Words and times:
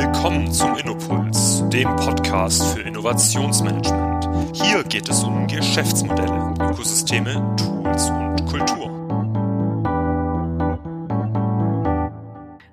Willkommen 0.00 0.52
zum 0.52 0.76
Innopuls, 0.76 1.64
dem 1.70 1.88
Podcast 1.96 2.62
für 2.68 2.82
Innovationsmanagement. 2.82 4.56
Hier 4.56 4.84
geht 4.84 5.08
es 5.08 5.24
um 5.24 5.48
Geschäftsmodelle, 5.48 6.54
Ökosysteme, 6.70 7.34
Tools 7.56 8.08
und 8.08 8.46
Kultur. 8.46 8.78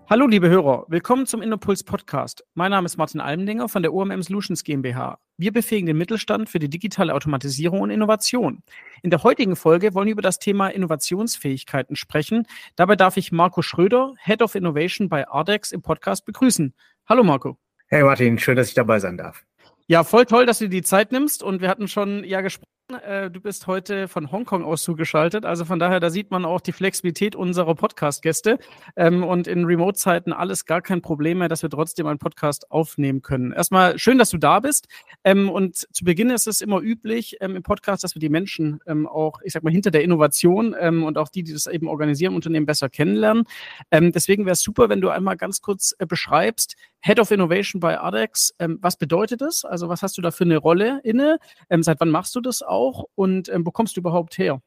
Hallo 0.07 0.27
liebe 0.27 0.49
Hörer, 0.49 0.85
willkommen 0.87 1.25
zum 1.25 1.41
Innopuls 1.41 1.83
Podcast. 1.83 2.45
Mein 2.53 2.69
Name 2.69 2.85
ist 2.85 2.95
Martin 2.97 3.19
Almendinger 3.19 3.69
von 3.69 3.81
der 3.81 3.91
UMM 3.91 4.21
Solutions 4.21 4.63
GmbH. 4.63 5.17
Wir 5.37 5.51
befähigen 5.51 5.87
den 5.87 5.97
Mittelstand 5.97 6.47
für 6.47 6.59
die 6.59 6.69
digitale 6.69 7.15
Automatisierung 7.15 7.81
und 7.81 7.89
Innovation. 7.89 8.61
In 9.01 9.09
der 9.09 9.23
heutigen 9.23 9.55
Folge 9.55 9.95
wollen 9.95 10.05
wir 10.05 10.13
über 10.13 10.21
das 10.21 10.37
Thema 10.37 10.67
Innovationsfähigkeiten 10.67 11.95
sprechen. 11.95 12.47
Dabei 12.75 12.95
darf 12.95 13.17
ich 13.17 13.31
Marco 13.31 13.63
Schröder, 13.63 14.13
Head 14.19 14.43
of 14.43 14.53
Innovation 14.53 15.09
bei 15.09 15.27
Ardex 15.27 15.71
im 15.71 15.81
Podcast 15.81 16.23
begrüßen. 16.23 16.75
Hallo 17.07 17.23
Marco. 17.23 17.59
Hey 17.87 18.03
Martin, 18.03 18.39
schön, 18.39 18.55
dass 18.55 18.69
ich 18.69 18.73
dabei 18.73 18.99
sein 18.99 19.15
darf. 19.15 19.45
Ja, 19.85 20.03
voll 20.03 20.25
toll, 20.25 20.47
dass 20.47 20.57
du 20.57 20.65
dir 20.65 20.81
die 20.81 20.81
Zeit 20.81 21.11
nimmst 21.11 21.43
und 21.43 21.61
wir 21.61 21.69
hatten 21.69 21.87
schon 21.87 22.23
ja 22.23 22.41
gesprochen 22.41 22.74
äh, 23.03 23.31
du 23.31 23.41
bist 23.41 23.65
heute 23.65 24.07
von 24.07 24.31
Hongkong 24.31 24.63
aus 24.63 24.83
zugeschaltet. 24.83 25.43
Also 25.43 25.65
von 25.65 25.79
daher, 25.79 25.99
da 25.99 26.11
sieht 26.11 26.29
man 26.29 26.45
auch 26.45 26.61
die 26.61 26.71
Flexibilität 26.71 27.35
unserer 27.35 27.73
Podcast-Gäste. 27.73 28.59
Ähm, 28.95 29.23
und 29.23 29.47
in 29.47 29.65
Remote-Zeiten 29.65 30.31
alles 30.31 30.65
gar 30.65 30.83
kein 30.83 31.01
Problem 31.01 31.39
mehr, 31.39 31.49
dass 31.49 31.63
wir 31.63 31.69
trotzdem 31.71 32.05
einen 32.05 32.19
Podcast 32.19 32.69
aufnehmen 32.69 33.23
können. 33.23 33.51
Erstmal 33.51 33.97
schön, 33.97 34.19
dass 34.19 34.29
du 34.29 34.37
da 34.37 34.59
bist. 34.59 34.87
Ähm, 35.23 35.49
und 35.49 35.75
zu 35.75 36.05
Beginn 36.05 36.29
ist 36.29 36.45
es 36.45 36.61
immer 36.61 36.79
üblich 36.79 37.37
ähm, 37.41 37.55
im 37.55 37.63
Podcast, 37.63 38.03
dass 38.03 38.13
wir 38.13 38.19
die 38.19 38.29
Menschen 38.29 38.79
auch, 39.07 39.41
ich 39.43 39.53
sag 39.53 39.63
mal, 39.63 39.71
hinter 39.71 39.89
der 39.89 40.03
Innovation 40.03 40.73
und 40.75 41.17
auch 41.17 41.29
die, 41.29 41.43
die 41.43 41.53
das 41.53 41.67
eben 41.67 41.87
organisieren 41.87 42.33
im 42.33 42.35
Unternehmen, 42.35 42.65
besser 42.65 42.89
kennenlernen. 42.89 43.45
Deswegen 43.91 44.45
wäre 44.45 44.53
es 44.53 44.61
super, 44.61 44.89
wenn 44.89 45.01
du 45.01 45.09
einmal 45.09 45.37
ganz 45.37 45.61
kurz 45.61 45.95
äh, 45.97 46.05
beschreibst, 46.05 46.75
Head 47.01 47.19
of 47.19 47.31
Innovation 47.31 47.79
bei 47.79 47.99
ADEX, 47.99 48.55
was 48.57 48.97
bedeutet 48.97 49.41
das? 49.41 49.63
Also 49.63 49.89
was 49.89 50.01
hast 50.01 50.17
du 50.17 50.23
da 50.23 50.31
für 50.31 50.43
eine 50.43 50.57
Rolle 50.57 51.01
inne? 51.03 51.37
seit 51.81 51.99
wann 51.99 52.09
machst 52.09 52.35
du 52.35 52.41
das 52.41 52.63
auch? 52.63 52.74
Auch 52.75 53.05
und 53.15 53.49
ähm, 53.49 53.65
wo 53.65 53.71
kommst 53.71 53.97
du 53.97 54.01
überhaupt 54.01 54.37
her? 54.37 54.61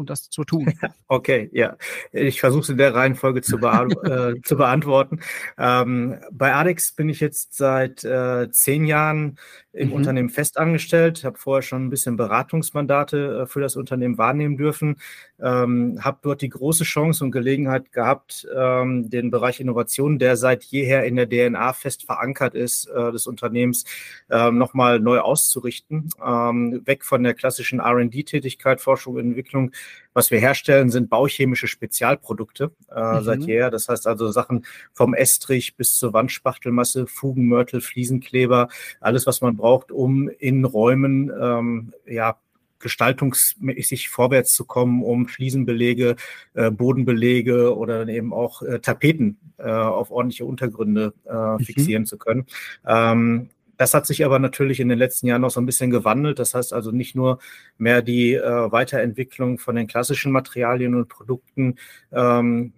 Um 0.00 0.06
das 0.06 0.28
zu 0.28 0.44
tun. 0.44 0.72
Okay, 1.12 1.50
ja. 1.52 1.76
Ich 2.12 2.40
versuche 2.40 2.62
es 2.62 2.68
in 2.68 2.78
der 2.78 2.94
Reihenfolge 2.94 3.42
zu, 3.42 3.58
bea 3.58 3.82
äh, 4.04 4.40
zu 4.42 4.56
beantworten. 4.56 5.18
Ähm, 5.58 6.18
bei 6.30 6.54
Adex 6.54 6.92
bin 6.92 7.08
ich 7.08 7.18
jetzt 7.18 7.56
seit 7.56 8.04
äh, 8.04 8.48
zehn 8.52 8.84
Jahren 8.84 9.36
im 9.72 9.88
mhm. 9.88 9.94
Unternehmen 9.94 10.30
festangestellt, 10.30 11.24
habe 11.24 11.38
vorher 11.38 11.62
schon 11.62 11.86
ein 11.86 11.90
bisschen 11.90 12.16
Beratungsmandate 12.16 13.42
äh, 13.42 13.46
für 13.46 13.60
das 13.60 13.76
Unternehmen 13.76 14.18
wahrnehmen 14.18 14.56
dürfen, 14.56 14.96
ähm, 15.40 15.98
habe 16.02 16.18
dort 16.22 16.42
die 16.42 16.48
große 16.48 16.84
Chance 16.84 17.24
und 17.24 17.30
Gelegenheit 17.30 17.92
gehabt, 17.92 18.48
ähm, 18.54 19.10
den 19.10 19.30
Bereich 19.30 19.60
Innovation, 19.60 20.18
der 20.18 20.36
seit 20.36 20.64
jeher 20.64 21.04
in 21.04 21.16
der 21.16 21.28
DNA 21.28 21.72
fest 21.72 22.04
verankert 22.04 22.54
ist, 22.54 22.86
äh, 22.86 23.12
des 23.12 23.26
Unternehmens, 23.26 23.84
äh, 24.28 24.50
nochmal 24.50 24.98
neu 24.98 25.20
auszurichten. 25.20 26.10
Ähm, 26.24 26.82
weg 26.84 27.04
von 27.04 27.22
der 27.22 27.34
klassischen 27.34 27.80
RD-Tätigkeit, 27.80 28.80
Forschung 28.80 29.14
und 29.14 29.20
Entwicklung. 29.20 29.70
Was 30.12 30.30
wir 30.30 30.40
herstellen, 30.40 30.90
sind 30.90 31.08
bauchemische 31.10 31.68
Spezialprodukte 31.68 32.72
äh, 32.94 33.00
mhm. 33.00 33.22
seit 33.22 33.42
jeher. 33.42 33.70
Das 33.70 33.88
heißt 33.88 34.06
also 34.06 34.30
Sachen 34.30 34.66
vom 34.92 35.14
Estrich 35.14 35.76
bis 35.76 35.96
zur 35.96 36.12
Wandspachtelmasse, 36.12 37.06
Fugenmörtel, 37.06 37.80
Fliesenkleber, 37.80 38.68
alles, 39.00 39.26
was 39.26 39.40
man 39.40 39.56
braucht, 39.56 39.92
um 39.92 40.28
in 40.28 40.64
Räumen 40.64 41.92
ja, 42.06 42.36
gestaltungsmäßig 42.80 44.08
vorwärts 44.08 44.54
zu 44.54 44.64
kommen, 44.64 45.04
um 45.04 45.28
Fliesenbelege, 45.28 46.16
äh, 46.54 46.70
Bodenbelege 46.70 47.76
oder 47.76 48.00
dann 48.00 48.08
eben 48.08 48.32
auch 48.32 48.62
äh, 48.62 48.80
Tapeten 48.80 49.38
äh, 49.58 49.70
auf 49.70 50.10
ordentliche 50.10 50.46
Untergründe 50.46 51.12
äh, 51.26 51.34
mhm. 51.34 51.60
fixieren 51.60 52.06
zu 52.06 52.18
können. 52.18 52.46
Ähm, 52.86 53.50
das 53.80 53.94
hat 53.94 54.04
sich 54.04 54.26
aber 54.26 54.38
natürlich 54.38 54.78
in 54.78 54.90
den 54.90 54.98
letzten 54.98 55.26
Jahren 55.26 55.40
noch 55.40 55.50
so 55.50 55.58
ein 55.58 55.64
bisschen 55.64 55.90
gewandelt. 55.90 56.38
Das 56.38 56.52
heißt 56.52 56.74
also 56.74 56.90
nicht 56.90 57.14
nur 57.16 57.38
mehr 57.78 58.02
die 58.02 58.34
äh, 58.34 58.70
Weiterentwicklung 58.70 59.56
von 59.56 59.74
den 59.74 59.86
klassischen 59.86 60.32
Materialien 60.32 60.94
und 60.94 61.08
Produkten 61.08 61.76
ähm, 62.12 62.74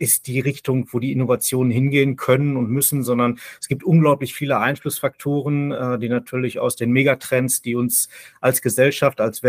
ist 0.00 0.26
die 0.26 0.40
Richtung, 0.40 0.88
wo 0.90 0.98
die 0.98 1.12
Innovationen 1.12 1.70
hingehen 1.70 2.16
können 2.16 2.56
und 2.56 2.68
müssen, 2.68 3.04
sondern 3.04 3.38
es 3.60 3.68
gibt 3.68 3.84
unglaublich 3.84 4.34
viele 4.34 4.58
Einflussfaktoren, 4.58 5.70
äh, 5.70 5.98
die 6.00 6.08
natürlich 6.08 6.58
aus 6.58 6.74
den 6.74 6.90
Megatrends, 6.90 7.62
die 7.62 7.76
uns 7.76 8.08
als 8.40 8.60
Gesellschaft, 8.60 9.20
als 9.20 9.44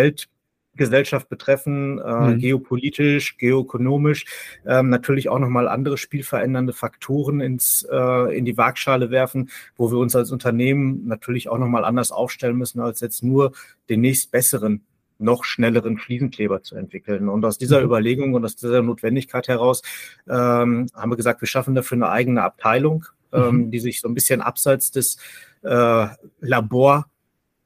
Weltgesellschaft 0.72 1.30
betreffen, 1.30 2.00
äh, 2.00 2.32
mhm. 2.32 2.40
geopolitisch, 2.40 3.38
geoökonomisch, 3.38 4.26
ähm, 4.66 4.90
natürlich 4.90 5.30
auch 5.30 5.40
nochmal 5.40 5.68
andere 5.68 5.98
spielverändernde 5.98 6.74
Faktoren 6.74 7.42
ins, 7.42 7.88
äh, 7.92 8.38
in 8.38 8.46
die 8.46 8.58
Waagschale 8.58 9.12
werfen, 9.12 9.50
wo 9.76 9.92
wir 9.92 9.98
uns 9.98 10.16
als 10.16 10.32
Unternehmen 10.32 11.08
natürlich 11.08 11.50
auch 11.50 11.58
nochmal 11.58 11.86
anders 11.86 12.12
aufstellen 12.12 12.58
müssen, 12.58 12.80
als 12.80 13.02
jetzt 13.02 13.24
nur 13.24 13.52
den 13.90 14.02
nächst 14.02 14.32
besseren 14.32 14.86
noch 15.20 15.44
schnelleren 15.44 16.00
Fliesenkleber 16.00 16.64
zu 16.64 16.76
entwickeln. 16.76 17.30
Und 17.30 17.46
aus 17.46 17.60
dieser 17.60 17.80
mhm. 17.80 17.86
Überlegung 17.86 18.34
und 18.34 18.44
aus 18.44 18.56
dieser 18.56 18.82
Notwendigkeit 18.82 19.48
heraus 19.48 19.84
ähm, 20.28 20.88
haben 20.96 21.12
wir 21.12 21.18
gesagt, 21.18 21.42
wir 21.42 21.48
schaffen 21.48 21.76
dafür 21.76 21.98
eine 21.98 22.10
eigene 22.10 22.42
Abteilung, 22.42 23.06
ähm, 23.32 23.58
mhm. 23.58 23.72
die 23.72 23.80
sich 23.80 24.02
so 24.02 24.08
ein 24.08 24.16
bisschen 24.16 24.42
abseits 24.42 24.90
des 24.90 25.18
äh, 25.62 26.08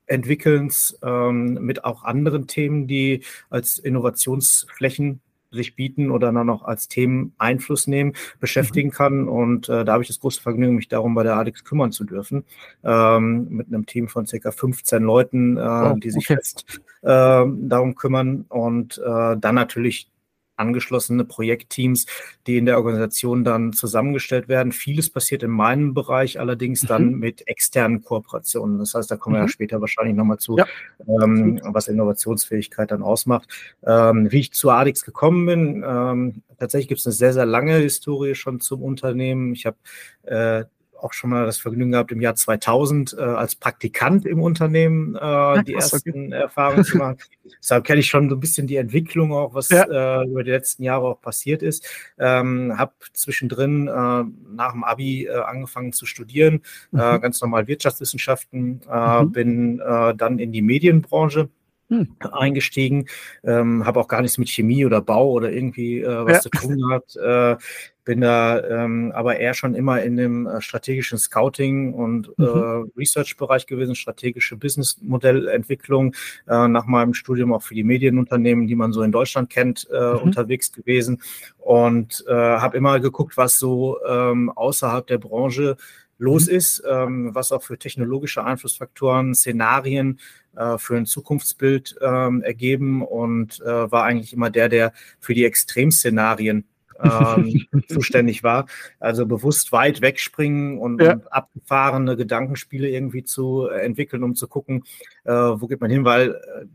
Laborentwickelns 0.08 0.98
ähm, 1.04 1.58
mit 1.62 1.84
auch 1.84 2.04
anderen 2.04 2.48
Themen, 2.48 2.88
die 2.88 3.24
als 3.50 3.78
Innovationsflächen 3.78 5.22
sich 5.52 5.76
bieten 5.76 6.12
oder 6.12 6.34
dann 6.34 6.48
noch 6.48 6.64
als 6.64 6.90
Themen 6.90 7.34
Einfluss 7.38 7.88
nehmen, 7.88 8.14
beschäftigen 8.40 8.90
mhm. 8.90 8.94
kann. 8.94 9.28
Und 9.30 9.70
äh, 9.70 9.86
da 9.86 9.94
habe 9.94 10.04
ich 10.04 10.10
das 10.10 10.20
große 10.20 10.42
Vergnügen, 10.42 10.76
mich 10.76 10.90
darum 10.90 11.16
bei 11.16 11.24
der 11.24 11.38
ADX 11.38 11.64
kümmern 11.64 11.94
zu 11.94 12.04
dürfen, 12.04 12.44
ähm, 12.84 13.48
mit 13.50 13.68
einem 13.68 13.86
Team 13.86 14.10
von 14.10 14.26
circa 14.26 14.52
15 14.52 15.02
Leuten, 15.02 15.58
äh, 15.58 15.62
oh, 15.62 15.96
die 15.96 16.12
sich 16.12 16.26
okay. 16.26 16.34
jetzt 16.34 16.82
äh, 17.04 17.46
darum 17.46 17.96
kümmern 17.96 18.46
und 18.50 18.98
äh, 18.98 19.38
dann 19.38 19.56
natürlich 19.56 20.12
angeschlossene 20.56 21.26
Projektteams, 21.26 22.06
die 22.48 22.58
in 22.58 22.66
der 22.66 22.78
Organisation 22.78 23.44
dann 23.44 23.74
zusammengestellt 23.74 24.48
werden. 24.48 24.72
Vieles 24.72 25.10
passiert 25.10 25.44
in 25.44 25.52
meinem 25.52 25.94
Bereich, 25.94 26.40
allerdings 26.40 26.84
mhm. 26.84 26.88
dann 26.88 27.12
mit 27.16 27.48
externen 27.48 28.04
Kooperationen. 28.04 28.80
Das 28.80 28.94
heißt, 28.94 29.10
da 29.10 29.18
kommen 29.18 29.34
mhm. 29.34 29.38
wir 29.38 29.42
ja 29.42 29.46
mhm. 29.46 29.50
später 29.50 29.82
wahrscheinlich 29.82 30.16
nochmal 30.16 30.38
zu, 30.38 30.58
ja. 30.58 30.66
ähm, 31.08 31.60
was 31.64 31.88
Innovationsfähigkeit 31.88 32.92
dann 32.92 33.04
ausmacht. 33.04 33.50
Ähm, 33.86 34.32
wie 34.32 34.40
ich 34.40 34.54
zu 34.54 34.70
ADIX 34.70 35.04
gekommen 35.04 35.46
bin, 35.46 35.84
ähm, 35.86 36.44
tatsächlich 36.60 36.88
gibt 36.88 37.00
es 37.00 37.08
eine 37.08 37.14
sehr, 37.14 37.34
sehr 37.34 37.46
lange 37.46 37.76
Historie 37.78 38.36
schon 38.36 38.60
zum 38.60 38.82
Unternehmen. 38.82 39.54
Ich 39.54 39.66
habe 39.66 39.78
äh, 40.24 40.66
auch 41.00 41.14
schon 41.14 41.30
mal 41.30 41.46
das 41.46 41.58
Vergnügen 41.58 41.92
gehabt, 41.92 42.12
im 42.12 42.22
Jahr 42.22 42.36
2000 42.36 43.16
äh, 43.18 43.22
als 43.22 43.56
Praktikant 43.56 44.26
im 44.26 44.42
Unternehmen 44.42 45.16
äh, 45.16 45.64
die 45.64 45.74
ersten 45.74 46.28
okay. 46.28 46.42
Erfahrungen 46.42 46.84
zu 46.84 46.98
machen. 46.98 47.18
Deshalb 47.60 47.84
kenne 47.84 48.00
ich 48.00 48.08
schon 48.08 48.30
so 48.30 48.36
ein 48.36 48.40
bisschen 48.40 48.68
die 48.68 48.78
Entwicklung 48.78 49.32
auch, 49.34 49.54
was 49.54 49.70
ja. 49.70 49.84
äh, 49.84 50.26
über 50.28 50.44
die 50.44 50.52
letzten 50.52 50.84
Jahre 50.84 51.08
auch 51.08 51.22
passiert 51.22 51.62
ist. 51.62 51.88
Ähm, 52.18 52.78
habe 52.78 52.94
zwischendrin 53.14 53.88
äh, 53.88 54.24
nach 54.56 54.72
dem 54.72 54.84
Abi 54.84 55.26
äh, 55.26 55.34
angefangen 55.36 55.94
zu 55.94 56.06
studieren, 56.06 56.62
äh, 56.94 57.18
mhm. 57.18 57.22
ganz 57.22 57.42
normal 57.42 57.68
Wirtschaftswissenschaften, 57.68 58.82
mhm. 58.90 59.32
bin 59.32 59.78
dann 59.78 60.40
in 60.40 60.52
die 60.52 60.62
Medienbranche 60.62 61.50
hm. 61.90 62.16
eingestiegen, 62.32 63.08
ähm, 63.44 63.86
habe 63.86 64.00
auch 64.00 64.08
gar 64.08 64.22
nichts 64.22 64.38
mit 64.38 64.50
Chemie 64.50 64.86
oder 64.86 65.02
Bau 65.02 65.32
oder 65.32 65.52
irgendwie 65.52 66.02
äh, 66.02 66.26
was 66.26 66.34
ja. 66.34 66.40
zu 66.42 66.50
tun 66.50 66.78
gehabt. 66.78 67.16
Äh, 67.16 67.58
bin 68.06 68.22
da 68.22 68.64
ähm, 68.64 69.12
aber 69.14 69.38
eher 69.38 69.56
schon 69.56 69.74
immer 69.74 70.02
in 70.04 70.16
dem 70.16 70.46
äh, 70.46 70.62
strategischen 70.62 71.18
Scouting 71.18 71.94
und 71.94 72.30
äh, 72.38 72.44
mhm. 72.44 72.46
äh, 72.46 73.00
Research-Bereich 73.00 73.66
gewesen, 73.66 73.96
strategische 73.96 74.56
Business-Modellentwicklung, 74.56 76.14
äh, 76.48 76.68
nach 76.68 76.86
meinem 76.86 77.16
Studium 77.16 77.52
auch 77.52 77.64
für 77.64 77.74
die 77.74 77.84
Medienunternehmen, 77.84 78.68
die 78.68 78.76
man 78.76 78.94
so 78.94 79.02
in 79.02 79.12
Deutschland 79.12 79.50
kennt, 79.50 79.88
äh, 79.92 80.14
mhm. 80.14 80.20
unterwegs 80.20 80.72
gewesen 80.72 81.22
und 81.58 82.24
äh, 82.28 82.34
habe 82.34 82.78
immer 82.78 83.00
geguckt, 83.00 83.38
was 83.38 83.58
so 83.58 83.98
ähm, 84.08 84.52
außerhalb 84.52 85.08
der 85.08 85.18
Branche 85.18 85.76
los 86.18 86.48
mhm. 86.48 86.56
ist, 86.56 86.84
ähm, 86.90 87.34
was 87.34 87.52
auch 87.52 87.64
für 87.64 87.78
technologische 87.78 88.44
Einflussfaktoren, 88.44 89.36
Szenarien 89.36 90.20
äh, 90.56 90.78
für 90.78 90.96
ein 90.96 91.06
Zukunftsbild 91.06 91.96
ähm, 92.02 92.42
ergeben 92.42 93.04
und 93.04 93.62
äh, 93.62 93.92
war 93.92 94.04
eigentlich 94.04 94.34
immer 94.34 94.50
der, 94.50 94.70
der 94.70 94.94
für 95.20 95.34
die 95.34 95.46
Extremszenarien 95.46 96.66
ähm, 97.02 97.66
zuständig 97.90 98.44
war. 98.44 98.66
Also 99.00 99.26
bewusst 99.26 99.72
weit 99.72 100.02
wegspringen 100.02 100.78
und, 100.78 101.02
ja. 101.02 101.14
und, 101.14 101.32
abgefahrene 101.32 102.16
Gedankenspiele 102.16 102.90
irgendwie 102.90 103.24
zu 103.24 103.68
äh, 103.70 103.82
entwickeln, 103.82 104.24
um 104.24 104.36
zu 104.36 104.48
gucken, 104.48 104.84
äh, 105.24 105.32
wo 105.32 105.68
geht 105.68 105.82
man 105.82 105.92
hin, 105.92 106.06
weil 106.06 106.32
äh, 106.32 106.66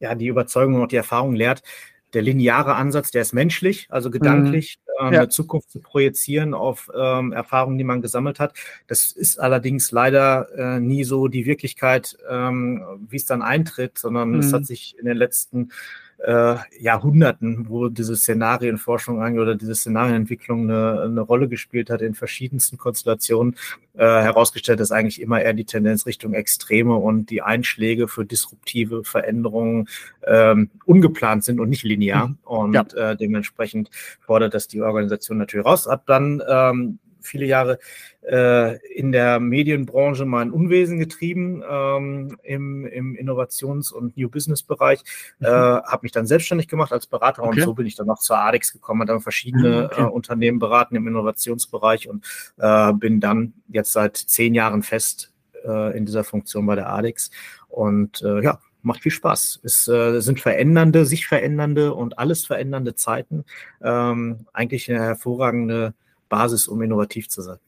ja 0.00 0.14
die 0.14 0.28
Überzeugung 0.28 0.80
und 0.80 0.92
die 0.92 0.96
Erfahrung 0.96 1.34
lehrt, 1.34 1.62
der 2.12 2.22
lineare 2.22 2.74
Ansatz, 2.74 3.10
der 3.10 3.22
ist 3.22 3.32
menschlich, 3.32 3.86
also 3.90 4.08
mhm. 4.08 4.12
gedanklich 4.12 4.78
mhm. 4.78 4.89
Äh, 5.00 5.14
ja. 5.14 5.20
eine 5.20 5.28
Zukunft 5.28 5.70
zu 5.70 5.80
projizieren 5.80 6.54
auf 6.54 6.90
ähm, 6.94 7.32
Erfahrungen, 7.32 7.78
die 7.78 7.84
man 7.84 8.02
gesammelt 8.02 8.38
hat. 8.38 8.54
Das 8.86 9.12
ist 9.12 9.40
allerdings 9.40 9.90
leider 9.90 10.48
äh, 10.56 10.80
nie 10.80 11.04
so 11.04 11.28
die 11.28 11.46
Wirklichkeit, 11.46 12.16
ähm, 12.28 12.84
wie 13.08 13.16
es 13.16 13.24
dann 13.24 13.42
eintritt, 13.42 13.98
sondern 13.98 14.32
mhm. 14.32 14.40
es 14.40 14.52
hat 14.52 14.66
sich 14.66 14.96
in 14.98 15.06
den 15.06 15.16
letzten 15.16 15.70
äh, 16.24 16.56
Jahrhunderten, 16.78 17.68
wo 17.68 17.88
diese 17.88 18.16
Szenarienforschung 18.16 19.22
eigentlich 19.22 19.40
oder 19.40 19.54
diese 19.54 19.74
Szenarienentwicklung 19.74 20.70
eine, 20.70 21.02
eine 21.02 21.20
Rolle 21.20 21.48
gespielt 21.48 21.90
hat 21.90 22.02
in 22.02 22.14
verschiedensten 22.14 22.78
Konstellationen, 22.78 23.56
äh, 23.94 24.04
herausgestellt, 24.04 24.80
dass 24.80 24.92
eigentlich 24.92 25.20
immer 25.20 25.40
eher 25.40 25.52
die 25.52 25.64
Tendenz 25.64 26.06
Richtung 26.06 26.34
Extreme 26.34 26.94
und 26.94 27.30
die 27.30 27.42
Einschläge 27.42 28.08
für 28.08 28.24
disruptive 28.24 29.04
Veränderungen 29.04 29.88
ähm, 30.26 30.70
ungeplant 30.84 31.44
sind 31.44 31.60
und 31.60 31.70
nicht 31.70 31.84
linear. 31.84 32.28
Mhm. 32.28 32.38
Und 32.44 32.74
ja. 32.74 33.10
äh, 33.10 33.16
dementsprechend 33.16 33.90
fordert 34.20 34.54
das 34.54 34.68
die 34.68 34.82
Organisation 34.82 35.38
natürlich 35.38 35.66
raus. 35.66 35.86
Hat 35.86 36.02
dann 36.06 36.42
ähm, 36.48 36.98
viele 37.22 37.46
Jahre 37.46 37.78
äh, 38.22 38.76
in 38.94 39.12
der 39.12 39.40
Medienbranche 39.40 40.24
mein 40.24 40.50
Unwesen 40.50 40.98
getrieben 40.98 41.62
ähm, 41.68 42.38
im, 42.42 42.86
im 42.86 43.16
Innovations- 43.16 43.92
und 43.92 44.16
New 44.16 44.28
Business-Bereich. 44.28 45.00
Mhm. 45.38 45.46
Äh, 45.46 45.50
habe 45.50 46.00
mich 46.02 46.12
dann 46.12 46.26
selbstständig 46.26 46.68
gemacht 46.68 46.92
als 46.92 47.06
Berater 47.06 47.42
okay. 47.42 47.60
und 47.60 47.64
so 47.64 47.74
bin 47.74 47.86
ich 47.86 47.94
dann 47.94 48.06
noch 48.06 48.18
zur 48.18 48.38
ADEX 48.38 48.72
gekommen, 48.72 49.00
habe 49.00 49.12
dann 49.12 49.20
verschiedene 49.20 49.90
ah, 49.90 49.94
okay. 49.94 50.02
äh, 50.02 50.06
Unternehmen 50.06 50.58
beraten 50.58 50.96
im 50.96 51.06
Innovationsbereich 51.06 52.08
und 52.08 52.24
äh, 52.58 52.92
bin 52.92 53.20
dann 53.20 53.54
jetzt 53.68 53.92
seit 53.92 54.16
zehn 54.16 54.54
Jahren 54.54 54.82
fest 54.82 55.32
äh, 55.64 55.96
in 55.96 56.06
dieser 56.06 56.24
Funktion 56.24 56.66
bei 56.66 56.74
der 56.74 56.90
ADEX. 56.90 57.30
Und 57.68 58.22
äh, 58.22 58.42
ja, 58.42 58.58
macht 58.82 59.02
viel 59.02 59.12
Spaß. 59.12 59.60
Es 59.62 59.88
äh, 59.88 60.20
sind 60.20 60.40
verändernde, 60.40 61.04
sich 61.04 61.26
verändernde 61.26 61.94
und 61.94 62.18
alles 62.18 62.46
verändernde 62.46 62.94
Zeiten. 62.94 63.44
Ähm, 63.82 64.46
eigentlich 64.52 64.90
eine 64.90 65.00
hervorragende 65.00 65.94
Basis, 66.30 66.66
um 66.68 66.80
innovativ 66.80 67.28
zu 67.28 67.42
sein. 67.42 67.58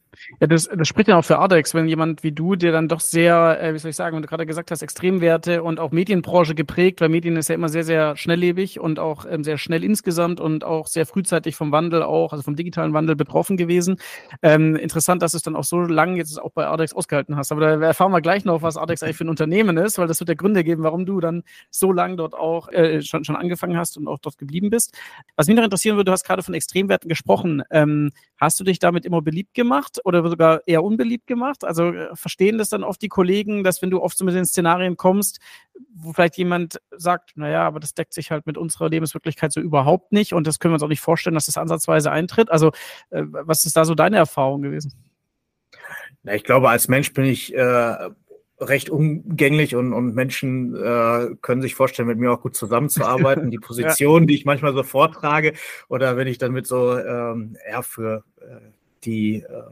Ja, 0.40 0.46
das, 0.46 0.68
das 0.68 0.88
spricht 0.88 1.08
ja 1.08 1.18
auch 1.18 1.24
für 1.24 1.38
Ardex, 1.38 1.74
wenn 1.74 1.88
jemand 1.88 2.22
wie 2.22 2.32
du, 2.32 2.56
der 2.56 2.72
dann 2.72 2.88
doch 2.88 3.00
sehr, 3.00 3.60
äh, 3.60 3.74
wie 3.74 3.78
soll 3.78 3.90
ich 3.90 3.96
sagen, 3.96 4.14
wenn 4.16 4.22
du 4.22 4.28
gerade 4.28 4.46
gesagt 4.46 4.70
hast, 4.70 4.82
Extremwerte 4.82 5.62
und 5.62 5.80
auch 5.80 5.90
Medienbranche 5.90 6.54
geprägt, 6.54 7.00
weil 7.00 7.08
Medien 7.08 7.36
ist 7.36 7.48
ja 7.48 7.54
immer 7.54 7.68
sehr, 7.68 7.84
sehr 7.84 8.16
schnelllebig 8.16 8.80
und 8.80 8.98
auch 8.98 9.26
ähm, 9.28 9.44
sehr 9.44 9.58
schnell 9.58 9.84
insgesamt 9.84 10.40
und 10.40 10.64
auch 10.64 10.86
sehr 10.86 11.06
frühzeitig 11.06 11.56
vom 11.56 11.72
Wandel 11.72 12.02
auch, 12.02 12.32
also 12.32 12.42
vom 12.42 12.56
digitalen 12.56 12.92
Wandel 12.92 13.16
betroffen 13.16 13.56
gewesen. 13.56 13.96
Ähm, 14.42 14.76
interessant, 14.76 15.22
dass 15.22 15.32
du 15.32 15.36
es 15.36 15.42
dann 15.42 15.56
auch 15.56 15.64
so 15.64 15.80
lange 15.80 16.16
jetzt 16.16 16.40
auch 16.40 16.52
bei 16.52 16.66
Ardex 16.66 16.92
ausgehalten 16.92 17.36
hast. 17.36 17.52
Aber 17.52 17.60
da 17.60 17.86
erfahren 17.86 18.12
wir 18.12 18.20
gleich 18.20 18.44
noch, 18.44 18.62
was 18.62 18.76
Ardex 18.76 19.02
eigentlich 19.02 19.16
für 19.16 19.24
ein 19.24 19.30
Unternehmen 19.30 19.76
ist, 19.76 19.98
weil 19.98 20.06
das 20.06 20.20
wird 20.20 20.28
der 20.28 20.36
Gründe 20.36 20.64
geben, 20.64 20.82
warum 20.82 21.06
du 21.06 21.20
dann 21.20 21.42
so 21.70 21.92
lange 21.92 22.16
dort 22.16 22.34
auch 22.34 22.68
äh, 22.70 23.02
schon, 23.02 23.24
schon 23.24 23.36
angefangen 23.36 23.76
hast 23.76 23.96
und 23.96 24.08
auch 24.08 24.18
dort 24.18 24.38
geblieben 24.38 24.70
bist. 24.70 24.96
Was 25.36 25.46
mich 25.46 25.56
noch 25.56 25.64
interessieren 25.64 25.96
würde, 25.96 26.06
du 26.06 26.12
hast 26.12 26.24
gerade 26.24 26.42
von 26.42 26.54
Extremwerten 26.54 27.08
gesprochen. 27.08 27.62
Ähm, 27.70 28.12
hast 28.36 28.58
du 28.60 28.64
dich 28.64 28.78
damit 28.78 29.04
immer 29.04 29.22
beliebt 29.22 29.54
gemacht? 29.54 30.04
Oder 30.14 30.28
sogar 30.28 30.62
eher 30.66 30.82
unbeliebt 30.82 31.26
gemacht? 31.26 31.64
Also 31.64 31.92
äh, 31.92 32.14
verstehen 32.14 32.58
das 32.58 32.68
dann 32.68 32.84
oft 32.84 33.00
die 33.02 33.08
Kollegen, 33.08 33.64
dass 33.64 33.82
wenn 33.82 33.90
du 33.90 34.00
oft 34.00 34.16
so 34.16 34.24
mit 34.24 34.34
den 34.34 34.46
Szenarien 34.46 34.96
kommst, 34.96 35.40
wo 35.94 36.12
vielleicht 36.12 36.36
jemand 36.36 36.80
sagt, 36.96 37.36
naja, 37.36 37.66
aber 37.66 37.80
das 37.80 37.94
deckt 37.94 38.14
sich 38.14 38.30
halt 38.30 38.46
mit 38.46 38.58
unserer 38.58 38.88
Lebenswirklichkeit 38.88 39.52
so 39.52 39.60
überhaupt 39.60 40.12
nicht 40.12 40.32
und 40.32 40.46
das 40.46 40.58
können 40.58 40.72
wir 40.72 40.76
uns 40.76 40.82
auch 40.82 40.88
nicht 40.88 41.00
vorstellen, 41.00 41.34
dass 41.34 41.46
das 41.46 41.58
ansatzweise 41.58 42.10
eintritt. 42.10 42.50
Also 42.50 42.68
äh, 43.10 43.22
was 43.26 43.64
ist 43.64 43.76
da 43.76 43.84
so 43.84 43.94
deine 43.94 44.16
Erfahrung 44.16 44.62
gewesen? 44.62 44.92
Na, 46.22 46.34
ich 46.34 46.44
glaube, 46.44 46.68
als 46.68 46.88
Mensch 46.88 47.12
bin 47.12 47.24
ich 47.24 47.54
äh, 47.54 48.10
recht 48.62 48.90
umgänglich 48.90 49.74
und, 49.74 49.92
und 49.92 50.14
Menschen 50.14 50.74
äh, 50.76 51.34
können 51.40 51.62
sich 51.62 51.74
vorstellen, 51.74 52.08
mit 52.08 52.18
mir 52.18 52.32
auch 52.32 52.40
gut 52.40 52.56
zusammenzuarbeiten. 52.56 53.50
Die 53.50 53.58
Position, 53.60 54.22
ja. 54.22 54.26
die 54.26 54.34
ich 54.34 54.44
manchmal 54.44 54.72
so 54.72 54.82
vortrage 54.82 55.54
oder 55.88 56.16
wenn 56.16 56.28
ich 56.28 56.38
dann 56.38 56.52
mit 56.52 56.66
so 56.66 56.96
ähm, 56.96 57.56
ja, 57.68 57.82
für 57.82 58.24
äh, 58.40 58.60
die 59.04 59.42
äh, 59.42 59.62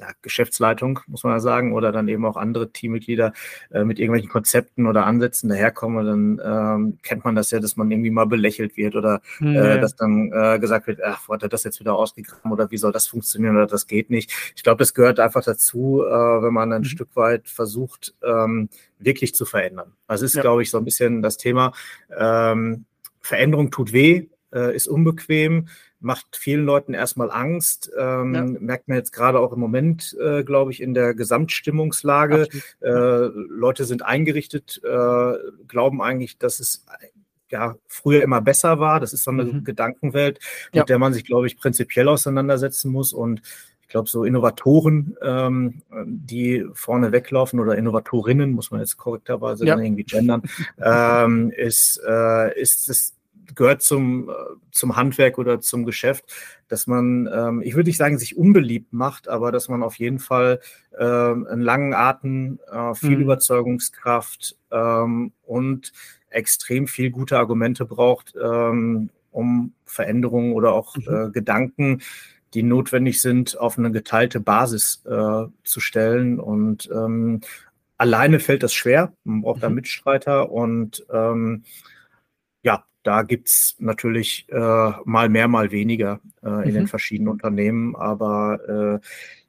ja, 0.00 0.08
Geschäftsleitung, 0.22 1.00
muss 1.06 1.24
man 1.24 1.34
ja 1.34 1.40
sagen, 1.40 1.74
oder 1.74 1.92
dann 1.92 2.08
eben 2.08 2.24
auch 2.24 2.36
andere 2.36 2.72
Teammitglieder 2.72 3.32
äh, 3.70 3.84
mit 3.84 3.98
irgendwelchen 3.98 4.30
Konzepten 4.30 4.86
oder 4.86 5.04
Ansätzen 5.04 5.50
daherkommen, 5.50 6.06
dann 6.06 6.40
ähm, 6.42 6.98
kennt 7.02 7.24
man 7.24 7.34
das 7.34 7.50
ja, 7.50 7.60
dass 7.60 7.76
man 7.76 7.90
irgendwie 7.90 8.10
mal 8.10 8.24
belächelt 8.24 8.78
wird 8.78 8.96
oder 8.96 9.20
mhm. 9.40 9.56
äh, 9.56 9.78
dass 9.78 9.96
dann 9.96 10.32
äh, 10.32 10.58
gesagt 10.58 10.86
wird, 10.86 11.02
ach, 11.04 11.28
wo 11.28 11.34
hat 11.34 11.42
er 11.42 11.50
das 11.50 11.64
jetzt 11.64 11.80
wieder 11.80 11.94
ausgegraben 11.94 12.50
oder 12.50 12.70
wie 12.70 12.78
soll 12.78 12.92
das 12.92 13.06
funktionieren 13.06 13.56
oder 13.56 13.66
das 13.66 13.86
geht 13.86 14.08
nicht. 14.08 14.32
Ich 14.56 14.62
glaube, 14.62 14.78
das 14.78 14.94
gehört 14.94 15.20
einfach 15.20 15.44
dazu, 15.44 16.02
äh, 16.02 16.10
wenn 16.10 16.54
man 16.54 16.72
ein 16.72 16.80
mhm. 16.80 16.86
Stück 16.86 17.14
weit 17.14 17.46
versucht, 17.46 18.14
ähm, 18.24 18.70
wirklich 18.98 19.34
zu 19.34 19.44
verändern. 19.44 19.92
Das 20.08 20.22
ist, 20.22 20.34
ja. 20.34 20.40
glaube 20.40 20.62
ich, 20.62 20.70
so 20.70 20.78
ein 20.78 20.84
bisschen 20.84 21.20
das 21.20 21.36
Thema. 21.36 21.72
Ähm, 22.16 22.86
Veränderung 23.20 23.70
tut 23.70 23.92
weh, 23.92 24.28
äh, 24.52 24.74
ist 24.74 24.88
unbequem 24.88 25.68
macht 26.00 26.36
vielen 26.36 26.64
Leuten 26.64 26.94
erstmal 26.94 27.30
Angst. 27.30 27.90
Ähm, 27.96 28.34
ja. 28.34 28.42
Merkt 28.44 28.88
man 28.88 28.96
jetzt 28.96 29.12
gerade 29.12 29.38
auch 29.38 29.52
im 29.52 29.60
Moment, 29.60 30.16
äh, 30.20 30.42
glaube 30.42 30.72
ich, 30.72 30.80
in 30.82 30.94
der 30.94 31.14
Gesamtstimmungslage. 31.14 32.48
Äh, 32.80 32.88
Leute 32.88 33.84
sind 33.84 34.02
eingerichtet, 34.02 34.80
äh, 34.82 35.32
glauben 35.68 36.00
eigentlich, 36.00 36.38
dass 36.38 36.60
es 36.60 36.86
ja 37.50 37.76
früher 37.86 38.22
immer 38.22 38.40
besser 38.40 38.80
war. 38.80 39.00
Das 39.00 39.12
ist 39.12 39.24
so 39.24 39.30
eine 39.30 39.44
mhm. 39.44 39.64
Gedankenwelt, 39.64 40.40
mit 40.66 40.76
ja. 40.76 40.84
der 40.84 40.98
man 40.98 41.12
sich, 41.12 41.24
glaube 41.24 41.46
ich, 41.46 41.58
prinzipiell 41.58 42.08
auseinandersetzen 42.08 42.90
muss. 42.90 43.12
Und 43.12 43.42
ich 43.82 43.88
glaube, 43.88 44.08
so 44.08 44.24
Innovatoren, 44.24 45.16
ähm, 45.20 45.82
die 46.06 46.64
vorne 46.72 47.12
weglaufen 47.12 47.60
oder 47.60 47.76
Innovatorinnen, 47.76 48.52
muss 48.52 48.70
man 48.70 48.80
jetzt 48.80 48.96
korrekterweise 48.96 49.66
ja. 49.66 49.78
irgendwie 49.78 50.04
gendern, 50.04 50.42
ähm, 50.78 51.50
ist, 51.50 52.00
äh, 52.06 52.58
ist 52.58 52.88
es 52.88 53.19
gehört 53.54 53.82
zum, 53.82 54.28
äh, 54.28 54.32
zum 54.70 54.96
Handwerk 54.96 55.38
oder 55.38 55.60
zum 55.60 55.84
Geschäft, 55.84 56.24
dass 56.68 56.86
man, 56.86 57.28
ähm, 57.32 57.62
ich 57.62 57.74
würde 57.74 57.88
nicht 57.88 57.96
sagen, 57.96 58.18
sich 58.18 58.36
unbeliebt 58.36 58.92
macht, 58.92 59.28
aber 59.28 59.52
dass 59.52 59.68
man 59.68 59.82
auf 59.82 59.96
jeden 59.96 60.18
Fall 60.18 60.60
ähm, 60.98 61.46
einen 61.46 61.62
langen 61.62 61.94
Atem, 61.94 62.58
äh, 62.70 62.94
viel 62.94 63.16
mhm. 63.16 63.22
Überzeugungskraft 63.22 64.56
ähm, 64.70 65.32
und 65.42 65.92
extrem 66.30 66.86
viel 66.86 67.10
gute 67.10 67.38
Argumente 67.38 67.84
braucht, 67.84 68.34
ähm, 68.40 69.10
um 69.30 69.72
Veränderungen 69.84 70.52
oder 70.52 70.72
auch 70.72 70.96
mhm. 70.96 71.06
äh, 71.08 71.30
Gedanken, 71.30 72.02
die 72.54 72.62
notwendig 72.62 73.20
sind, 73.20 73.58
auf 73.58 73.78
eine 73.78 73.92
geteilte 73.92 74.40
Basis 74.40 75.02
äh, 75.06 75.46
zu 75.62 75.80
stellen. 75.80 76.40
Und 76.40 76.88
ähm, 76.92 77.40
alleine 77.96 78.40
fällt 78.40 78.62
das 78.62 78.74
schwer. 78.74 79.12
Man 79.24 79.42
braucht 79.42 79.58
mhm. 79.58 79.62
da 79.62 79.70
Mitstreiter 79.70 80.50
und 80.50 81.04
ähm, 81.12 81.64
ja, 82.62 82.84
da 83.02 83.22
gibt's 83.22 83.76
natürlich 83.78 84.46
äh, 84.50 84.90
mal 85.04 85.28
mehr, 85.28 85.48
mal 85.48 85.70
weniger 85.70 86.20
äh, 86.42 86.48
in 86.48 86.70
mhm. 86.70 86.74
den 86.74 86.86
verschiedenen 86.86 87.28
Unternehmen, 87.28 87.96
aber 87.96 89.00
äh, 89.00 89.06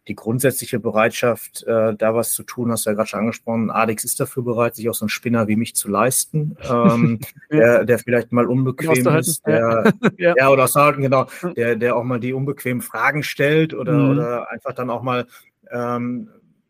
die 0.07 0.15
grundsätzliche 0.15 0.79
Bereitschaft, 0.79 1.63
äh, 1.63 1.95
da 1.95 2.15
was 2.15 2.33
zu 2.33 2.43
tun, 2.43 2.71
hast 2.71 2.85
du 2.85 2.89
ja 2.89 2.95
gerade 2.95 3.07
schon 3.07 3.19
angesprochen. 3.19 3.69
Adix 3.69 4.03
ist 4.03 4.19
dafür 4.19 4.43
bereit, 4.43 4.75
sich 4.75 4.89
auch 4.89 4.95
so 4.95 5.05
einen 5.05 5.09
Spinner 5.09 5.47
wie 5.47 5.55
mich 5.55 5.75
zu 5.75 5.89
leisten, 5.89 6.57
ähm, 6.67 7.19
der, 7.51 7.85
der 7.85 7.99
vielleicht 7.99 8.31
mal 8.31 8.47
unbequem 8.47 9.07
ist, 9.15 9.45
der, 9.45 9.93
ja. 10.17 10.33
ja, 10.35 10.49
oder 10.49 10.63
aushalten, 10.63 11.01
genau, 11.01 11.27
der, 11.55 11.75
der 11.75 11.95
auch 11.95 12.03
mal 12.03 12.19
die 12.19 12.33
unbequemen 12.33 12.81
Fragen 12.81 13.23
stellt 13.23 13.73
oder, 13.73 13.93
mhm. 13.93 14.11
oder 14.11 14.51
einfach 14.51 14.73
dann 14.73 14.89
auch 14.89 15.03
mal 15.03 15.27
ähm, 15.69 16.29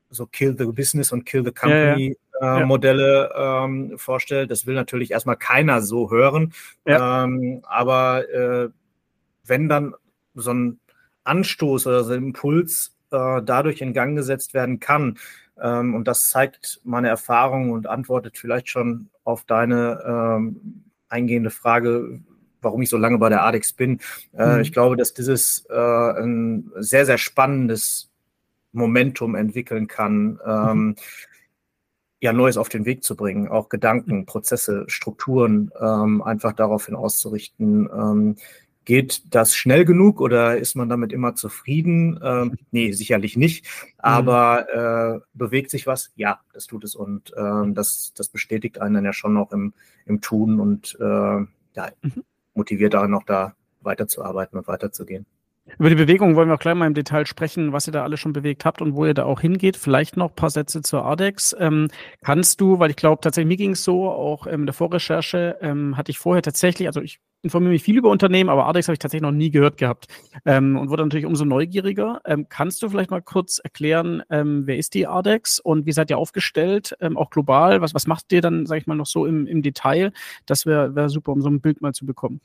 so 0.10 0.26
Kill 0.26 0.56
the 0.58 0.66
Business 0.66 1.12
und 1.14 1.26
Kill 1.26 1.46
the 1.46 1.52
Company 1.52 2.18
ja, 2.42 2.58
ja. 2.58 2.62
Äh, 2.62 2.66
Modelle 2.66 3.32
ähm, 3.36 3.98
vorstellt. 3.98 4.52
Das 4.52 4.66
will 4.66 4.76
natürlich 4.76 5.12
erstmal 5.12 5.38
keiner 5.38 5.82
so 5.82 6.10
hören. 6.10 6.54
Ja. 6.86 7.24
Ähm, 7.24 7.62
aber 7.64 8.30
äh, 8.30 8.70
wenn 9.46 9.70
dann 9.70 9.94
so 10.34 10.52
ein 10.54 10.80
Anstoß 11.24 11.88
oder 11.88 12.04
so 12.04 12.14
ein 12.14 12.24
Impuls 12.24 12.98
äh, 13.12 13.42
dadurch 13.44 13.82
in 13.82 13.94
Gang 13.94 14.16
gesetzt 14.16 14.54
werden 14.54 14.80
kann, 14.80 15.18
ähm, 15.62 15.94
und 15.94 16.08
das 16.08 16.30
zeigt 16.30 16.82
meine 16.84 17.10
Erfahrung 17.10 17.72
und 17.72 17.88
antwortet 17.88 18.38
vielleicht 18.38 18.70
schon 18.70 19.10
auf 19.24 19.44
deine 19.44 20.02
ähm, 20.06 20.84
eingehende 21.10 21.52
Frage, 21.52 22.20
warum 22.62 22.82
ich 22.82 22.90
so 22.90 22.98
lange 22.98 23.18
bei 23.18 23.30
der 23.30 23.44
ADEX 23.44 23.74
bin. 23.74 24.00
Äh, 24.34 24.56
mhm. 24.56 24.62
Ich 24.62 24.72
glaube, 24.72 24.96
dass 24.98 25.14
dieses 25.14 25.66
äh, 25.70 25.76
ein 25.76 26.72
sehr, 26.78 27.06
sehr 27.06 27.18
spannendes 27.18 28.10
Momentum 28.72 29.36
entwickeln 29.36 29.88
kann, 29.88 30.40
ähm, 30.46 30.86
mhm. 30.86 30.96
Ja, 32.22 32.34
Neues 32.34 32.58
auf 32.58 32.70
den 32.70 32.86
Weg 32.86 33.04
zu 33.04 33.16
bringen, 33.16 33.48
auch 33.48 33.68
Gedanken. 33.68 34.28
Prozesse, 34.28 34.86
Strukturen 34.88 35.72
ähm, 35.82 36.22
einfach 36.22 36.54
daraufhin 36.54 36.96
auszurichten. 36.96 37.90
Ähm, 37.92 38.36
geht 38.86 39.24
das 39.34 39.56
schnell 39.56 39.86
genug 39.86 40.22
oder 40.22 40.58
ist 40.58 40.76
man 40.76 40.88
damit 40.88 41.12
immer 41.14 41.36
zufrieden? 41.36 42.20
Ähm, 42.24 42.58
nee, 42.70 42.92
sicherlich 42.92 43.38
nicht. 43.38 43.66
Mhm. 43.66 43.92
Aber 43.98 45.20
äh, 45.20 45.20
bewegt 45.34 45.72
sich 45.72 45.88
was? 45.88 46.12
Ja, 46.16 46.42
das 46.54 46.68
tut 46.68 46.84
es. 46.84 46.94
Und 46.94 47.34
ähm, 47.36 47.74
das, 47.74 48.14
das 48.16 48.30
bestätigt 48.30 48.80
einen 48.80 48.96
dann 48.96 49.06
ja 49.06 49.14
schon 49.14 49.34
noch 49.34 49.52
im, 49.52 49.74
im 50.06 50.22
Tun 50.22 50.60
und 50.60 50.96
äh, 51.00 51.04
ja, 51.04 51.92
mhm. 52.04 52.24
motiviert 52.54 52.94
einen 52.94 53.12
noch 53.12 53.24
da 53.24 53.56
weiterzuarbeiten 53.82 54.60
und 54.60 54.68
weiterzugehen. 54.68 55.26
Über 55.80 55.90
die 55.90 55.96
Bewegung 55.96 56.36
wollen 56.36 56.50
wir 56.50 56.56
auch 56.56 56.60
gleich 56.60 56.76
mal 56.76 56.88
im 56.88 56.94
Detail 56.94 57.26
sprechen, 57.26 57.74
was 57.74 57.88
ihr 57.88 57.94
da 57.94 58.04
alle 58.04 58.18
schon 58.18 58.34
bewegt 58.34 58.66
habt 58.66 58.82
und 58.82 58.96
wo 58.96 59.06
ihr 59.06 59.14
da 59.14 59.26
auch 59.26 59.42
hingeht. 59.42 59.78
Vielleicht 59.78 60.18
noch 60.18 60.30
ein 60.30 60.36
paar 60.36 60.50
Sätze 60.50 60.82
zur 60.82 61.06
ADEX. 61.06 61.56
Ähm, 61.60 61.88
kannst 62.22 62.62
du, 62.62 62.80
weil 62.80 62.90
ich 62.90 62.96
glaube, 62.96 63.22
tatsächlich 63.22 63.48
mir 63.48 63.58
ging 63.58 63.72
es 63.72 63.84
so, 63.84 64.10
auch 64.10 64.48
in 64.48 64.66
der 64.66 64.74
Vorrecherche 64.74 65.58
ähm, 65.62 65.98
hatte 65.98 66.12
ich 66.12 66.20
vorher 66.20 66.42
tatsächlich, 66.42 66.88
also 66.88 67.02
ich 67.02 67.20
informiere 67.42 67.72
mich 67.72 67.84
viel 67.84 67.98
über 67.98 68.10
Unternehmen, 68.10 68.50
aber 68.50 68.66
Ardex 68.66 68.88
habe 68.88 68.94
ich 68.94 69.00
tatsächlich 69.00 69.24
noch 69.24 69.36
nie 69.36 69.50
gehört 69.50 69.78
gehabt 69.78 70.08
ähm, 70.46 70.78
und 70.78 70.90
wurde 70.90 71.04
natürlich 71.04 71.26
umso 71.26 71.46
neugieriger. 71.46 72.22
Ähm, 72.26 72.48
kannst 72.50 72.82
du 72.82 72.90
vielleicht 72.90 73.12
mal 73.12 73.22
kurz 73.22 73.58
erklären, 73.58 74.22
ähm, 74.30 74.68
wer 74.68 74.78
ist 74.78 74.94
die 74.94 75.08
Ardex 75.08 75.60
und 75.60 75.86
wie 75.86 75.92
seid 75.92 76.10
ihr 76.10 76.18
aufgestellt, 76.18 76.96
ähm, 77.00 77.18
auch 77.18 77.30
global? 77.30 77.82
Was, 77.82 77.94
was 77.94 78.08
macht 78.08 78.32
ihr 78.32 78.42
dann, 78.42 78.66
sage 78.66 78.82
ich 78.82 78.88
mal, 78.88 78.96
noch 78.96 79.08
so 79.08 79.26
im, 79.26 79.48
im 79.48 79.62
Detail? 79.62 80.14
Das 80.46 80.66
wäre 80.66 80.96
wär 80.96 81.10
super, 81.10 81.32
um 81.32 81.42
so 81.42 81.50
ein 81.50 81.62
Bild 81.62 81.82
mal 81.82 81.94
zu 81.94 82.06
bekommen. 82.06 82.42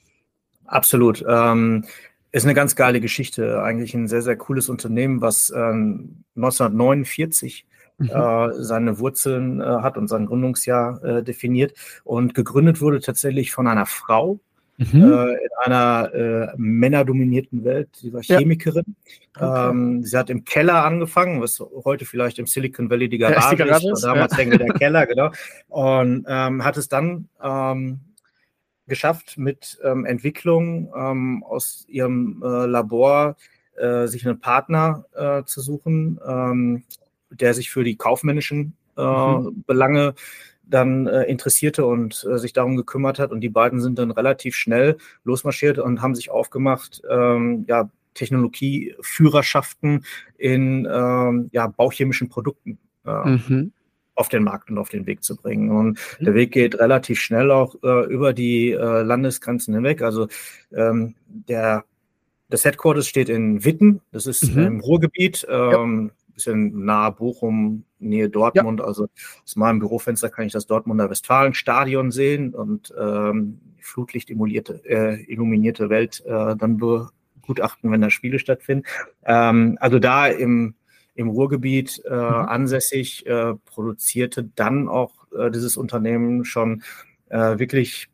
Absolut. 0.64 1.24
Ähm, 1.28 1.84
ist 2.32 2.44
eine 2.44 2.54
ganz 2.54 2.76
geile 2.76 3.00
Geschichte. 3.00 3.62
Eigentlich 3.62 3.94
ein 3.94 4.08
sehr, 4.08 4.22
sehr 4.22 4.36
cooles 4.36 4.68
Unternehmen, 4.68 5.20
was 5.20 5.50
ähm, 5.50 6.24
1949 6.36 7.66
mhm. 7.98 8.10
äh, 8.10 8.52
seine 8.62 8.98
Wurzeln 8.98 9.60
äh, 9.60 9.64
hat 9.64 9.96
und 9.96 10.08
sein 10.08 10.26
Gründungsjahr 10.26 11.02
äh, 11.02 11.22
definiert. 11.22 11.74
Und 12.04 12.34
gegründet 12.34 12.80
wurde 12.80 13.00
tatsächlich 13.00 13.52
von 13.52 13.66
einer 13.66 13.86
Frau, 13.86 14.40
Mhm. 14.78 15.04
Äh, 15.04 15.32
in 15.32 15.48
einer 15.64 16.12
äh, 16.14 16.48
männerdominierten 16.56 17.64
Welt. 17.64 17.88
Sie 17.96 18.12
war 18.12 18.22
Chemikerin. 18.22 18.96
Ja. 19.40 19.48
Okay. 19.48 19.70
Ähm, 19.70 20.02
sie 20.02 20.16
hat 20.16 20.28
im 20.28 20.44
Keller 20.44 20.84
angefangen, 20.84 21.40
was 21.40 21.62
heute 21.84 22.04
vielleicht 22.04 22.38
im 22.38 22.46
Silicon 22.46 22.90
Valley 22.90 23.08
die 23.08 23.18
Garage, 23.18 23.40
ja, 23.40 23.44
ist. 23.44 23.52
Die 23.52 23.56
Garage 23.56 23.90
ist. 23.90 24.04
Damals 24.04 24.36
ja. 24.36 24.44
der 24.44 24.68
Keller, 24.74 25.06
genau. 25.06 25.30
Und 25.68 26.26
ähm, 26.28 26.62
hat 26.62 26.76
es 26.76 26.88
dann 26.88 27.28
ähm, 27.42 28.00
geschafft, 28.86 29.38
mit 29.38 29.78
ähm, 29.82 30.04
Entwicklung 30.04 30.92
ähm, 30.96 31.44
aus 31.44 31.84
ihrem 31.88 32.42
äh, 32.44 32.66
Labor 32.66 33.36
äh, 33.76 34.06
sich 34.06 34.26
einen 34.26 34.40
Partner 34.40 35.04
äh, 35.14 35.44
zu 35.44 35.60
suchen, 35.60 36.20
ähm, 36.26 36.84
der 37.30 37.54
sich 37.54 37.70
für 37.70 37.84
die 37.84 37.96
kaufmännischen 37.96 38.74
äh, 38.96 39.02
mhm. 39.02 39.64
Belange 39.66 40.14
dann 40.64 41.06
äh, 41.06 41.24
interessierte 41.24 41.86
und 41.86 42.26
äh, 42.30 42.38
sich 42.38 42.52
darum 42.52 42.76
gekümmert 42.76 43.18
hat. 43.18 43.30
Und 43.30 43.40
die 43.40 43.48
beiden 43.48 43.80
sind 43.80 43.98
dann 43.98 44.10
relativ 44.10 44.56
schnell 44.56 44.96
losmarschiert 45.24 45.78
und 45.78 46.02
haben 46.02 46.14
sich 46.14 46.30
aufgemacht, 46.30 47.02
ähm, 47.08 47.64
ja, 47.68 47.88
Technologieführerschaften 48.14 50.04
in 50.38 50.88
ähm, 50.90 51.50
ja, 51.52 51.66
bauchemischen 51.66 52.28
Produkten 52.30 52.78
mhm 53.04 53.72
auf 54.16 54.28
den 54.28 54.42
Markt 54.42 54.70
und 54.70 54.78
auf 54.78 54.88
den 54.88 55.06
Weg 55.06 55.22
zu 55.22 55.36
bringen. 55.36 55.70
Und 55.70 55.98
mhm. 56.18 56.24
der 56.24 56.34
Weg 56.34 56.52
geht 56.52 56.78
relativ 56.78 57.20
schnell 57.20 57.50
auch 57.50 57.76
äh, 57.84 58.06
über 58.06 58.32
die 58.32 58.72
äh, 58.72 59.02
Landesgrenzen 59.02 59.74
hinweg. 59.74 60.02
Also 60.02 60.26
ähm, 60.74 61.14
der, 61.28 61.84
das 62.48 62.64
Headquarters 62.64 63.06
steht 63.06 63.28
in 63.28 63.64
Witten, 63.64 64.00
das 64.10 64.26
ist 64.26 64.54
mhm. 64.54 64.62
im 64.62 64.80
Ruhrgebiet, 64.80 65.46
ähm, 65.48 66.10
ja. 66.10 66.34
bisschen 66.34 66.84
nahe 66.84 67.12
Bochum, 67.12 67.84
Nähe 67.98 68.28
Dortmund. 68.28 68.80
Ja. 68.80 68.86
Also 68.86 69.08
aus 69.44 69.56
meinem 69.56 69.78
Bürofenster 69.78 70.30
kann 70.30 70.46
ich 70.46 70.52
das 70.52 70.66
Dortmunder 70.66 71.10
Westfalenstadion 71.10 72.10
sehen 72.10 72.54
und 72.54 72.92
ähm, 72.98 73.60
Flutlicht 73.80 74.30
äh, 74.30 75.22
illuminierte 75.30 75.90
Welt 75.90 76.22
äh, 76.26 76.56
dann 76.56 76.78
begutachten, 76.78 77.90
wenn 77.90 78.00
da 78.00 78.10
Spiele 78.10 78.38
stattfinden. 78.38 78.84
Ähm, 79.24 79.78
also 79.80 79.98
da 79.98 80.26
im 80.26 80.74
im 81.16 81.28
Ruhrgebiet 81.28 82.02
äh, 82.08 82.14
mhm. 82.14 82.16
ansässig, 82.16 83.26
äh, 83.26 83.54
produzierte 83.64 84.44
dann 84.54 84.88
auch 84.88 85.12
äh, 85.36 85.50
dieses 85.50 85.76
Unternehmen 85.76 86.44
schon 86.44 86.82
äh, 87.28 87.58
wirklich, 87.58 88.08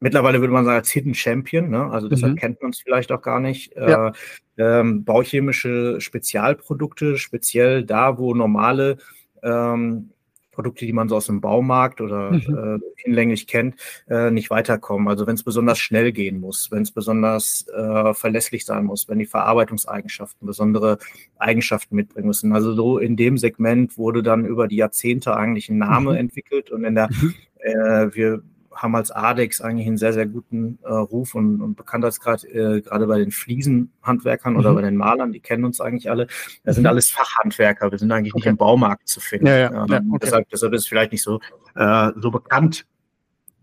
mittlerweile 0.00 0.40
würde 0.40 0.52
man 0.52 0.64
sagen, 0.64 0.76
als 0.76 0.90
Hidden 0.90 1.14
Champion, 1.14 1.70
ne? 1.70 1.90
also 1.90 2.08
deshalb 2.08 2.34
mhm. 2.34 2.38
kennt 2.38 2.62
man 2.62 2.72
es 2.72 2.80
vielleicht 2.80 3.12
auch 3.12 3.22
gar 3.22 3.40
nicht, 3.40 3.74
äh, 3.76 3.90
ja. 3.90 4.12
ähm, 4.58 5.04
bauchemische 5.04 6.00
Spezialprodukte, 6.00 7.16
speziell 7.16 7.84
da, 7.84 8.18
wo 8.18 8.34
normale 8.34 8.98
ähm, 9.42 10.10
Produkte, 10.56 10.86
die 10.86 10.92
man 10.92 11.08
so 11.08 11.16
aus 11.16 11.26
dem 11.26 11.40
Baumarkt 11.40 12.00
oder 12.00 12.32
mhm. 12.32 12.40
äh, 12.40 12.78
hinlänglich 12.96 13.46
kennt, 13.46 13.76
äh, 14.08 14.30
nicht 14.30 14.50
weiterkommen. 14.50 15.06
Also 15.06 15.26
wenn 15.26 15.34
es 15.34 15.44
besonders 15.44 15.78
schnell 15.78 16.10
gehen 16.10 16.40
muss, 16.40 16.70
wenn 16.72 16.82
es 16.82 16.90
besonders 16.90 17.66
äh, 17.68 18.14
verlässlich 18.14 18.64
sein 18.64 18.84
muss, 18.84 19.08
wenn 19.08 19.18
die 19.18 19.26
Verarbeitungseigenschaften 19.26 20.46
besondere 20.46 20.98
Eigenschaften 21.38 21.94
mitbringen 21.94 22.26
müssen. 22.26 22.52
Also 22.52 22.72
so 22.74 22.98
in 22.98 23.16
dem 23.16 23.38
Segment 23.38 23.96
wurde 23.98 24.22
dann 24.22 24.44
über 24.44 24.66
die 24.66 24.76
Jahrzehnte 24.76 25.36
eigentlich 25.36 25.68
ein 25.68 25.78
Name 25.78 26.12
mhm. 26.12 26.16
entwickelt 26.16 26.70
und 26.70 26.84
in 26.84 26.94
der 26.94 27.08
mhm. 27.10 27.34
äh, 27.58 28.14
wir 28.14 28.42
haben 28.76 28.94
als 28.94 29.10
ADEX 29.10 29.60
eigentlich 29.60 29.86
einen 29.86 29.96
sehr, 29.96 30.12
sehr 30.12 30.26
guten 30.26 30.78
äh, 30.82 30.92
Ruf 30.92 31.34
und, 31.34 31.60
und 31.60 31.76
Bekanntheitsgrad, 31.76 32.44
äh, 32.44 32.80
gerade 32.82 33.06
bei 33.06 33.18
den 33.18 33.30
Fliesenhandwerkern 33.30 34.52
mhm. 34.52 34.58
oder 34.58 34.74
bei 34.74 34.82
den 34.82 34.96
Malern, 34.96 35.32
die 35.32 35.40
kennen 35.40 35.64
uns 35.64 35.80
eigentlich 35.80 36.10
alle. 36.10 36.26
Das 36.64 36.76
sind 36.76 36.84
mhm. 36.84 36.90
alles 36.90 37.10
Fachhandwerker, 37.10 37.90
wir 37.90 37.98
sind 37.98 38.12
eigentlich 38.12 38.34
okay. 38.34 38.40
nicht 38.40 38.46
im 38.46 38.56
Baumarkt 38.56 39.08
zu 39.08 39.20
finden. 39.20 39.46
Ja, 39.46 39.58
ja. 39.58 39.68
Ähm, 39.68 39.86
ja, 39.88 39.98
okay. 39.98 40.18
deshalb, 40.22 40.48
deshalb 40.50 40.72
ist 40.74 40.82
es 40.82 40.88
vielleicht 40.88 41.12
nicht 41.12 41.22
so, 41.22 41.40
äh, 41.74 42.10
so 42.16 42.30
bekannt 42.30 42.86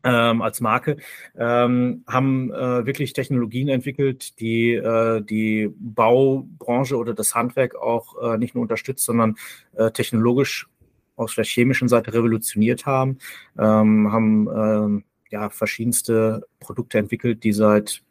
ähm, 0.04 0.42
als 0.42 0.60
Marke, 0.62 0.98
ähm, 1.38 2.04
haben 2.08 2.52
äh, 2.52 2.86
wirklich 2.86 3.14
Technologien 3.14 3.70
entwickelt, 3.70 4.40
die 4.40 4.74
äh, 4.74 5.22
die 5.22 5.70
Baubranche 5.78 6.98
oder 6.98 7.14
das 7.14 7.36
Handwerk 7.36 7.76
auch 7.76 8.22
äh, 8.22 8.38
nicht 8.38 8.54
nur 8.54 8.64
unterstützt, 8.64 9.06
sondern 9.06 9.36
äh, 9.76 9.92
technologisch 9.92 10.68
aus 11.16 11.36
der 11.36 11.46
chemischen 11.46 11.88
Seite 11.88 12.14
revolutioniert 12.14 12.86
haben, 12.86 13.18
ähm, 13.58 14.12
haben 14.12 14.48
ähm, 14.56 15.04
ja 15.30 15.50
verschiedenste 15.50 16.46
Produkte 16.60 17.00
entwickelt, 17.00 17.44
die 17.44 17.54
seit 17.54 18.02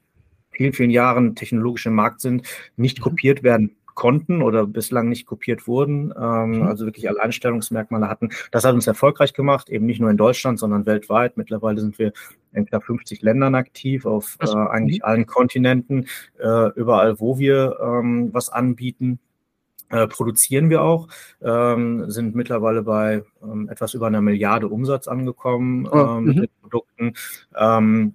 vielen, 0.50 0.72
vielen 0.72 0.90
Jahren 0.90 1.34
technologisch 1.34 1.86
im 1.86 1.94
Markt 1.94 2.20
sind, 2.20 2.46
nicht 2.76 2.98
mhm. 2.98 3.02
kopiert 3.04 3.42
werden 3.42 3.76
konnten 3.94 4.42
oder 4.42 4.66
bislang 4.66 5.08
nicht 5.08 5.26
kopiert 5.26 5.66
wurden, 5.66 6.14
ähm, 6.18 6.60
mhm. 6.60 6.62
also 6.62 6.86
wirklich 6.86 7.08
Alleinstellungsmerkmale 7.08 8.08
hatten. 8.08 8.30
Das 8.50 8.64
hat 8.64 8.74
uns 8.74 8.86
erfolgreich 8.86 9.34
gemacht, 9.34 9.68
eben 9.68 9.86
nicht 9.86 10.00
nur 10.00 10.10
in 10.10 10.16
Deutschland, 10.16 10.58
sondern 10.58 10.86
weltweit. 10.86 11.36
Mittlerweile 11.36 11.80
sind 11.80 11.98
wir 11.98 12.12
in 12.52 12.66
knapp 12.66 12.84
50 12.84 13.22
Ländern 13.22 13.54
aktiv, 13.54 14.06
auf 14.06 14.36
äh, 14.40 14.46
eigentlich 14.46 14.98
mhm. 14.98 15.04
allen 15.04 15.26
Kontinenten, 15.26 16.06
äh, 16.38 16.70
überall, 16.74 17.20
wo 17.20 17.38
wir 17.38 17.78
ähm, 17.82 18.30
was 18.32 18.48
anbieten. 18.48 19.18
Äh, 19.92 20.06
produzieren 20.06 20.70
wir 20.70 20.80
auch, 20.82 21.06
ähm, 21.42 22.10
sind 22.10 22.34
mittlerweile 22.34 22.82
bei 22.82 23.22
ähm, 23.42 23.68
etwas 23.68 23.92
über 23.92 24.06
einer 24.06 24.22
Milliarde 24.22 24.68
Umsatz 24.68 25.06
angekommen 25.06 25.86
oh, 25.86 26.16
ähm, 26.16 26.24
mit 26.24 26.36
mhm. 26.38 26.62
Produkten, 26.62 27.12
ähm, 27.54 28.14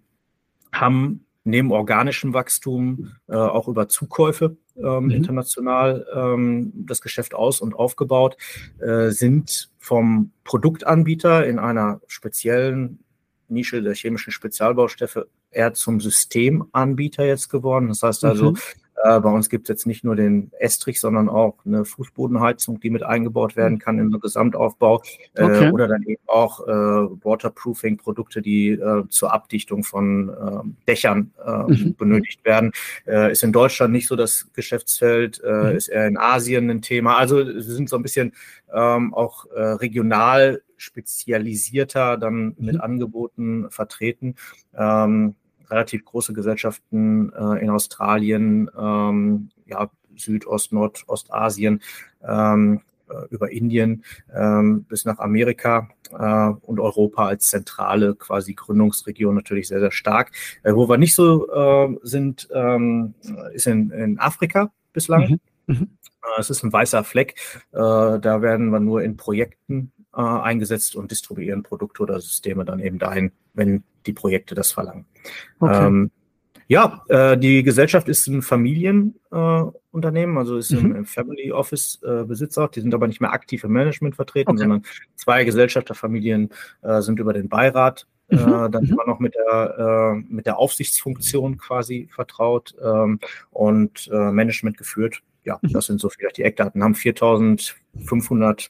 haben 0.71 1.23
neben 1.43 1.71
organischem 1.71 2.33
Wachstum 2.33 3.11
äh, 3.29 3.35
auch 3.35 3.67
über 3.67 3.87
Zukäufe 3.87 4.57
ähm, 4.75 5.05
mhm. 5.05 5.11
international 5.11 6.05
ähm, 6.15 6.73
das 6.73 7.01
Geschäft 7.01 7.35
aus- 7.35 7.61
und 7.61 7.75
aufgebaut, 7.75 8.37
äh, 8.79 9.11
sind 9.11 9.69
vom 9.77 10.31
Produktanbieter 10.43 11.45
in 11.45 11.59
einer 11.59 12.01
speziellen 12.07 13.03
Nische 13.49 13.83
der 13.83 13.93
chemischen 13.93 14.31
Spezialbaustoffe 14.31 15.27
eher 15.51 15.73
zum 15.73 16.01
Systemanbieter 16.01 17.23
jetzt 17.23 17.49
geworden. 17.49 17.87
Das 17.89 18.03
heißt 18.03 18.25
also, 18.25 18.51
mhm. 18.51 18.57
Äh, 19.03 19.19
bei 19.19 19.29
uns 19.29 19.49
gibt 19.49 19.65
es 19.65 19.69
jetzt 19.69 19.85
nicht 19.85 20.03
nur 20.03 20.15
den 20.15 20.51
Estrich, 20.59 20.99
sondern 20.99 21.29
auch 21.29 21.55
eine 21.65 21.85
Fußbodenheizung, 21.85 22.79
die 22.79 22.89
mit 22.89 23.03
eingebaut 23.03 23.55
werden 23.55 23.73
hm. 23.75 23.79
kann 23.79 23.99
in 23.99 24.11
den 24.11 24.19
Gesamtaufbau 24.19 25.03
äh, 25.35 25.43
okay. 25.43 25.71
oder 25.71 25.87
dann 25.87 26.03
eben 26.03 26.21
auch 26.27 26.67
äh, 26.67 26.71
Waterproofing-Produkte, 26.71 28.41
die 28.41 28.69
äh, 28.69 29.03
zur 29.09 29.33
Abdichtung 29.33 29.83
von 29.83 30.29
ähm, 30.29 30.75
Dächern 30.87 31.31
ähm, 31.45 31.65
mhm. 31.67 31.95
benötigt 31.95 32.43
werden. 32.45 32.71
Äh, 33.05 33.31
ist 33.31 33.43
in 33.43 33.51
Deutschland 33.51 33.93
nicht 33.93 34.07
so 34.07 34.15
das 34.15 34.47
Geschäftsfeld, 34.53 35.41
mhm. 35.43 35.75
ist 35.75 35.87
eher 35.87 36.07
in 36.07 36.17
Asien 36.17 36.69
ein 36.69 36.81
Thema. 36.81 37.17
Also 37.17 37.45
wir 37.45 37.61
sind 37.61 37.89
so 37.89 37.95
ein 37.95 38.03
bisschen 38.03 38.33
ähm, 38.73 39.13
auch 39.13 39.45
regional 39.53 40.61
spezialisierter 40.77 42.17
dann 42.17 42.55
mit 42.57 42.75
mhm. 42.75 42.81
Angeboten 42.81 43.69
vertreten. 43.69 44.35
Ähm, 44.75 45.35
relativ 45.69 46.05
große 46.05 46.33
Gesellschaften 46.33 47.31
äh, 47.33 47.63
in 47.63 47.69
Australien, 47.69 48.69
ähm, 48.77 49.49
ja, 49.65 49.89
Südost, 50.15 50.73
Nordostasien, 50.73 51.81
ähm, 52.27 52.81
äh, 53.09 53.27
über 53.29 53.51
Indien 53.51 54.03
ähm, 54.35 54.83
bis 54.83 55.05
nach 55.05 55.19
Amerika 55.19 55.89
äh, 56.11 56.49
und 56.61 56.79
Europa 56.79 57.27
als 57.27 57.47
zentrale 57.47 58.15
quasi 58.15 58.53
Gründungsregion 58.53 59.33
natürlich 59.33 59.67
sehr, 59.67 59.79
sehr 59.79 59.91
stark. 59.91 60.31
Äh, 60.63 60.73
wo 60.73 60.89
wir 60.89 60.97
nicht 60.97 61.15
so 61.15 61.49
äh, 61.49 61.95
sind, 62.03 62.49
ähm, 62.53 63.13
ist 63.53 63.67
in, 63.67 63.91
in 63.91 64.19
Afrika 64.19 64.71
bislang. 64.91 65.39
Mhm. 65.67 65.73
Mhm. 65.73 65.89
Äh, 66.21 66.39
es 66.39 66.49
ist 66.49 66.63
ein 66.63 66.73
weißer 66.73 67.03
Fleck. 67.03 67.35
Äh, 67.71 67.77
da 67.77 68.41
werden 68.41 68.69
wir 68.69 68.79
nur 68.79 69.01
in 69.03 69.17
Projekten 69.17 69.91
eingesetzt 70.13 70.95
und 70.95 71.11
distribuieren 71.11 71.61
Produkte 71.61 72.01
oder 72.01 72.19
Systeme 72.19 72.65
dann 72.65 72.79
eben 72.79 72.97
dahin, 72.97 73.33
wenn 73.53 73.83
die 74.07 74.13
Projekte 74.13 74.55
das 74.55 74.71
verlangen. 74.71 75.05
Okay. 75.59 75.85
Ähm, 75.87 76.11
ja, 76.69 77.03
äh, 77.07 77.37
die 77.37 77.63
Gesellschaft 77.63 78.09
ist 78.09 78.27
ein 78.27 78.41
Familienunternehmen, 78.41 80.35
äh, 80.35 80.39
also 80.39 80.57
ist 80.57 80.71
mhm. 80.71 80.95
im 80.95 81.05
Family 81.05 81.51
Office 81.51 82.01
äh, 82.03 82.25
Besitzer. 82.25 82.67
Die 82.67 82.81
sind 82.81 82.93
aber 82.93 83.07
nicht 83.07 83.21
mehr 83.21 83.31
aktiv 83.31 83.63
im 83.63 83.71
Management 83.71 84.15
vertreten, 84.15 84.51
okay. 84.51 84.59
sondern 84.59 84.83
zwei 85.15 85.45
Gesellschafterfamilien 85.45 86.49
äh, 86.81 87.01
sind 87.01 87.19
über 87.19 87.31
den 87.31 87.47
Beirat 87.47 88.05
äh, 88.29 88.35
mhm. 88.35 88.71
dann 88.71 88.83
mhm. 88.83 88.89
immer 88.91 89.05
noch 89.05 89.19
mit 89.19 89.35
der, 89.35 90.15
äh, 90.17 90.33
mit 90.33 90.45
der 90.45 90.57
Aufsichtsfunktion 90.57 91.57
quasi 91.57 92.09
vertraut 92.11 92.75
ähm, 92.83 93.19
und 93.51 94.09
äh, 94.11 94.31
Management 94.31 94.77
geführt. 94.77 95.21
Ja, 95.45 95.59
mhm. 95.61 95.71
das 95.71 95.85
sind 95.85 96.01
so 96.01 96.09
vielleicht 96.09 96.37
die 96.37 96.43
Eckdaten. 96.43 96.83
Haben 96.83 96.95
4500 96.95 98.69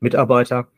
Mitarbeiter. 0.00 0.68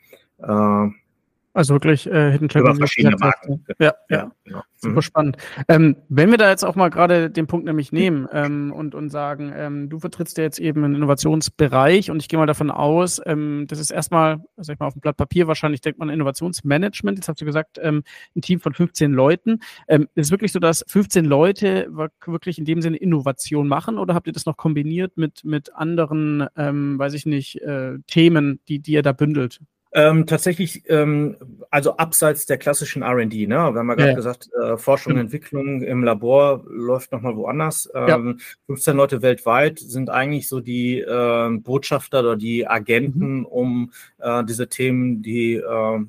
Also 1.53 1.75
wirklich 1.75 2.07
äh, 2.07 2.33
Hidden 2.33 2.51
Champions. 2.51 2.79
Über 2.79 2.87
verschiedene 2.87 3.17
Marken. 3.17 3.65
Ja, 3.79 3.95
ja. 4.09 4.17
ja 4.17 4.33
genau. 4.45 4.63
Super 4.81 4.95
mhm. 4.95 5.03
spannend. 5.03 5.37
Ähm, 5.67 5.97
wenn 6.09 6.31
wir 6.31 6.39
da 6.39 6.51
jetzt 6.51 6.65
auch 6.65 6.77
mal 6.77 6.89
gerade 6.89 7.31
den 7.31 7.49
Punkt 7.49 7.67
nämlich 7.67 7.91
nehmen 7.91 8.29
ähm, 8.33 8.73
und, 8.73 8.95
und 8.95 9.11
sagen, 9.11 9.53
ähm, 9.57 9.89
du 9.89 9.99
vertrittst 9.99 10.39
ja 10.39 10.45
jetzt 10.45 10.61
eben 10.61 10.85
einen 10.85 10.95
Innovationsbereich 10.95 12.13
und 12.13 12.23
ich 12.23 12.29
gehe 12.29 12.39
mal 12.39 12.47
davon 12.47 12.71
aus, 12.71 13.21
ähm, 13.27 13.67
das 13.69 13.81
ist 13.81 13.91
erstmal, 13.91 14.39
sag 14.57 14.75
ich 14.75 14.79
mal, 14.79 14.87
auf 14.87 14.93
dem 14.93 15.01
Blatt 15.01 15.17
Papier 15.17 15.49
wahrscheinlich 15.49 15.81
denkt 15.81 15.99
man 15.99 16.11
Innovationsmanagement. 16.11 17.19
Jetzt 17.19 17.29
hast 17.29 17.41
du 17.41 17.45
gesagt, 17.45 17.79
ähm, 17.83 18.05
ein 18.37 18.41
Team 18.41 18.61
von 18.61 18.73
15 18.73 19.13
Leuten. 19.13 19.61
Ähm, 19.89 20.09
ist 20.15 20.27
es 20.27 20.31
wirklich 20.31 20.53
so, 20.53 20.61
dass 20.61 20.85
15 20.87 21.25
Leute 21.25 21.89
wirklich 22.25 22.59
in 22.59 22.65
dem 22.65 22.81
Sinne 22.81 22.99
Innovation 22.99 23.67
machen 23.67 23.99
oder 23.99 24.15
habt 24.15 24.29
ihr 24.29 24.33
das 24.33 24.47
noch 24.47 24.57
kombiniert 24.57 25.17
mit, 25.17 25.45
mit 25.45 25.75
anderen, 25.75 26.41
weiß 26.55 27.15
ich 27.15 27.27
nicht, 27.27 27.61
äh, 27.63 27.99
Themen, 28.07 28.61
die, 28.69 28.79
die 28.79 28.93
ihr 28.93 29.03
da 29.03 29.13
bündelt? 29.13 29.61
Ähm, 29.93 30.27
tatsächlich, 30.27 30.83
ähm, 30.91 31.37
also 31.71 31.97
abseits 31.97 32.45
der 32.45 32.59
klassischen 32.59 33.03
RD, 33.03 33.49
ne? 33.49 33.49
Wir 33.49 33.57
haben 33.57 33.89
ja 33.89 33.95
gerade 33.95 34.11
ja. 34.11 34.15
gesagt, 34.15 34.51
äh, 34.63 34.77
Forschung 34.77 35.15
und 35.15 35.19
Entwicklung 35.19 35.83
im 35.83 36.05
Labor 36.05 36.63
läuft 36.69 37.13
nochmal 37.13 37.37
woanders. 37.37 37.91
Ähm, 37.95 38.37
ja. 38.39 38.45
15 38.67 38.97
Leute 38.97 39.23
weltweit 39.23 39.79
sind 39.79 40.11
eigentlich 40.11 40.47
so 40.47 40.61
die 40.61 41.01
äh, 41.01 41.51
Botschafter 41.59 42.21
oder 42.21 42.37
die 42.37 42.67
Agenten, 42.67 43.39
mhm. 43.39 43.47
um 43.47 43.93
äh, 44.19 44.45
diese 44.45 44.69
Themen, 44.69 45.23
die 45.23 45.55
äh, 45.55 46.01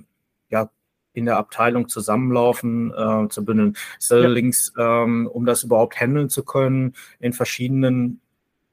ja 0.50 0.70
in 1.14 1.26
der 1.26 1.38
Abteilung 1.38 1.88
zusammenlaufen, 1.88 2.94
äh, 2.94 3.30
zu 3.30 3.46
bündeln. 3.46 3.76
Allerdings, 4.10 4.74
ja. 4.78 5.04
ähm, 5.04 5.28
um 5.28 5.46
das 5.46 5.64
überhaupt 5.64 6.00
handeln 6.00 6.30
zu 6.30 6.44
können, 6.44 6.94
in 7.20 7.34
verschiedenen 7.34 8.22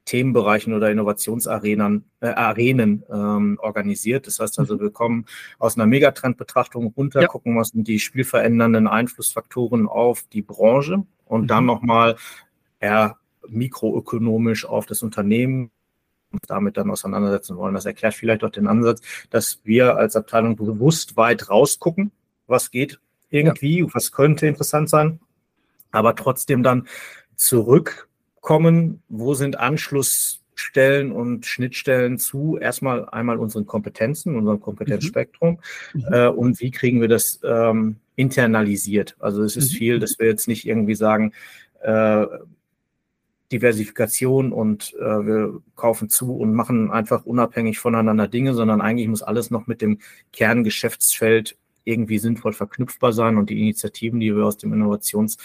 Themenbereichen 0.06 0.72
oder 0.72 0.90
Innovationsarenen 0.90 2.04
äh, 2.20 2.28
Arenen 2.28 3.04
ähm, 3.10 3.58
organisiert. 3.60 4.26
Das 4.26 4.38
heißt 4.38 4.58
also, 4.58 4.76
mhm. 4.76 4.80
wir 4.80 4.90
kommen 4.90 5.26
aus 5.58 5.76
einer 5.76 5.86
Megatrendbetrachtung 5.86 6.86
runter, 6.96 7.22
ja. 7.22 7.26
gucken, 7.26 7.58
was 7.58 7.68
sind 7.68 7.86
die 7.86 7.98
spielverändernden 7.98 8.86
Einflussfaktoren 8.86 9.86
auf 9.86 10.24
die 10.32 10.42
Branche 10.42 11.04
und 11.26 11.42
mhm. 11.42 11.46
dann 11.48 11.66
nochmal 11.66 12.16
eher 12.80 13.18
mikroökonomisch 13.48 14.64
auf 14.64 14.86
das 14.86 15.02
Unternehmen 15.02 15.70
damit 16.48 16.76
dann 16.76 16.90
auseinandersetzen 16.90 17.56
wollen. 17.56 17.74
Das 17.74 17.86
erklärt 17.86 18.14
vielleicht 18.14 18.44
auch 18.44 18.50
den 18.50 18.66
Ansatz, 18.66 19.00
dass 19.30 19.60
wir 19.64 19.96
als 19.96 20.16
Abteilung 20.16 20.56
bewusst 20.56 21.16
weit 21.16 21.48
rausgucken, 21.48 22.10
was 22.46 22.70
geht 22.70 23.00
irgendwie, 23.30 23.80
ja. 23.80 23.86
was 23.92 24.12
könnte 24.12 24.46
interessant 24.46 24.90
sein, 24.90 25.20
aber 25.92 26.14
trotzdem 26.14 26.62
dann 26.62 26.88
zurück 27.36 28.05
kommen, 28.46 29.02
wo 29.08 29.34
sind 29.34 29.58
Anschlussstellen 29.58 31.10
und 31.10 31.46
Schnittstellen 31.46 32.16
zu 32.16 32.56
erstmal 32.56 33.08
einmal 33.08 33.38
unseren 33.38 33.66
Kompetenzen, 33.66 34.36
unserem 34.36 34.60
Kompetenzspektrum 34.60 35.58
mhm. 35.92 36.00
mhm. 36.00 36.14
äh, 36.14 36.28
und 36.28 36.60
wie 36.60 36.70
kriegen 36.70 37.00
wir 37.00 37.08
das 37.08 37.40
ähm, 37.42 37.96
internalisiert. 38.14 39.16
Also 39.18 39.42
es 39.42 39.56
ist 39.56 39.72
mhm. 39.72 39.76
viel, 39.76 39.98
dass 39.98 40.20
wir 40.20 40.28
jetzt 40.28 40.46
nicht 40.46 40.64
irgendwie 40.64 40.94
sagen, 40.94 41.32
äh, 41.82 42.24
Diversifikation 43.50 44.52
und 44.52 44.94
äh, 44.94 45.02
wir 45.26 45.60
kaufen 45.74 46.08
zu 46.08 46.36
und 46.36 46.54
machen 46.54 46.92
einfach 46.92 47.26
unabhängig 47.26 47.80
voneinander 47.80 48.28
Dinge, 48.28 48.54
sondern 48.54 48.80
eigentlich 48.80 49.08
muss 49.08 49.24
alles 49.24 49.50
noch 49.50 49.66
mit 49.66 49.82
dem 49.82 49.98
Kerngeschäftsfeld 50.32 51.56
irgendwie 51.82 52.20
sinnvoll 52.20 52.52
verknüpfbar 52.52 53.12
sein 53.12 53.38
und 53.38 53.50
die 53.50 53.60
Initiativen, 53.60 54.20
die 54.20 54.36
wir 54.36 54.44
aus 54.44 54.56
dem 54.56 54.72
Innovations 54.72 55.36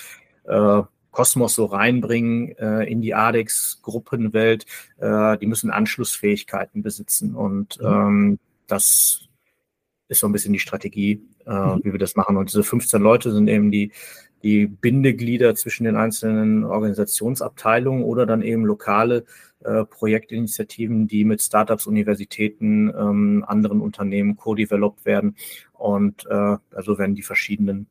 äh, 0.43 0.83
Kosmos 1.11 1.55
so 1.55 1.65
reinbringen 1.65 2.57
äh, 2.57 2.83
in 2.83 3.01
die 3.01 3.13
ADEX-Gruppenwelt, 3.13 4.65
äh, 4.97 5.37
die 5.37 5.45
müssen 5.45 5.69
Anschlussfähigkeiten 5.69 6.81
besitzen. 6.81 7.35
Und 7.35 7.79
mhm. 7.81 7.87
ähm, 7.87 8.39
das 8.67 9.27
ist 10.07 10.19
so 10.19 10.27
ein 10.27 10.31
bisschen 10.31 10.53
die 10.53 10.59
Strategie, 10.59 11.21
äh, 11.45 11.51
mhm. 11.51 11.81
wie 11.83 11.91
wir 11.91 11.99
das 11.99 12.15
machen. 12.15 12.37
Und 12.37 12.49
diese 12.49 12.63
15 12.63 13.01
Leute 13.01 13.31
sind 13.31 13.47
eben 13.47 13.71
die, 13.71 13.91
die 14.43 14.67
Bindeglieder 14.67 15.53
zwischen 15.55 15.83
den 15.83 15.95
einzelnen 15.95 16.63
Organisationsabteilungen 16.63 18.03
oder 18.03 18.25
dann 18.25 18.41
eben 18.41 18.65
lokale 18.65 19.25
äh, 19.63 19.85
Projektinitiativen, 19.85 21.07
die 21.07 21.25
mit 21.25 21.41
Startups, 21.41 21.85
Universitäten, 21.85 22.89
ähm, 22.89 23.45
anderen 23.47 23.81
Unternehmen 23.81 24.37
co-developed 24.37 25.05
werden. 25.05 25.35
Und 25.73 26.25
äh, 26.27 26.57
also 26.73 26.97
werden 26.97 27.15
die 27.15 27.21
verschiedenen 27.21 27.87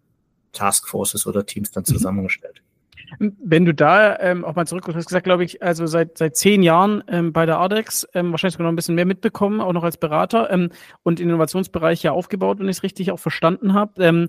Taskforces 0.53 1.27
oder 1.27 1.47
Teams 1.47 1.71
dann 1.71 1.85
mhm. 1.87 2.70
Wenn 3.19 3.65
du 3.65 3.75
da 3.75 4.19
ähm, 4.19 4.45
auch 4.45 4.55
mal 4.55 4.67
zurückkommst, 4.67 4.97
hast 4.97 5.07
gesagt, 5.07 5.25
glaube 5.25 5.45
ich, 5.45 5.63
also 5.63 5.87
seit, 5.87 6.19
seit 6.19 6.37
zehn 6.37 6.63
Jahren 6.63 7.03
ähm, 7.09 7.33
bei 7.33 7.47
der 7.47 7.59
Ardex, 7.59 8.07
ähm, 8.15 8.31
wahrscheinlich 8.31 8.55
sogar 8.55 8.65
noch 8.65 8.73
ein 8.73 8.77
bisschen 8.77 8.95
mehr 8.95 9.07
mitbekommen, 9.07 9.61
auch 9.61 9.73
noch 9.73 9.85
als 9.85 9.97
Berater 9.97 10.51
ähm, 10.51 10.71
und 11.03 11.21
Innovationsbereich 11.21 12.03
ja 12.03 12.13
aufgebaut, 12.13 12.59
wenn 12.59 12.69
ich 12.69 12.79
es 12.79 12.83
richtig 12.83 13.11
auch 13.13 13.19
verstanden 13.19 13.75
habe. 13.75 14.29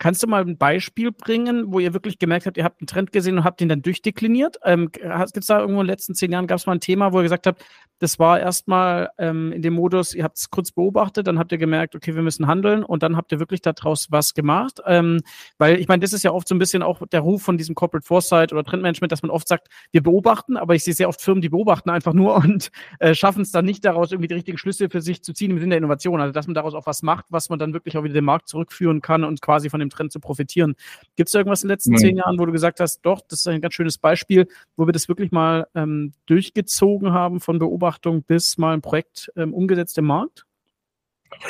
Kannst 0.00 0.22
du 0.22 0.26
mal 0.28 0.40
ein 0.40 0.56
Beispiel 0.56 1.12
bringen, 1.12 1.74
wo 1.74 1.78
ihr 1.78 1.92
wirklich 1.92 2.18
gemerkt 2.18 2.46
habt, 2.46 2.56
ihr 2.56 2.64
habt 2.64 2.80
einen 2.80 2.86
Trend 2.86 3.12
gesehen 3.12 3.36
und 3.36 3.44
habt 3.44 3.60
ihn 3.60 3.68
dann 3.68 3.82
durchdekliniert? 3.82 4.56
Ähm, 4.64 4.90
Gibt 4.90 5.36
es 5.36 5.46
da 5.46 5.60
irgendwo 5.60 5.82
in 5.82 5.86
den 5.86 5.92
letzten 5.92 6.14
zehn 6.14 6.32
Jahren, 6.32 6.46
gab 6.46 6.56
es 6.56 6.64
mal 6.64 6.72
ein 6.72 6.80
Thema, 6.80 7.12
wo 7.12 7.18
ihr 7.18 7.24
gesagt 7.24 7.46
habt, 7.46 7.62
das 7.98 8.18
war 8.18 8.40
erstmal 8.40 9.10
ähm, 9.18 9.52
in 9.52 9.60
dem 9.60 9.74
Modus, 9.74 10.14
ihr 10.14 10.24
habt 10.24 10.38
es 10.38 10.48
kurz 10.48 10.72
beobachtet, 10.72 11.26
dann 11.26 11.38
habt 11.38 11.52
ihr 11.52 11.58
gemerkt, 11.58 11.94
okay, 11.94 12.14
wir 12.14 12.22
müssen 12.22 12.46
handeln 12.46 12.82
und 12.82 13.02
dann 13.02 13.14
habt 13.14 13.30
ihr 13.30 13.40
wirklich 13.40 13.60
daraus 13.60 14.06
was 14.10 14.32
gemacht? 14.32 14.80
Ähm, 14.86 15.20
weil 15.58 15.78
ich 15.78 15.86
meine, 15.86 16.00
das 16.00 16.14
ist 16.14 16.22
ja 16.22 16.32
oft 16.32 16.48
so 16.48 16.54
ein 16.54 16.58
bisschen 16.58 16.82
auch 16.82 17.06
der 17.08 17.20
Ruf 17.20 17.42
von 17.42 17.58
diesem 17.58 17.74
Corporate 17.74 18.06
Foresight 18.06 18.54
oder 18.54 18.64
Trendmanagement, 18.64 19.12
dass 19.12 19.22
man 19.22 19.30
oft 19.30 19.46
sagt, 19.46 19.68
wir 19.92 20.02
beobachten, 20.02 20.56
aber 20.56 20.74
ich 20.74 20.82
sehe 20.82 20.94
sehr 20.94 21.10
oft 21.10 21.20
Firmen, 21.20 21.42
die 21.42 21.50
beobachten 21.50 21.90
einfach 21.90 22.14
nur 22.14 22.36
und 22.36 22.70
äh, 23.00 23.14
schaffen 23.14 23.42
es 23.42 23.52
dann 23.52 23.66
nicht 23.66 23.84
daraus, 23.84 24.12
irgendwie 24.12 24.28
die 24.28 24.34
richtigen 24.34 24.56
Schlüsse 24.56 24.88
für 24.88 25.02
sich 25.02 25.22
zu 25.22 25.34
ziehen 25.34 25.50
im 25.50 25.58
Sinne 25.58 25.72
der 25.72 25.78
Innovation. 25.78 26.22
Also 26.22 26.32
dass 26.32 26.46
man 26.46 26.54
daraus 26.54 26.72
auch 26.72 26.86
was 26.86 27.02
macht, 27.02 27.26
was 27.28 27.50
man 27.50 27.58
dann 27.58 27.74
wirklich 27.74 27.98
auch 27.98 28.02
wieder 28.02 28.14
den 28.14 28.24
Markt 28.24 28.48
zurückführen 28.48 29.02
kann 29.02 29.24
und 29.24 29.42
quasi 29.42 29.68
von 29.68 29.80
dem 29.80 29.89
Trend 29.90 30.12
zu 30.12 30.20
profitieren. 30.20 30.74
Gibt 31.16 31.28
es 31.28 31.34
irgendwas 31.34 31.62
in 31.62 31.68
den 31.68 31.74
letzten 31.74 31.92
Nein. 31.92 32.00
zehn 32.00 32.16
Jahren, 32.16 32.38
wo 32.38 32.46
du 32.46 32.52
gesagt 32.52 32.80
hast, 32.80 33.00
doch, 33.02 33.20
das 33.28 33.40
ist 33.40 33.46
ein 33.46 33.60
ganz 33.60 33.74
schönes 33.74 33.98
Beispiel, 33.98 34.48
wo 34.76 34.86
wir 34.86 34.92
das 34.92 35.08
wirklich 35.08 35.32
mal 35.32 35.66
ähm, 35.74 36.12
durchgezogen 36.26 37.12
haben 37.12 37.40
von 37.40 37.58
Beobachtung 37.58 38.22
bis 38.22 38.58
mal 38.58 38.74
ein 38.74 38.82
Projekt 38.82 39.30
ähm, 39.36 39.52
umgesetzt 39.54 39.98
im 39.98 40.06
Markt? 40.06 40.46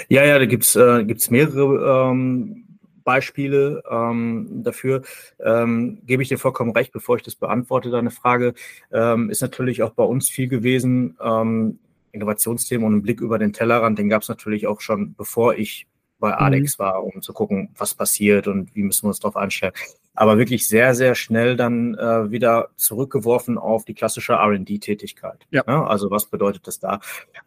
Ja, 0.08 0.24
ja, 0.24 0.38
da 0.38 0.46
gibt 0.46 0.64
es 0.64 0.76
äh, 0.76 1.04
gibt's 1.04 1.30
mehrere 1.30 2.10
ähm, 2.10 2.66
Beispiele 3.02 3.82
ähm, 3.90 4.62
dafür. 4.62 5.02
Ähm, 5.38 6.00
gebe 6.04 6.22
ich 6.22 6.28
dir 6.28 6.38
vollkommen 6.38 6.72
recht, 6.72 6.92
bevor 6.92 7.16
ich 7.16 7.22
das 7.22 7.34
beantworte, 7.34 7.90
deine 7.90 8.10
Frage. 8.10 8.54
Ähm, 8.92 9.30
ist 9.30 9.42
natürlich 9.42 9.82
auch 9.82 9.90
bei 9.90 10.04
uns 10.04 10.28
viel 10.28 10.48
gewesen. 10.48 11.16
Ähm, 11.20 11.78
Innovationsthemen 12.12 12.86
und 12.86 12.96
ein 12.96 13.02
Blick 13.02 13.20
über 13.20 13.38
den 13.38 13.52
Tellerrand, 13.52 13.98
den 13.98 14.08
gab 14.08 14.22
es 14.22 14.28
natürlich 14.28 14.66
auch 14.66 14.80
schon, 14.80 15.14
bevor 15.14 15.54
ich 15.54 15.86
bei 16.20 16.34
Alex 16.34 16.78
mhm. 16.78 16.82
war, 16.82 17.02
um 17.04 17.22
zu 17.22 17.32
gucken, 17.32 17.70
was 17.76 17.94
passiert 17.94 18.46
und 18.46 18.74
wie 18.74 18.82
müssen 18.82 19.04
wir 19.04 19.08
uns 19.08 19.20
darauf 19.20 19.36
einstellen. 19.36 19.72
Aber 20.14 20.38
wirklich 20.38 20.68
sehr, 20.68 20.94
sehr 20.94 21.14
schnell 21.14 21.56
dann 21.56 21.94
äh, 21.94 22.30
wieder 22.30 22.68
zurückgeworfen 22.76 23.58
auf 23.58 23.84
die 23.84 23.94
klassische 23.94 24.34
RD-Tätigkeit. 24.34 25.46
Ja. 25.50 25.64
ja. 25.66 25.84
Also 25.84 26.10
was 26.10 26.26
bedeutet 26.26 26.66
das 26.66 26.78
da? 26.78 27.00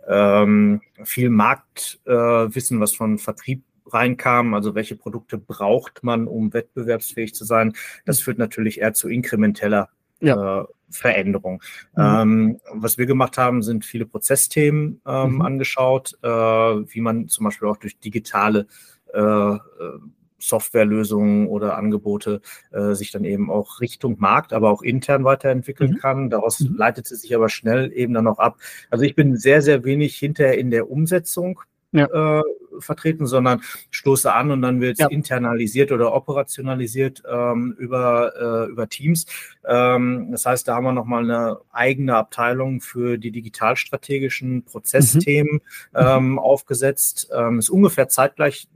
Ähm, 0.07 0.81
viel 1.03 1.29
Marktwissen, 1.29 2.77
äh, 2.77 2.81
was 2.81 2.95
von 2.95 3.19
Vertrieb 3.19 3.63
reinkam, 3.85 4.53
also 4.53 4.75
welche 4.75 4.95
Produkte 4.95 5.37
braucht 5.37 6.03
man, 6.03 6.27
um 6.27 6.53
wettbewerbsfähig 6.53 7.35
zu 7.35 7.45
sein. 7.45 7.73
Das 8.05 8.19
mhm. 8.19 8.23
führt 8.23 8.37
natürlich 8.39 8.81
eher 8.81 8.93
zu 8.93 9.07
inkrementeller 9.07 9.89
ja. 10.23 10.61
äh, 10.61 10.65
Veränderung. 10.89 11.61
Mhm. 11.95 12.03
Ähm, 12.03 12.59
was 12.71 12.97
wir 12.97 13.05
gemacht 13.05 13.37
haben, 13.37 13.63
sind 13.63 13.85
viele 13.85 14.05
Prozessthemen 14.05 15.01
ähm, 15.05 15.35
mhm. 15.35 15.41
angeschaut, 15.41 16.17
äh, 16.21 16.27
wie 16.27 17.01
man 17.01 17.27
zum 17.27 17.45
Beispiel 17.45 17.67
auch 17.67 17.77
durch 17.77 17.99
digitale 17.99 18.67
äh, 19.13 19.19
äh, 19.19 19.59
Softwarelösungen 20.39 21.47
oder 21.47 21.77
Angebote 21.77 22.41
äh, 22.71 22.93
sich 22.93 23.11
dann 23.11 23.23
eben 23.23 23.49
auch 23.49 23.79
Richtung 23.79 24.17
Markt, 24.19 24.51
aber 24.51 24.71
auch 24.71 24.81
intern 24.81 25.23
weiterentwickeln 25.23 25.91
mhm. 25.91 25.97
kann. 25.97 26.29
Daraus 26.29 26.59
mhm. 26.59 26.75
leitet 26.75 27.09
es 27.09 27.21
sich 27.21 27.33
aber 27.33 27.49
schnell 27.49 27.91
eben 27.93 28.13
dann 28.13 28.27
auch 28.27 28.39
ab. 28.39 28.57
Also 28.89 29.05
ich 29.05 29.15
bin 29.15 29.37
sehr, 29.37 29.61
sehr 29.61 29.85
wenig 29.85 30.17
hinterher 30.17 30.57
in 30.57 30.69
der 30.69 30.89
Umsetzung 30.91 31.61
ja. 31.93 32.39
äh, 32.39 32.43
vertreten, 32.79 33.25
sondern 33.25 33.61
stoße 33.91 34.33
an 34.33 34.51
und 34.51 34.61
dann 34.61 34.81
wird 34.81 34.93
es 34.93 34.99
ja. 34.99 35.07
internalisiert 35.07 35.91
oder 35.91 36.13
operationalisiert 36.13 37.23
ähm, 37.31 37.75
über, 37.77 38.65
äh, 38.67 38.71
über 38.71 38.89
Teams. 38.89 39.25
Ähm, 39.65 40.29
das 40.31 40.45
heißt, 40.45 40.67
da 40.67 40.75
haben 40.75 40.83
wir 40.83 40.91
nochmal 40.91 41.23
eine 41.23 41.59
eigene 41.71 42.15
Abteilung 42.15 42.81
für 42.81 43.17
die 43.17 43.31
digitalstrategischen 43.31 44.63
Prozessthemen 44.63 45.53
mhm. 45.53 45.59
ähm, 45.95 46.39
aufgesetzt. 46.39 47.29
Ähm, 47.33 47.59
ist 47.59 47.69
ungefähr 47.69 48.09
zeitgleich 48.09 48.67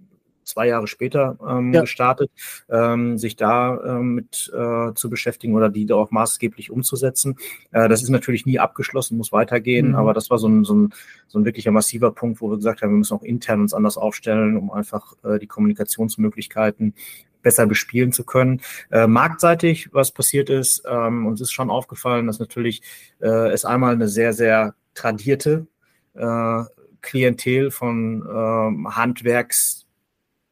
zwei 0.47 0.67
Jahre 0.67 0.88
später 0.88 1.38
ähm, 1.47 1.73
ja. 1.73 1.81
gestartet, 1.81 2.31
ähm, 2.69 3.17
sich 3.17 3.36
da 3.36 3.79
ähm, 3.83 4.15
mit 4.15 4.51
äh, 4.55 4.93
zu 4.93 5.10
beschäftigen 5.10 5.55
oder 5.55 5.69
die 5.69 5.86
da 5.86 5.95
auch 5.95 6.12
maßgeblich 6.12 6.71
umzusetzen. 6.71 7.36
Äh, 7.71 7.89
das 7.89 8.01
ist 8.01 8.10
natürlich 8.10 8.45
nie 8.45 8.60
abgeschlossen, 8.60 9.17
muss 9.17 9.31
weitergehen, 9.31 9.89
mhm. 9.89 9.95
aber 9.95 10.13
das 10.13 10.29
war 10.29 10.38
so 10.38 10.47
ein, 10.47 10.63
so, 10.63 10.73
ein, 10.73 10.93
so 11.27 11.39
ein 11.39 11.45
wirklicher 11.45 11.71
massiver 11.71 12.12
Punkt, 12.12 12.41
wo 12.41 12.49
wir 12.49 12.57
gesagt 12.57 12.81
haben, 12.81 12.91
wir 12.91 12.97
müssen 12.97 13.15
auch 13.15 13.23
intern 13.23 13.62
uns 13.62 13.73
anders 13.73 13.97
aufstellen, 13.97 14.57
um 14.57 14.71
einfach 14.71 15.13
äh, 15.23 15.38
die 15.39 15.47
Kommunikationsmöglichkeiten 15.47 16.93
besser 17.41 17.65
bespielen 17.65 18.12
zu 18.12 18.23
können. 18.25 18.62
Äh, 18.91 19.07
marktseitig, 19.07 19.89
was 19.93 20.12
passiert 20.12 20.49
ist, 20.49 20.83
ähm, 20.89 21.25
uns 21.25 21.41
ist 21.41 21.51
schon 21.51 21.69
aufgefallen, 21.69 22.27
dass 22.27 22.39
natürlich 22.39 22.81
äh, 23.21 23.51
es 23.51 23.65
einmal 23.65 23.93
eine 23.93 24.07
sehr, 24.07 24.33
sehr 24.33 24.75
tradierte 24.93 25.67
äh, 26.15 26.63
Klientel 27.01 27.71
von 27.71 28.21
äh, 28.21 28.89
Handwerks 28.89 29.87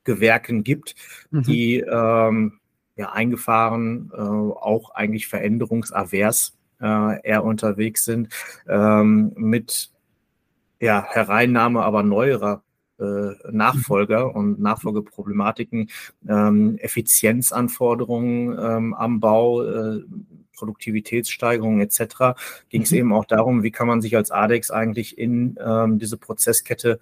Gewerken 0.05 0.63
gibt, 0.63 0.95
mhm. 1.31 1.43
die 1.43 1.79
ähm, 1.79 2.59
ja 2.95 3.11
eingefahren 3.11 4.11
äh, 4.13 4.17
auch 4.17 4.91
eigentlich 4.91 5.27
veränderungsavers 5.27 6.55
äh, 6.81 7.21
eher 7.27 7.43
unterwegs 7.43 8.05
sind, 8.05 8.29
ähm, 8.67 9.33
mit 9.35 9.91
ja, 10.79 11.05
Hereinnahme 11.07 11.83
aber 11.83 12.03
neuerer 12.03 12.63
äh, 12.99 13.33
Nachfolger 13.51 14.29
mhm. 14.29 14.35
und 14.35 14.59
Nachfolgeproblematiken, 14.61 15.89
ähm, 16.27 16.77
Effizienzanforderungen 16.77 18.57
ähm, 18.57 18.93
am 18.93 19.19
Bau, 19.19 19.63
äh, 19.63 20.03
Produktivitätssteigerungen 20.55 21.81
etc. 21.81 22.37
ging 22.69 22.83
es 22.83 22.91
mhm. 22.91 22.97
eben 22.97 23.13
auch 23.13 23.25
darum, 23.25 23.63
wie 23.63 23.71
kann 23.71 23.87
man 23.87 24.01
sich 24.01 24.15
als 24.15 24.31
ADEX 24.31 24.71
eigentlich 24.71 25.17
in 25.17 25.57
ähm, 25.65 25.99
diese 25.99 26.15
Prozesskette 26.15 26.99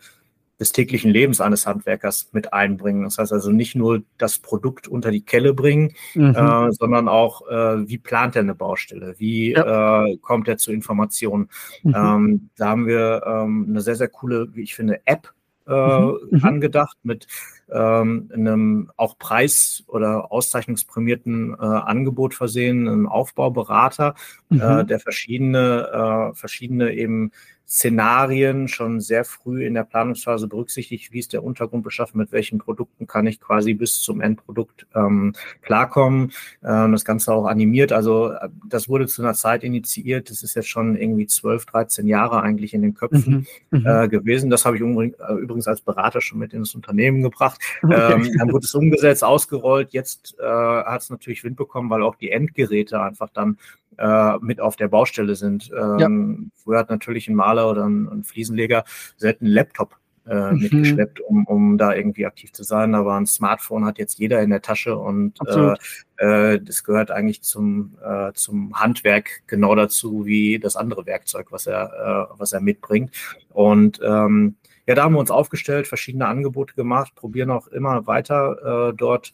des 0.64 0.72
täglichen 0.72 1.12
Lebens 1.12 1.42
eines 1.42 1.68
Handwerkers 1.68 2.30
mit 2.32 2.54
einbringen. 2.54 3.04
Das 3.04 3.18
heißt 3.18 3.34
also 3.34 3.52
nicht 3.52 3.76
nur 3.76 4.02
das 4.18 4.40
Produkt 4.40 4.88
unter 4.88 5.12
die 5.12 5.22
Kelle 5.22 5.54
bringen, 5.54 5.94
mhm. 6.16 6.36
äh, 6.36 6.72
sondern 6.72 7.10
auch, 7.10 7.46
äh, 7.50 7.88
wie 7.88 7.98
plant 7.98 8.38
er 8.38 8.44
eine 8.44 8.56
Baustelle, 8.56 9.16
wie 9.18 9.52
ja. 9.52 10.06
äh, 10.06 10.18
kommt 10.18 10.48
er 10.48 10.58
zu 10.58 10.72
Informationen. 10.72 11.50
Mhm. 11.84 11.96
Ähm, 11.96 12.50
da 12.56 12.70
haben 12.70 12.88
wir 12.88 13.24
ähm, 13.26 13.66
eine 13.70 13.82
sehr, 13.82 13.96
sehr 13.96 14.08
coole, 14.08 14.48
wie 14.54 14.62
ich 14.62 14.74
finde, 14.74 15.02
App 15.06 15.34
äh, 15.68 15.72
mhm. 15.72 16.20
mhm. 16.32 16.44
angedacht 16.44 16.98
mit 17.04 17.28
ähm, 17.72 18.30
einem 18.34 18.92
auch 18.98 19.18
preis- 19.18 19.84
oder 19.88 20.32
auszeichnungsprämierten 20.32 21.54
äh, 21.54 21.64
Angebot 21.64 22.34
versehen, 22.34 22.88
einem 22.88 23.08
Aufbauberater, 23.08 24.16
äh, 24.52 24.56
mhm. 24.56 24.88
der 24.88 25.00
verschiedene, 25.00 26.32
äh, 26.32 26.36
verschiedene 26.36 26.94
eben 26.94 27.32
Szenarien 27.74 28.68
schon 28.68 29.00
sehr 29.00 29.24
früh 29.26 29.66
in 29.66 29.74
der 29.74 29.84
Planungsphase 29.84 30.48
berücksichtigt, 30.48 31.12
wie 31.12 31.20
ist 31.20 31.34
der 31.34 31.44
Untergrund 31.44 31.84
beschaffen, 31.84 32.20
mit 32.20 32.32
welchen 32.32 32.60
Produkten 32.60 33.08
kann 33.08 33.26
ich 33.26 33.40
quasi 33.40 33.74
bis 33.74 34.00
zum 34.02 34.22
Endprodukt 34.22 34.86
ähm, 34.94 35.34
klarkommen. 35.62 36.34
Ähm, 36.64 36.92
das 36.92 37.06
Ganze 37.06 37.34
auch 37.34 37.46
animiert. 37.46 37.92
Also 37.92 38.32
äh, 38.32 38.50
das 38.68 38.90
wurde 38.90 39.08
zu 39.08 39.22
einer 39.22 39.34
Zeit 39.34 39.64
initiiert. 39.64 40.30
Das 40.30 40.44
ist 40.44 40.56
jetzt 40.56 40.68
schon 40.68 40.96
irgendwie 40.96 41.26
12, 41.26 41.66
13 41.66 42.08
Jahre 42.08 42.42
eigentlich 42.42 42.74
in 42.74 42.82
den 42.82 42.94
Köpfen 42.94 43.48
mhm, 43.72 43.80
mhm. 43.80 43.88
äh, 43.88 44.08
gewesen. 44.08 44.50
Das 44.50 44.66
habe 44.66 44.76
ich 44.76 44.82
äh, 44.84 45.34
übrigens 45.40 45.68
als 45.68 45.82
Berater 45.82 46.22
schon 46.22 46.40
mit 46.40 46.54
ins 46.54 46.76
Unternehmen 46.76 47.24
gebracht. 47.24 47.53
Okay. 47.84 48.14
Ähm, 48.14 48.38
dann 48.38 48.52
wurde 48.52 48.66
es 48.66 48.74
umgesetzt, 48.74 49.24
ausgerollt. 49.24 49.92
Jetzt 49.92 50.36
äh, 50.40 50.46
hat 50.46 51.02
es 51.02 51.10
natürlich 51.10 51.44
Wind 51.44 51.58
bekommen, 51.58 51.90
weil 51.90 52.02
auch 52.02 52.16
die 52.16 52.32
Endgeräte 52.32 53.02
einfach 53.02 53.30
dann 53.34 53.58
äh, 53.98 54.38
mit 54.40 54.62
auf 54.62 54.76
der 54.76 54.88
Baustelle 54.88 55.36
sind. 55.36 55.70
Ähm, 55.78 56.00
ja. 56.00 56.62
Früher 56.64 56.80
hat 56.80 56.90
natürlich 56.90 57.28
ein 57.28 57.36
Maler 57.36 57.70
oder 57.70 57.86
ein, 57.86 58.08
ein 58.08 58.24
Fliesenleger 58.24 58.86
selten 59.18 59.46
einen 59.46 59.54
Laptop 59.54 59.96
äh, 60.28 60.52
mhm. 60.52 60.60
mitgeschleppt, 60.60 61.20
um, 61.22 61.46
um 61.46 61.78
da 61.78 61.94
irgendwie 61.94 62.26
aktiv 62.26 62.52
zu 62.54 62.64
sein. 62.64 62.96
Aber 62.96 63.16
ein 63.16 63.26
Smartphone 63.26 63.86
hat 63.86 63.98
jetzt 63.98 64.20
jeder 64.20 64.42
in 64.42 64.50
der 64.50 64.62
Tasche 64.62 64.98
und 64.98 65.38
äh, 65.48 65.74
äh, 66.18 66.60
das 66.62 66.84
gehört 66.84 67.12
eigentlich 67.12 67.42
zum, 67.42 67.98
äh, 68.04 68.32
zum 68.34 68.80
Handwerk 68.80 69.44
genau 69.48 69.76
dazu 69.76 70.26
wie 70.26 70.60
das 70.60 70.76
andere 70.76 71.06
Werkzeug, 71.06 71.48
was 71.52 71.68
er, 71.68 72.30
äh, 72.32 72.40
was 72.40 72.54
er 72.54 72.62
mitbringt. 72.62 73.12
Und 73.50 74.00
ähm, 74.04 74.56
ja, 74.88 74.96
da 74.96 75.04
haben 75.04 75.14
wir 75.14 75.20
uns 75.20 75.32
aufgestellt, 75.32 75.88
verschiedene 75.88 76.28
Angebote 76.28 76.76
gemacht, 76.76 77.16
probieren 77.16 77.52
auch 77.52 77.68
immer 77.68 78.06
weiter 78.08 78.90
äh, 78.90 78.94
dort 78.96 79.34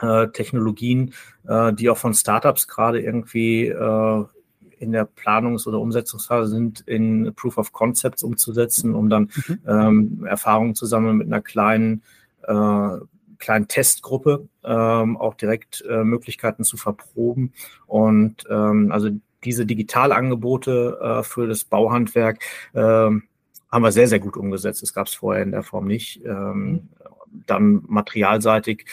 äh, 0.00 0.28
Technologien, 0.28 1.14
äh, 1.46 1.72
die 1.72 1.90
auch 1.90 1.98
von 1.98 2.14
Startups 2.14 2.68
gerade 2.68 3.00
irgendwie 3.00 3.66
äh, 3.66 4.24
in 4.78 4.92
der 4.92 5.06
Planungs- 5.06 5.66
oder 5.66 5.78
Umsetzungsphase 5.78 6.50
sind, 6.50 6.80
in 6.80 7.32
Proof 7.34 7.56
of 7.56 7.72
Concepts 7.72 8.24
umzusetzen, 8.24 8.94
um 8.94 9.08
dann 9.08 9.30
mhm. 9.46 9.58
ähm, 9.66 10.26
Erfahrungen 10.26 10.74
zu 10.74 10.86
sammeln 10.86 11.18
mit 11.18 11.28
einer 11.28 11.40
kleinen, 11.40 12.02
äh, 12.42 12.96
kleinen 13.38 13.68
Testgruppe, 13.68 14.48
ähm, 14.64 15.16
auch 15.16 15.34
direkt 15.34 15.84
äh, 15.88 16.02
Möglichkeiten 16.02 16.64
zu 16.64 16.76
verproben. 16.76 17.52
Und 17.86 18.44
ähm, 18.50 18.90
also 18.90 19.10
diese 19.44 19.66
Digitalangebote 19.66 20.98
äh, 21.00 21.22
für 21.22 21.46
das 21.46 21.64
Bauhandwerk 21.64 22.40
äh, 22.72 23.10
haben 23.72 23.82
wir 23.82 23.92
sehr, 23.92 24.06
sehr 24.06 24.20
gut 24.20 24.36
umgesetzt. 24.36 24.82
Das 24.82 24.92
gab 24.92 25.06
es 25.06 25.14
vorher 25.14 25.42
in 25.42 25.50
der 25.50 25.62
Form 25.62 25.86
nicht. 25.86 26.24
Ähm, 26.24 26.70
mhm. 26.70 26.88
dann 27.46 27.82
materialseitig 27.88 28.84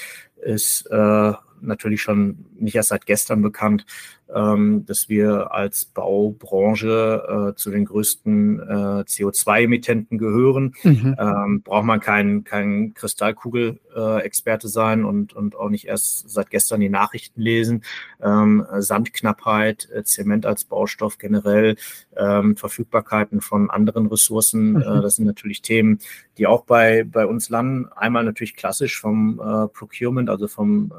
ist 0.42 0.88
äh, 0.90 1.34
natürlich 1.62 2.02
schon 2.02 2.46
nicht 2.56 2.76
erst 2.76 2.90
seit 2.90 3.06
gestern 3.06 3.42
bekannt, 3.42 3.86
ähm, 4.34 4.86
dass 4.86 5.10
wir 5.10 5.54
als 5.54 5.86
Baubranche 5.86 7.52
äh, 7.52 7.56
zu 7.56 7.72
den 7.72 7.86
größten 7.86 8.60
äh, 8.60 9.04
CO2-Emittenten 9.08 10.18
gehören. 10.18 10.76
Mhm. 10.84 11.16
Ähm, 11.18 11.62
braucht 11.64 11.86
man 11.86 12.00
kein, 12.00 12.44
kein 12.44 12.94
Kristallkugel-Experte 12.94 14.68
äh, 14.68 14.70
sein 14.70 15.04
und, 15.04 15.34
und 15.34 15.56
auch 15.56 15.70
nicht 15.70 15.86
erst 15.86 16.30
seit 16.30 16.50
gestern 16.50 16.80
die 16.80 16.90
Nachrichten 16.90 17.42
lesen. 17.42 17.84
Ähm, 18.22 18.66
Sandknappheit, 18.78 19.90
äh, 19.94 20.04
Zement 20.04 20.46
als 20.46 20.64
Baustoff 20.64 21.18
generell, 21.18 21.76
ähm, 22.16 22.56
Verfügbarkeiten 22.56 23.42
von 23.42 23.70
anderen 23.70 24.08
Ressourcen, 24.08 24.74
mhm. 24.74 24.82
äh, 24.82 25.02
das 25.02 25.16
sind 25.16 25.26
natürlich 25.26 25.62
Themen, 25.62 26.00
die 26.38 26.46
auch 26.48 26.66
bei, 26.66 27.04
bei 27.04 27.26
uns 27.26 27.50
landen. 27.50 27.88
Einmal 27.96 28.24
natürlich 28.24 28.56
klassisch 28.56 29.00
vom 29.00 29.40
äh, 29.40 29.68
Procurement, 29.68 30.30
also 30.30 30.48
vom 30.48 30.94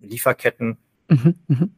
Lieferketten. 0.00 0.78
Mhm. 1.08 1.34
Mhm. 1.48 1.70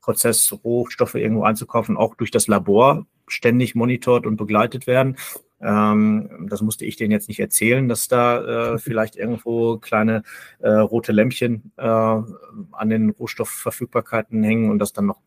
Prozess, 0.00 0.52
Rohstoffe 0.64 1.14
irgendwo 1.14 1.44
einzukaufen, 1.44 1.96
auch 1.96 2.14
durch 2.14 2.30
das 2.30 2.48
Labor 2.48 3.06
ständig 3.28 3.74
monitort 3.74 4.26
und 4.26 4.36
begleitet 4.36 4.86
werden. 4.86 5.16
Ähm, 5.60 6.46
das 6.48 6.62
musste 6.62 6.84
ich 6.86 6.96
denen 6.96 7.12
jetzt 7.12 7.28
nicht 7.28 7.40
erzählen, 7.40 7.88
dass 7.88 8.08
da 8.08 8.72
äh, 8.74 8.78
vielleicht 8.78 9.16
irgendwo 9.16 9.76
kleine 9.76 10.22
äh, 10.60 10.70
rote 10.70 11.12
Lämpchen 11.12 11.72
äh, 11.76 11.84
an 11.84 12.88
den 12.88 13.10
Rohstoffverfügbarkeiten 13.10 14.42
hängen 14.42 14.70
und 14.70 14.78
dass 14.78 14.92
dann 14.92 15.06
noch 15.06 15.20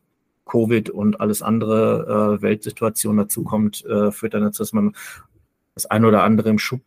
Covid 0.45 0.89
und 0.89 1.21
alles 1.21 1.41
andere 1.41 2.37
äh, 2.37 2.41
Weltsituation 2.41 3.17
dazukommt, 3.17 3.85
äh, 3.85 4.11
führt 4.11 4.33
dann 4.33 4.41
dazu, 4.41 4.63
dass 4.63 4.73
man 4.73 4.95
das 5.75 5.85
eine 5.85 6.07
oder 6.07 6.23
andere 6.23 6.49
im 6.49 6.59
Schub 6.59 6.81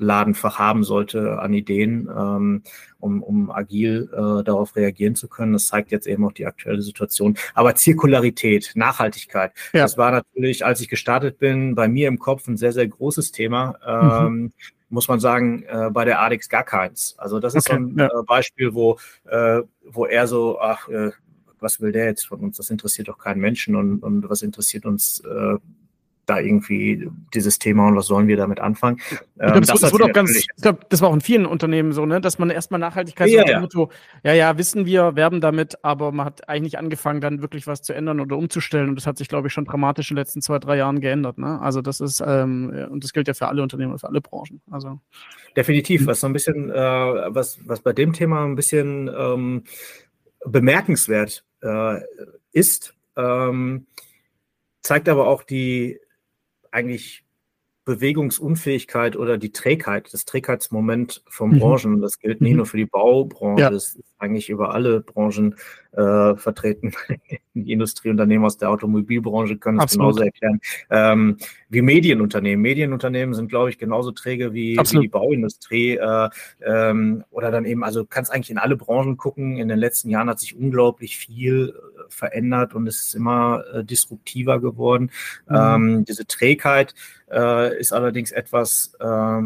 Ladenfach 0.00 0.58
haben 0.58 0.84
sollte 0.84 1.38
an 1.38 1.52
Ideen, 1.52 2.08
ähm, 2.08 2.62
um, 2.98 3.22
um 3.22 3.50
agil 3.50 4.08
äh, 4.12 4.44
darauf 4.44 4.76
reagieren 4.76 5.14
zu 5.14 5.28
können. 5.28 5.52
Das 5.52 5.66
zeigt 5.66 5.90
jetzt 5.90 6.06
eben 6.06 6.24
auch 6.24 6.32
die 6.32 6.46
aktuelle 6.46 6.82
Situation. 6.82 7.36
Aber 7.54 7.74
Zirkularität, 7.74 8.72
Nachhaltigkeit, 8.74 9.52
ja. 9.72 9.82
das 9.82 9.96
war 9.98 10.10
natürlich, 10.10 10.64
als 10.64 10.80
ich 10.80 10.88
gestartet 10.88 11.38
bin, 11.38 11.74
bei 11.74 11.88
mir 11.88 12.08
im 12.08 12.18
Kopf 12.18 12.46
ein 12.48 12.56
sehr, 12.56 12.72
sehr 12.72 12.88
großes 12.88 13.32
Thema. 13.32 13.76
Ähm, 13.86 14.32
mhm. 14.32 14.52
Muss 14.88 15.06
man 15.06 15.20
sagen, 15.20 15.62
äh, 15.68 15.88
bei 15.92 16.04
der 16.04 16.20
ADEX 16.20 16.48
gar 16.48 16.64
keins. 16.64 17.14
Also 17.16 17.38
das 17.38 17.54
ist 17.54 17.70
okay, 17.70 17.78
so 17.80 17.88
ein 17.88 17.96
ja. 17.96 18.06
äh, 18.06 18.24
Beispiel, 18.26 18.74
wo, 18.74 18.98
äh, 19.28 19.60
wo 19.84 20.06
er 20.06 20.26
so, 20.26 20.58
ach, 20.60 20.88
äh, 20.88 21.12
was 21.60 21.80
will 21.80 21.92
der 21.92 22.06
jetzt 22.06 22.26
von 22.26 22.40
uns? 22.40 22.56
Das 22.56 22.70
interessiert 22.70 23.08
doch 23.08 23.18
keinen 23.18 23.40
Menschen 23.40 23.76
und, 23.76 24.02
und 24.02 24.28
was 24.28 24.42
interessiert 24.42 24.86
uns 24.86 25.20
äh, 25.20 25.56
da 26.30 26.38
irgendwie 26.38 27.08
dieses 27.34 27.58
Thema 27.58 27.88
und 27.88 27.96
was 27.96 28.06
sollen 28.06 28.26
wir 28.28 28.36
damit 28.36 28.60
anfangen. 28.60 29.00
Ähm, 29.38 29.62
das, 29.62 29.80
das, 29.80 29.92
ganz, 30.12 30.34
ich 30.34 30.46
glaube, 30.62 30.80
das 30.88 31.02
war 31.02 31.10
auch 31.10 31.14
in 31.14 31.20
vielen 31.20 31.46
Unternehmen 31.46 31.92
so, 31.92 32.06
ne, 32.06 32.20
dass 32.20 32.38
man 32.38 32.50
erstmal 32.50 32.80
Nachhaltigkeit 32.80 33.28
ja, 33.28 33.42
so 33.42 33.52
ja. 33.52 33.60
Motto, 33.60 33.90
ja, 34.22 34.32
ja, 34.32 34.56
wissen 34.56 34.86
wir, 34.86 35.16
werben 35.16 35.40
damit, 35.40 35.84
aber 35.84 36.12
man 36.12 36.26
hat 36.26 36.48
eigentlich 36.48 36.70
nicht 36.70 36.78
angefangen, 36.78 37.20
dann 37.20 37.42
wirklich 37.42 37.66
was 37.66 37.82
zu 37.82 37.92
ändern 37.92 38.20
oder 38.20 38.36
umzustellen. 38.36 38.88
Und 38.88 38.96
das 38.96 39.06
hat 39.06 39.18
sich, 39.18 39.28
glaube 39.28 39.48
ich, 39.48 39.52
schon 39.52 39.64
dramatisch 39.64 40.10
in 40.10 40.14
den 40.14 40.20
letzten 40.20 40.40
zwei, 40.40 40.58
drei 40.58 40.76
Jahren 40.76 41.00
geändert. 41.00 41.38
Ne? 41.38 41.60
Also 41.60 41.82
das 41.82 42.00
ist, 42.00 42.22
ähm, 42.24 42.88
und 42.90 43.02
das 43.02 43.12
gilt 43.12 43.28
ja 43.28 43.34
für 43.34 43.48
alle 43.48 43.62
Unternehmen, 43.62 43.98
für 43.98 44.08
alle 44.08 44.20
Branchen. 44.20 44.60
Also 44.70 45.00
definitiv, 45.56 46.06
was 46.06 46.20
so 46.20 46.28
ein 46.28 46.32
bisschen, 46.32 46.70
äh, 46.70 46.74
was, 46.74 47.58
was 47.66 47.80
bei 47.80 47.92
dem 47.92 48.12
Thema 48.12 48.44
ein 48.44 48.54
bisschen 48.54 49.10
ähm, 49.16 49.64
bemerkenswert 50.44 51.44
äh, 51.62 52.00
ist, 52.52 52.94
ähm, 53.16 53.86
zeigt 54.82 55.08
aber 55.08 55.26
auch 55.26 55.42
die 55.42 55.98
eigentlich 56.70 57.24
Bewegungsunfähigkeit 57.84 59.16
oder 59.16 59.38
die 59.38 59.52
Trägheit, 59.52 60.12
das 60.12 60.24
Trägheitsmoment 60.24 61.22
von 61.28 61.50
mhm. 61.50 61.58
Branchen. 61.58 62.00
Das 62.00 62.18
gilt 62.18 62.40
nicht 62.40 62.52
mhm. 62.52 62.58
nur 62.58 62.66
für 62.66 62.76
die 62.76 62.86
Baubranche, 62.86 63.62
ja. 63.62 63.70
das 63.70 63.98
eigentlich 64.20 64.50
über 64.50 64.74
alle 64.74 65.00
Branchen 65.00 65.56
äh, 65.92 66.36
vertreten. 66.36 66.92
die 67.54 67.72
Industrieunternehmen 67.72 68.44
aus 68.44 68.58
der 68.58 68.70
Automobilbranche 68.70 69.56
können 69.56 69.80
es 69.80 69.92
genauso 69.92 70.22
erklären. 70.22 70.60
Ähm, 70.90 71.38
wie 71.68 71.82
Medienunternehmen. 71.82 72.62
Medienunternehmen 72.62 73.34
sind, 73.34 73.48
glaube 73.48 73.70
ich, 73.70 73.78
genauso 73.78 74.12
träge 74.12 74.52
wie, 74.52 74.76
wie 74.76 75.00
die 75.00 75.08
Bauindustrie. 75.08 75.96
Äh, 75.96 76.28
ähm, 76.64 77.24
oder 77.30 77.50
dann 77.50 77.64
eben, 77.64 77.82
also 77.82 78.04
kannst 78.04 78.32
eigentlich 78.32 78.50
in 78.50 78.58
alle 78.58 78.76
Branchen 78.76 79.16
gucken. 79.16 79.56
In 79.56 79.68
den 79.68 79.78
letzten 79.78 80.10
Jahren 80.10 80.28
hat 80.28 80.38
sich 80.38 80.56
unglaublich 80.56 81.16
viel 81.16 81.74
äh, 81.74 82.02
verändert 82.08 82.74
und 82.74 82.86
es 82.86 83.02
ist 83.02 83.14
immer 83.14 83.64
äh, 83.72 83.84
disruptiver 83.84 84.60
geworden. 84.60 85.10
Mhm. 85.48 85.56
Ähm, 85.56 86.04
diese 86.04 86.26
Trägheit 86.26 86.94
äh, 87.30 87.78
ist 87.78 87.92
allerdings 87.92 88.30
etwas, 88.30 88.94
äh, 89.00 89.42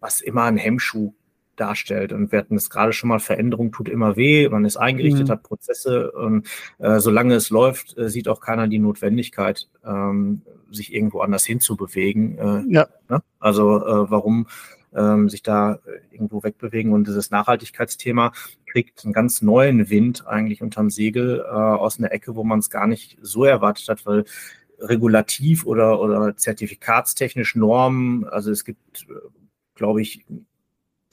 was 0.00 0.20
immer 0.20 0.44
ein 0.44 0.56
Hemmschuh 0.56 1.12
darstellt. 1.56 2.12
Und 2.12 2.32
wir 2.32 2.38
hatten 2.38 2.56
es 2.56 2.70
gerade 2.70 2.92
schon 2.92 3.08
mal, 3.08 3.20
Veränderung 3.20 3.72
tut 3.72 3.88
immer 3.88 4.16
weh, 4.16 4.48
man 4.48 4.64
ist 4.64 4.76
eingerichtet, 4.76 5.28
mhm. 5.28 5.32
hat 5.32 5.42
Prozesse 5.42 6.12
und 6.12 6.46
äh, 6.78 7.00
solange 7.00 7.34
es 7.34 7.50
läuft, 7.50 7.96
äh, 7.96 8.08
sieht 8.08 8.28
auch 8.28 8.40
keiner 8.40 8.68
die 8.68 8.78
Notwendigkeit, 8.78 9.68
ähm, 9.84 10.42
sich 10.70 10.92
irgendwo 10.92 11.20
anders 11.20 11.44
hinzubewegen. 11.44 12.38
Äh, 12.38 12.62
ja. 12.68 12.88
Ne? 13.08 13.22
Also 13.38 13.78
äh, 13.84 14.10
warum 14.10 14.46
ähm, 14.94 15.28
sich 15.28 15.42
da 15.42 15.80
irgendwo 16.10 16.42
wegbewegen. 16.42 16.92
Und 16.92 17.06
dieses 17.06 17.30
Nachhaltigkeitsthema 17.30 18.32
kriegt 18.66 19.04
einen 19.04 19.12
ganz 19.12 19.42
neuen 19.42 19.90
Wind 19.90 20.26
eigentlich 20.26 20.62
unterm 20.62 20.90
Segel 20.90 21.40
äh, 21.40 21.50
aus 21.50 21.98
einer 21.98 22.12
Ecke, 22.12 22.36
wo 22.36 22.44
man 22.44 22.60
es 22.60 22.70
gar 22.70 22.86
nicht 22.86 23.18
so 23.20 23.44
erwartet 23.44 23.88
hat, 23.88 24.06
weil 24.06 24.24
regulativ 24.78 25.66
oder, 25.66 26.00
oder 26.00 26.36
zertifikatstechnisch 26.36 27.54
Normen, 27.54 28.26
also 28.26 28.50
es 28.50 28.64
gibt, 28.64 29.06
glaube 29.74 30.02
ich, 30.02 30.24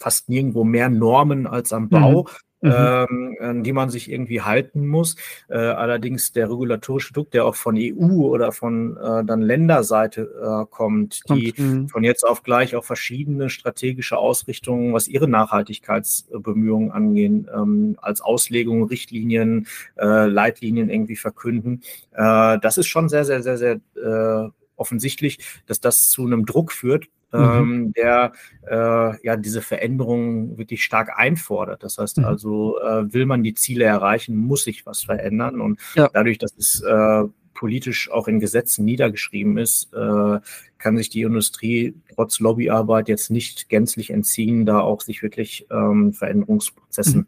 fast 0.01 0.29
nirgendwo 0.29 0.63
mehr 0.63 0.89
Normen 0.89 1.47
als 1.47 1.71
am 1.71 1.89
Bau. 1.89 2.23
Mhm. 2.23 2.27
Mhm. 2.63 3.37
An 3.39 3.63
die 3.63 3.73
man 3.73 3.89
sich 3.89 4.11
irgendwie 4.11 4.41
halten 4.41 4.87
muss. 4.87 5.15
Äh, 5.49 5.57
allerdings 5.57 6.31
der 6.31 6.47
regulatorische 6.47 7.11
Druck, 7.11 7.31
der 7.31 7.45
auch 7.45 7.55
von 7.55 7.75
EU 7.75 8.27
oder 8.27 8.51
von 8.51 8.97
äh, 8.97 9.25
dann 9.25 9.41
Länderseite 9.41 10.21
äh, 10.21 10.65
kommt, 10.69 11.23
die 11.29 11.55
mhm. 11.57 11.89
von 11.89 12.03
jetzt 12.03 12.23
auf 12.23 12.43
gleich 12.43 12.75
auch 12.75 12.83
verschiedene 12.83 13.49
strategische 13.49 14.17
Ausrichtungen, 14.17 14.93
was 14.93 15.07
ihre 15.07 15.27
Nachhaltigkeitsbemühungen 15.27 16.91
angehen, 16.91 17.49
ähm, 17.51 17.97
als 17.99 18.21
Auslegung, 18.21 18.83
Richtlinien, 18.83 19.65
Leitlinien 19.95 20.89
irgendwie 20.89 21.15
verkünden. 21.15 21.81
Das 22.11 22.77
ist 22.77 22.87
schon 22.87 23.09
sehr, 23.09 23.25
sehr, 23.25 23.41
sehr, 23.41 23.57
sehr 23.57 24.51
offensichtlich, 24.75 25.39
dass 25.65 25.79
das 25.79 26.09
zu 26.09 26.25
einem 26.25 26.45
Druck 26.45 26.71
führt, 26.71 27.07
mhm. 27.31 27.39
ähm, 27.39 27.93
der 27.93 28.33
äh, 28.67 29.25
ja 29.25 29.37
diese 29.37 29.61
Veränderungen 29.61 30.57
wirklich 30.57 30.83
stark 30.83 31.17
einfordert. 31.17 31.83
Das 31.83 31.97
heißt 31.97 32.19
mhm. 32.19 32.25
also, 32.25 32.79
äh, 32.79 33.13
will 33.13 33.25
man 33.25 33.43
die 33.43 33.53
Ziele 33.53 33.85
erreichen, 33.85 34.35
muss 34.35 34.63
sich 34.63 34.85
was 34.85 35.03
verändern. 35.03 35.61
Und 35.61 35.79
ja. 35.95 36.09
dadurch, 36.13 36.37
dass 36.37 36.55
es 36.57 36.81
äh, 36.81 37.23
politisch 37.53 38.09
auch 38.09 38.27
in 38.27 38.39
Gesetzen 38.39 38.85
niedergeschrieben 38.85 39.57
ist, 39.57 39.93
äh, 39.93 40.39
kann 40.77 40.97
sich 40.97 41.09
die 41.09 41.21
Industrie 41.21 41.93
trotz 42.15 42.39
Lobbyarbeit 42.39 43.07
jetzt 43.07 43.29
nicht 43.29 43.69
gänzlich 43.69 44.09
entziehen, 44.09 44.65
da 44.65 44.79
auch 44.79 45.01
sich 45.01 45.21
wirklich 45.21 45.67
ähm, 45.69 46.13
Veränderungsprozessen 46.13 47.21
mhm. 47.21 47.25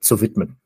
zu 0.00 0.20
widmen. 0.20 0.56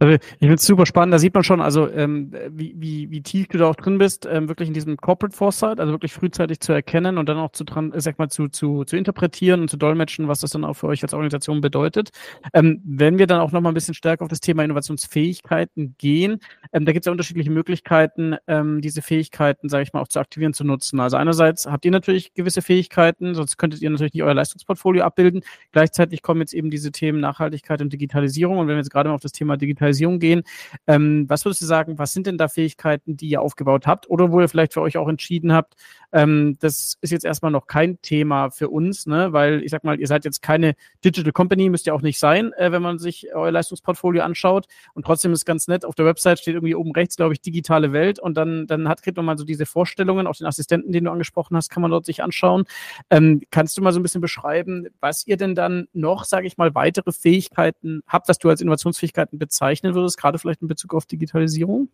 Also 0.00 0.14
ich 0.14 0.20
finde 0.38 0.54
es 0.54 0.64
super 0.64 0.86
spannend, 0.86 1.12
da 1.12 1.18
sieht 1.18 1.34
man 1.34 1.44
schon, 1.44 1.60
also 1.60 1.90
ähm, 1.90 2.32
wie, 2.50 2.74
wie, 2.78 3.10
wie 3.10 3.22
tief 3.22 3.48
du 3.48 3.58
da 3.58 3.66
auch 3.66 3.74
drin 3.74 3.98
bist, 3.98 4.26
ähm, 4.30 4.48
wirklich 4.48 4.68
in 4.68 4.74
diesem 4.74 4.96
Corporate 4.96 5.36
Foresight, 5.36 5.80
also 5.80 5.92
wirklich 5.92 6.14
frühzeitig 6.14 6.60
zu 6.60 6.72
erkennen 6.72 7.18
und 7.18 7.28
dann 7.28 7.36
auch 7.36 7.52
zu 7.52 7.64
dran, 7.64 7.92
sag 7.96 8.18
mal, 8.18 8.30
zu, 8.30 8.48
zu, 8.48 8.84
zu 8.84 8.96
interpretieren 8.96 9.60
und 9.60 9.68
zu 9.68 9.76
dolmetschen, 9.76 10.28
was 10.28 10.40
das 10.40 10.50
dann 10.50 10.64
auch 10.64 10.74
für 10.74 10.86
euch 10.86 11.02
als 11.02 11.12
Organisation 11.12 11.60
bedeutet. 11.60 12.10
Ähm, 12.54 12.80
wenn 12.84 13.18
wir 13.18 13.26
dann 13.26 13.40
auch 13.40 13.52
nochmal 13.52 13.72
ein 13.72 13.74
bisschen 13.74 13.94
stärker 13.94 14.22
auf 14.22 14.30
das 14.30 14.40
Thema 14.40 14.64
Innovationsfähigkeiten 14.64 15.94
gehen, 15.98 16.40
ähm, 16.72 16.86
da 16.86 16.92
gibt 16.92 17.04
es 17.04 17.06
ja 17.06 17.12
unterschiedliche 17.12 17.50
Möglichkeiten, 17.50 18.36
ähm, 18.46 18.80
diese 18.80 19.02
Fähigkeiten, 19.02 19.68
sage 19.68 19.82
ich 19.82 19.92
mal, 19.92 20.00
auch 20.00 20.08
zu 20.08 20.20
aktivieren, 20.20 20.54
zu 20.54 20.64
nutzen. 20.64 21.00
Also 21.00 21.18
einerseits 21.18 21.66
habt 21.66 21.84
ihr 21.84 21.90
natürlich 21.90 22.32
gewisse 22.32 22.62
Fähigkeiten, 22.62 23.34
sonst 23.34 23.58
könntet 23.58 23.82
ihr 23.82 23.90
natürlich 23.90 24.14
nicht 24.14 24.22
euer 24.22 24.34
Leistungsportfolio 24.34 25.04
abbilden. 25.04 25.42
Gleichzeitig 25.72 26.22
kommen 26.22 26.40
jetzt 26.40 26.54
eben 26.54 26.70
diese 26.70 26.92
Themen 26.92 27.20
Nachhaltigkeit 27.20 27.82
und 27.82 27.92
Digitalisierung 27.92 28.58
und 28.58 28.68
wenn 28.68 28.76
wir 28.76 28.80
jetzt 28.80 28.90
gerade 28.90 29.10
mal 29.10 29.14
auf 29.14 29.20
das 29.20 29.33
Thema 29.34 29.56
Digitalisierung 29.56 30.18
gehen. 30.18 30.42
Ähm, 30.86 31.26
was 31.28 31.44
würdest 31.44 31.60
du 31.62 31.66
sagen, 31.66 31.98
was 31.98 32.12
sind 32.12 32.26
denn 32.26 32.38
da 32.38 32.48
Fähigkeiten, 32.48 33.16
die 33.16 33.28
ihr 33.28 33.42
aufgebaut 33.42 33.86
habt 33.86 34.08
oder 34.08 34.32
wo 34.32 34.40
ihr 34.40 34.48
vielleicht 34.48 34.72
für 34.72 34.80
euch 34.80 34.96
auch 34.96 35.08
entschieden 35.08 35.52
habt, 35.52 35.74
ähm, 36.14 36.56
das 36.60 36.96
ist 37.00 37.10
jetzt 37.10 37.24
erstmal 37.24 37.50
noch 37.50 37.66
kein 37.66 38.00
Thema 38.00 38.50
für 38.50 38.68
uns, 38.68 39.06
ne? 39.06 39.32
weil 39.32 39.64
ich 39.64 39.72
sag 39.72 39.82
mal, 39.82 39.98
ihr 39.98 40.06
seid 40.06 40.24
jetzt 40.24 40.42
keine 40.42 40.76
Digital 41.04 41.32
Company, 41.32 41.68
müsst 41.68 41.88
ihr 41.88 41.94
auch 41.94 42.02
nicht 42.02 42.20
sein, 42.20 42.52
äh, 42.52 42.70
wenn 42.70 42.82
man 42.82 43.00
sich 43.00 43.34
euer 43.34 43.50
Leistungsportfolio 43.50 44.22
anschaut. 44.22 44.66
Und 44.94 45.04
trotzdem 45.04 45.32
ist 45.32 45.44
ganz 45.44 45.66
nett, 45.66 45.84
auf 45.84 45.96
der 45.96 46.06
Website 46.06 46.38
steht 46.38 46.54
irgendwie 46.54 46.76
oben 46.76 46.92
rechts, 46.92 47.16
glaube 47.16 47.34
ich, 47.34 47.40
digitale 47.40 47.92
Welt 47.92 48.20
und 48.20 48.36
dann, 48.36 48.68
dann 48.68 48.88
hat, 48.88 49.02
kriegt 49.02 49.16
man 49.16 49.26
mal 49.26 49.36
so 49.36 49.44
diese 49.44 49.66
Vorstellungen, 49.66 50.28
auch 50.28 50.36
den 50.36 50.46
Assistenten, 50.46 50.92
den 50.92 51.04
du 51.04 51.10
angesprochen 51.10 51.56
hast, 51.56 51.68
kann 51.68 51.82
man 51.82 51.90
dort 51.90 52.06
sich 52.06 52.22
anschauen. 52.22 52.64
Ähm, 53.10 53.42
kannst 53.50 53.76
du 53.76 53.82
mal 53.82 53.92
so 53.92 53.98
ein 53.98 54.04
bisschen 54.04 54.20
beschreiben, 54.20 54.86
was 55.00 55.26
ihr 55.26 55.36
denn 55.36 55.56
dann 55.56 55.88
noch, 55.92 56.24
sage 56.24 56.46
ich 56.46 56.56
mal, 56.56 56.76
weitere 56.76 57.10
Fähigkeiten 57.10 58.02
habt, 58.06 58.28
was 58.28 58.38
du 58.38 58.48
als 58.48 58.60
Innovationsfähigkeiten 58.60 59.40
bezeichnen 59.40 59.96
würdest, 59.96 60.16
gerade 60.16 60.38
vielleicht 60.38 60.62
in 60.62 60.68
Bezug 60.68 60.94
auf 60.94 61.06
Digitalisierung? 61.06 61.88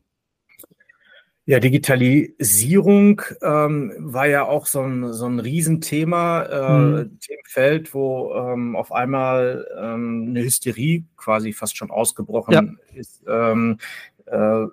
Ja, 1.51 1.59
Digitalisierung 1.59 3.23
ähm, 3.43 3.93
war 3.99 4.29
ja 4.29 4.47
auch 4.47 4.67
so 4.67 4.83
ein, 4.83 5.13
so 5.13 5.27
ein 5.27 5.41
Riesenthema, 5.41 6.43
äh, 6.45 6.79
mhm. 6.79 7.19
Themenfeld, 7.19 7.93
wo 7.93 8.33
ähm, 8.37 8.77
auf 8.77 8.93
einmal 8.93 9.67
ähm, 9.77 10.27
eine 10.29 10.45
Hysterie 10.45 11.07
quasi 11.17 11.53
fast 11.53 11.77
schon 11.77 11.91
ausgebrochen 11.91 12.55
ja. 12.55 12.63
ist. 12.95 13.25
Ähm, 13.27 13.79
äh, 14.27 14.65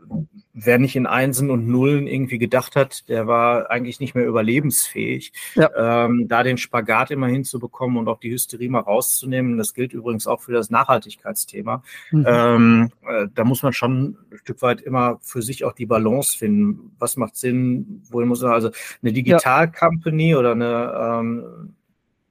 wer 0.59 0.79
nicht 0.79 0.95
in 0.95 1.05
Einsen 1.05 1.51
und 1.51 1.67
Nullen 1.67 2.07
irgendwie 2.07 2.39
gedacht 2.39 2.75
hat, 2.75 3.07
der 3.09 3.27
war 3.27 3.69
eigentlich 3.69 3.99
nicht 3.99 4.15
mehr 4.15 4.25
überlebensfähig. 4.25 5.31
Ja. 5.53 6.05
Ähm, 6.05 6.27
da 6.27 6.41
den 6.41 6.57
Spagat 6.57 7.11
immer 7.11 7.27
hinzubekommen 7.27 7.97
und 7.97 8.07
auch 8.07 8.19
die 8.19 8.31
Hysterie 8.31 8.69
mal 8.69 8.79
rauszunehmen, 8.79 9.57
das 9.57 9.75
gilt 9.75 9.93
übrigens 9.93 10.25
auch 10.25 10.41
für 10.41 10.53
das 10.53 10.71
Nachhaltigkeitsthema. 10.71 11.83
Mhm. 12.11 12.25
Ähm, 12.27 12.91
äh, 13.07 13.27
da 13.33 13.43
muss 13.43 13.61
man 13.61 13.71
schon 13.71 14.17
ein 14.31 14.37
Stück 14.37 14.63
weit 14.63 14.81
immer 14.81 15.19
für 15.21 15.43
sich 15.43 15.63
auch 15.63 15.73
die 15.73 15.85
Balance 15.85 16.35
finden. 16.35 16.95
Was 16.97 17.17
macht 17.17 17.35
Sinn? 17.35 18.01
Wohin 18.09 18.27
muss 18.27 18.41
man 18.41 18.51
also 18.51 18.71
eine 19.03 19.13
Digital-Company 19.13 20.35
oder 20.35 20.53
eine 20.53 21.19
ähm, 21.19 21.75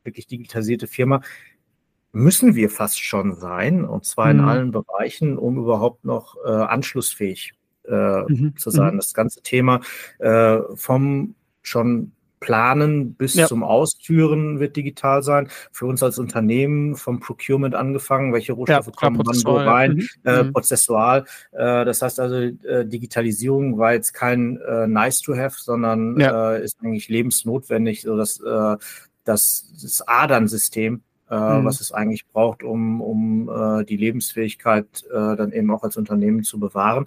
wirklich 0.03 0.27
digitalisierte 0.27 0.89
Firma 0.89 1.21
müssen 2.13 2.55
wir 2.55 2.71
fast 2.71 3.05
schon 3.05 3.35
sein, 3.35 3.85
und 3.85 4.07
zwar 4.07 4.31
in 4.31 4.39
mhm. 4.39 4.49
allen 4.49 4.71
Bereichen, 4.71 5.37
um 5.37 5.59
überhaupt 5.59 6.07
noch 6.07 6.37
äh, 6.47 6.51
anschlussfähig 6.51 7.53
äh, 7.89 8.33
mhm. 8.33 8.57
zu 8.57 8.71
sein. 8.71 8.95
Mhm. 8.95 8.99
Das 8.99 9.15
ganze 9.15 9.43
Thema 9.43 9.81
äh, 10.19 10.59
vom 10.75 11.35
schon 11.63 12.13
Planen 12.41 13.15
bis 13.15 13.35
ja. 13.35 13.47
zum 13.47 13.65
Ausführen 13.65 14.61
wird 14.61 14.77
digital 14.77 15.23
sein. 15.23 15.49
Für 15.73 15.87
uns 15.87 16.03
als 16.03 16.19
Unternehmen 16.19 16.95
vom 16.95 17.19
Procurement 17.19 17.75
angefangen, 17.75 18.33
welche 18.33 18.53
Rohstoffe 18.53 18.87
ja, 18.87 18.93
kommen 18.93 19.21
wann 19.25 19.43
wo 19.45 19.57
rein, 19.57 19.95
mhm. 19.95 20.09
äh, 20.25 20.43
mhm. 20.45 20.53
prozessual. 20.53 21.25
Äh, 21.53 21.85
das 21.85 22.03
heißt 22.03 22.21
also, 22.21 22.37
äh, 22.37 22.87
Digitalisierung 22.87 23.79
war 23.79 23.95
jetzt 23.95 24.13
kein 24.13 24.59
äh, 24.59 24.87
nice 24.87 25.21
to 25.21 25.35
have, 25.35 25.57
sondern 25.59 26.21
ja. 26.21 26.55
äh, 26.55 26.65
ist 26.65 26.79
eigentlich 26.83 27.09
lebensnotwendig, 27.09 28.03
so 28.03 28.17
dass 28.17 28.39
äh, 28.41 28.77
das, 29.25 29.73
das 29.83 30.07
Adernsystem 30.07 31.03
äh, 31.31 31.35
mhm. 31.35 31.65
was 31.65 31.81
es 31.81 31.91
eigentlich 31.91 32.27
braucht, 32.29 32.63
um, 32.63 33.01
um 33.01 33.49
äh, 33.49 33.85
die 33.85 33.97
Lebensfähigkeit 33.97 35.05
äh, 35.11 35.37
dann 35.37 35.53
eben 35.53 35.71
auch 35.73 35.83
als 35.83 35.97
Unternehmen 35.97 36.45
zu 36.45 36.61
bewahren. 36.61 37.07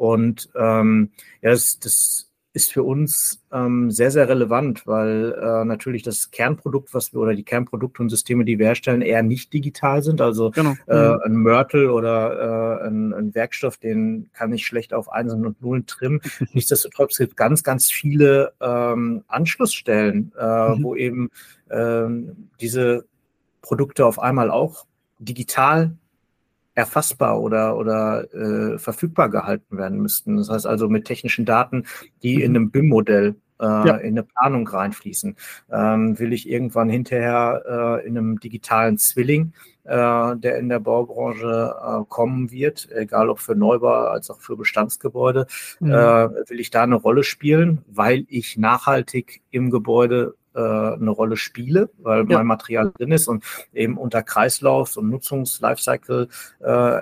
Und 0.00 0.48
ähm, 0.54 1.10
ja, 1.42 1.50
das, 1.50 1.78
das 1.78 2.30
ist 2.54 2.72
für 2.72 2.84
uns 2.84 3.42
ähm, 3.52 3.90
sehr, 3.90 4.10
sehr 4.10 4.30
relevant, 4.30 4.86
weil 4.86 5.34
äh, 5.38 5.64
natürlich 5.66 6.02
das 6.02 6.30
Kernprodukt, 6.30 6.94
was 6.94 7.12
wir 7.12 7.20
oder 7.20 7.34
die 7.34 7.42
Kernprodukte 7.42 8.00
und 8.00 8.08
Systeme, 8.08 8.46
die 8.46 8.58
wir 8.58 8.64
herstellen, 8.64 9.02
eher 9.02 9.22
nicht 9.22 9.52
digital 9.52 10.02
sind. 10.02 10.22
Also 10.22 10.52
genau. 10.52 10.74
äh, 10.86 11.10
mhm. 11.10 11.20
ein 11.22 11.36
Mörtel 11.36 11.90
oder 11.90 12.80
äh, 12.80 12.86
ein, 12.86 13.12
ein, 13.12 13.34
Werkstoff, 13.34 13.76
den 13.76 14.30
kann 14.32 14.54
ich 14.54 14.64
schlecht 14.64 14.94
auf 14.94 15.12
Einsen 15.12 15.44
und 15.44 15.60
Nullen 15.60 15.84
trimmen. 15.84 16.22
Nichtsdestotrotz 16.54 17.18
gibt 17.18 17.32
es 17.32 17.36
ganz, 17.36 17.62
ganz 17.62 17.90
viele 17.90 18.54
ähm, 18.58 19.22
Anschlussstellen, 19.28 20.32
äh, 20.38 20.70
mhm. 20.70 20.82
wo 20.82 20.96
eben 20.96 21.28
ähm, 21.70 22.48
diese 22.58 23.04
Produkte 23.60 24.06
auf 24.06 24.18
einmal 24.18 24.50
auch 24.50 24.86
digital 25.18 25.94
erfassbar 26.80 27.40
oder, 27.40 27.76
oder 27.76 28.32
äh, 28.34 28.78
verfügbar 28.78 29.28
gehalten 29.28 29.78
werden 29.78 30.00
müssten. 30.00 30.36
Das 30.36 30.50
heißt 30.50 30.66
also 30.66 30.88
mit 30.88 31.04
technischen 31.04 31.44
Daten, 31.44 31.84
die 32.22 32.36
mhm. 32.36 32.42
in 32.42 32.56
einem 32.56 32.70
BIM-Modell 32.70 33.36
äh, 33.60 33.64
ja. 33.64 33.96
in 33.96 34.12
eine 34.18 34.22
Planung 34.22 34.66
reinfließen. 34.66 35.36
Ähm, 35.70 36.18
will 36.18 36.32
ich 36.32 36.48
irgendwann 36.48 36.88
hinterher 36.88 38.00
äh, 38.02 38.06
in 38.06 38.16
einem 38.16 38.40
digitalen 38.40 38.98
Zwilling, 38.98 39.52
äh, 39.84 40.36
der 40.36 40.58
in 40.58 40.68
der 40.68 40.80
Baubranche 40.80 41.74
äh, 41.78 42.04
kommen 42.08 42.50
wird, 42.50 42.88
egal 42.92 43.28
ob 43.28 43.38
für 43.38 43.54
Neubau 43.54 44.06
als 44.06 44.30
auch 44.30 44.40
für 44.40 44.56
Bestandsgebäude, 44.56 45.46
mhm. 45.78 45.90
Äh, 45.90 46.30
will 46.48 46.60
ich 46.60 46.70
da 46.70 46.82
eine 46.82 46.96
Rolle 46.96 47.22
spielen, 47.22 47.84
weil 47.86 48.24
ich 48.28 48.56
nachhaltig 48.56 49.42
im 49.50 49.70
Gebäude 49.70 50.34
äh, 50.54 50.60
eine 50.60 51.10
Rolle 51.10 51.36
spiele, 51.36 51.90
weil 51.98 52.28
ja. 52.28 52.38
mein 52.38 52.46
Material 52.46 52.92
drin 52.96 53.12
ist 53.12 53.28
und 53.28 53.44
eben 53.72 53.96
unter 53.96 54.20
Kreislaufs- 54.20 54.96
und 54.96 55.10
Nutzungs-Lifecycle 55.10 56.28
äh, 56.60 57.00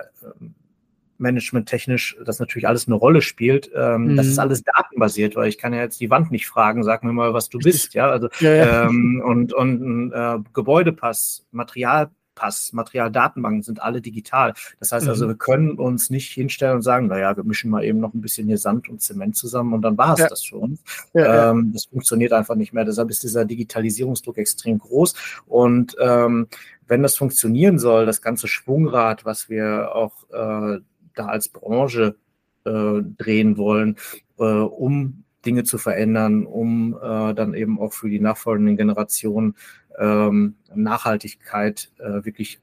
Management 1.19 1.67
technisch 1.67 2.17
das 2.23 2.39
natürlich 2.39 2.67
alles 2.67 2.87
eine 2.87 2.95
Rolle 2.95 3.21
spielt. 3.21 3.69
Ähm, 3.75 4.05
mhm. 4.05 4.15
Das 4.15 4.27
ist 4.27 4.39
alles 4.39 4.63
datenbasiert, 4.63 5.35
weil 5.35 5.49
ich 5.49 5.57
kann 5.57 5.73
ja 5.73 5.81
jetzt 5.81 5.99
die 5.99 6.09
Wand 6.09 6.31
nicht 6.31 6.47
fragen, 6.47 6.83
sag 6.83 7.03
mir 7.03 7.11
mal, 7.11 7.33
was 7.33 7.49
du 7.49 7.59
bist, 7.59 7.93
ja. 7.93 8.09
Also 8.09 8.29
ja, 8.39 8.53
ja. 8.53 8.85
Ähm, 8.85 9.21
und, 9.23 9.53
und 9.53 10.11
äh, 10.13 10.37
Gebäudepass, 10.53 11.45
Material 11.51 12.09
Pass, 12.39 12.71
Materialdatenbanken 12.71 13.63
sind 13.63 13.81
alle 13.81 13.99
digital. 13.99 14.53
Das 14.79 14.93
heißt 14.93 15.09
also, 15.09 15.25
mhm. 15.25 15.29
wir 15.29 15.35
können 15.35 15.71
uns 15.71 16.09
nicht 16.09 16.31
hinstellen 16.31 16.77
und 16.77 16.81
sagen, 16.83 17.07
naja, 17.07 17.35
wir 17.35 17.43
mischen 17.43 17.69
mal 17.69 17.83
eben 17.83 17.99
noch 17.99 18.13
ein 18.13 18.21
bisschen 18.21 18.47
hier 18.47 18.57
Sand 18.57 18.87
und 18.87 19.01
Zement 19.01 19.35
zusammen 19.35 19.73
und 19.73 19.81
dann 19.81 19.97
war 19.97 20.13
es 20.13 20.19
ja. 20.19 20.27
das 20.27 20.43
für 20.43 20.55
uns. 20.55 20.81
Ja, 21.13 21.51
ähm, 21.51 21.71
das 21.73 21.85
funktioniert 21.85 22.31
einfach 22.31 22.55
nicht 22.55 22.71
mehr. 22.71 22.85
Deshalb 22.85 23.09
ist 23.09 23.23
dieser 23.23 23.43
Digitalisierungsdruck 23.43 24.37
extrem 24.37 24.79
groß. 24.79 25.15
Und 25.47 25.97
ähm, 25.99 26.47
wenn 26.87 27.03
das 27.03 27.17
funktionieren 27.17 27.77
soll, 27.77 28.05
das 28.05 28.21
ganze 28.21 28.47
Schwungrad, 28.47 29.25
was 29.25 29.49
wir 29.49 29.93
auch 29.93 30.23
äh, 30.29 30.79
da 31.15 31.25
als 31.25 31.49
Branche 31.49 32.15
äh, 32.65 33.01
drehen 33.17 33.57
wollen, 33.57 33.97
äh, 34.37 34.43
um 34.43 35.25
Dinge 35.45 35.63
zu 35.63 35.77
verändern, 35.77 36.45
um 36.45 36.97
äh, 37.01 37.33
dann 37.33 37.53
eben 37.53 37.79
auch 37.79 37.93
für 37.93 38.09
die 38.09 38.19
nachfolgenden 38.19 38.77
Generationen 38.77 39.55
ähm, 39.97 40.55
Nachhaltigkeit 40.73 41.91
äh, 41.99 42.25
wirklich 42.25 42.59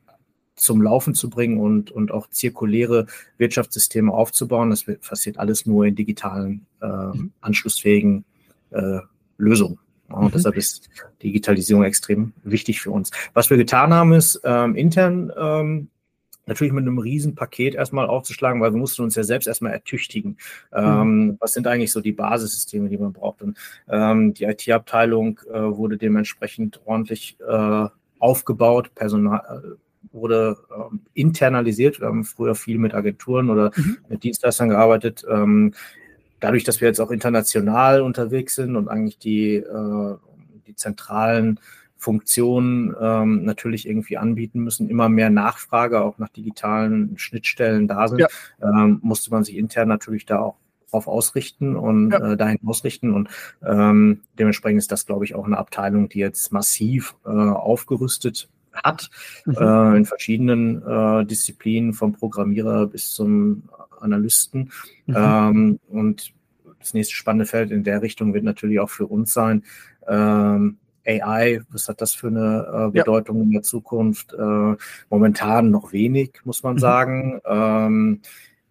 zum 0.57 0.81
Laufen 0.81 1.15
zu 1.15 1.29
bringen 1.29 1.59
und, 1.59 1.91
und 1.91 2.11
auch 2.11 2.29
zirkuläre 2.31 3.07
Wirtschaftssysteme 3.37 4.13
aufzubauen. 4.13 4.71
Das 4.71 4.85
passiert 4.85 5.39
alles 5.39 5.67
nur 5.67 5.85
in 5.85 5.95
digitalen, 5.95 6.67
äh, 6.81 7.19
anschlussfähigen 7.41 8.25
äh, 8.71 9.01
Lösungen. 9.37 9.79
Und 10.09 10.25
mhm. 10.25 10.31
deshalb 10.33 10.57
ist 10.57 10.89
Digitalisierung 11.23 11.85
extrem 11.85 12.33
wichtig 12.43 12.81
für 12.81 12.91
uns. 12.91 13.11
Was 13.35 13.51
wir 13.51 13.57
getan 13.57 13.93
haben, 13.93 14.13
ist 14.13 14.41
ähm, 14.45 14.77
intern 14.77 15.33
ähm, 15.39 15.89
natürlich 16.47 16.73
mit 16.73 16.83
einem 16.83 16.99
Riesenpaket 16.99 17.75
erstmal 17.75 18.07
aufzuschlagen, 18.07 18.61
weil 18.61 18.73
wir 18.73 18.79
mussten 18.79 19.03
uns 19.03 19.15
ja 19.17 19.25
selbst 19.25 19.47
erstmal 19.47 19.73
ertüchtigen. 19.73 20.37
Ähm, 20.73 21.27
mhm. 21.27 21.37
was 21.41 21.53
sind 21.53 21.67
eigentlich 21.67 21.93
so 21.93 22.01
die 22.01 22.13
Basissysteme, 22.13 22.89
die 22.89 22.99
man 22.99 23.13
braucht? 23.13 23.43
Und 23.43 23.59
ähm, 23.89 24.33
die 24.35 24.45
IT-Abteilung 24.45 25.41
äh, 25.51 25.61
wurde 25.61 25.97
dementsprechend 25.97 26.81
ordentlich 26.85 27.37
äh, 27.47 27.89
aufgebaut, 28.19 28.95
Personal 28.95 29.41
äh, 29.65 30.15
wurde 30.15 30.57
ähm, 30.75 31.01
internalisiert. 31.15 32.01
Wir 32.01 32.07
haben 32.07 32.25
früher 32.25 32.55
viel 32.55 32.79
mit 32.79 32.95
Agenturen 32.95 33.51
oder 33.51 33.73
mhm. 33.77 33.99
mit 34.09 34.23
Dienstleistern 34.23 34.69
gearbeitet. 34.69 35.27
Ähm, 35.29 35.75
dadurch, 36.41 36.65
dass 36.65 36.81
wir 36.81 36.89
jetzt 36.89 37.01
auch 37.01 37.11
international 37.11 38.01
unterwegs 38.03 38.55
sind 38.55 38.77
und 38.77 38.89
eigentlich 38.89 39.19
die, 39.19 39.57
äh, 39.57 40.17
die 40.67 40.75
zentralen 40.75 41.61
Funktionen 41.97 42.95
ähm, 43.01 43.45
natürlich 43.45 43.89
irgendwie 43.89 44.19
anbieten 44.19 44.61
müssen, 44.61 44.89
immer 44.89 45.09
mehr 45.09 45.31
Nachfrage 45.31 46.03
auch 46.03 46.19
nach 46.19 46.29
digitalen 46.29 47.19
Schnittstellen 47.19 47.89
da 47.89 48.09
sind, 48.09 48.21
ja. 48.21 48.29
ähm, 48.63 48.99
musste 49.03 49.31
man 49.31 49.45
sich 49.45 49.57
intern 49.57 49.89
natürlich 49.89 50.27
da 50.27 50.41
auch 50.41 50.57
drauf 50.91 51.09
ausrichten 51.09 51.77
und 51.77 52.13
ja. 52.13 52.33
äh, 52.33 52.37
dahin 52.37 52.59
ausrichten. 52.65 53.13
Und 53.13 53.29
ähm, 53.65 54.21
dementsprechend 54.39 54.79
ist 54.79 54.93
das, 54.93 55.07
glaube 55.07 55.25
ich, 55.25 55.35
auch 55.35 55.45
eine 55.45 55.59
Abteilung, 55.59 56.09
die 56.09 56.19
jetzt 56.19 56.53
massiv 56.53 57.17
äh, 57.25 57.29
aufgerüstet 57.29 58.49
hat, 58.73 59.11
mhm. 59.45 59.57
äh, 59.59 59.97
in 59.97 60.05
verschiedenen 60.05 60.83
äh, 60.87 61.25
Disziplinen, 61.25 61.93
vom 61.93 62.13
Programmierer 62.13 62.87
bis 62.87 63.13
zum 63.13 63.65
Analysten. 64.01 64.71
Mhm. 65.07 65.15
Ähm, 65.17 65.81
und 65.89 66.33
das 66.79 66.95
nächste 66.95 67.15
spannende 67.15 67.47
Feld 67.47 67.71
in 67.71 67.85
der 67.85 68.03
Richtung 68.03 68.35
wird 68.35 68.45
natürlich 68.45 68.81
auch 68.81 68.91
für 68.91 69.07
uns 69.07 69.33
sein, 69.33 69.65
ähm, 70.07 70.79
AI, 71.07 71.61
was 71.71 71.89
hat 71.89 72.01
das 72.01 72.15
für 72.15 72.29
eine 72.29 72.89
äh, 72.89 72.99
Bedeutung 72.99 73.39
ja. 73.39 73.43
in 73.45 73.51
der 73.53 73.63
Zukunft? 73.63 74.33
Äh, 74.33 74.77
momentan 75.11 75.71
noch 75.71 75.93
wenig, 75.93 76.41
muss 76.45 76.63
man 76.63 76.75
mhm. 76.75 76.79
sagen. 76.79 77.41
Ähm, 77.45 78.21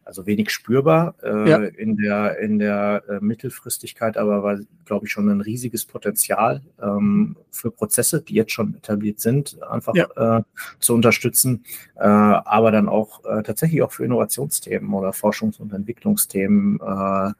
also 0.05 0.27
wenig 0.27 0.51
spürbar 0.51 1.15
äh, 1.23 1.49
ja. 1.49 1.57
in 1.63 1.97
der, 1.97 2.37
in 2.37 2.59
der 2.59 3.03
äh, 3.09 3.19
Mittelfristigkeit, 3.21 4.17
aber 4.17 4.43
war, 4.43 4.59
glaube 4.85 5.07
ich, 5.07 5.11
schon 5.11 5.27
ein 5.29 5.41
riesiges 5.41 5.85
Potenzial 5.85 6.61
ähm, 6.81 7.35
für 7.49 7.71
Prozesse, 7.71 8.21
die 8.21 8.35
jetzt 8.35 8.51
schon 8.51 8.75
etabliert 8.75 9.19
sind, 9.19 9.61
einfach 9.63 9.95
ja. 9.95 10.37
äh, 10.37 10.43
zu 10.79 10.93
unterstützen, 10.93 11.63
äh, 11.95 12.03
aber 12.03 12.71
dann 12.71 12.87
auch 12.87 13.25
äh, 13.25 13.41
tatsächlich 13.41 13.81
auch 13.81 13.91
für 13.91 14.05
Innovationsthemen 14.05 14.93
oder 14.93 15.09
Forschungs- 15.09 15.59
und 15.59 15.73
Entwicklungsthemen 15.73 16.79
äh, 16.79 17.31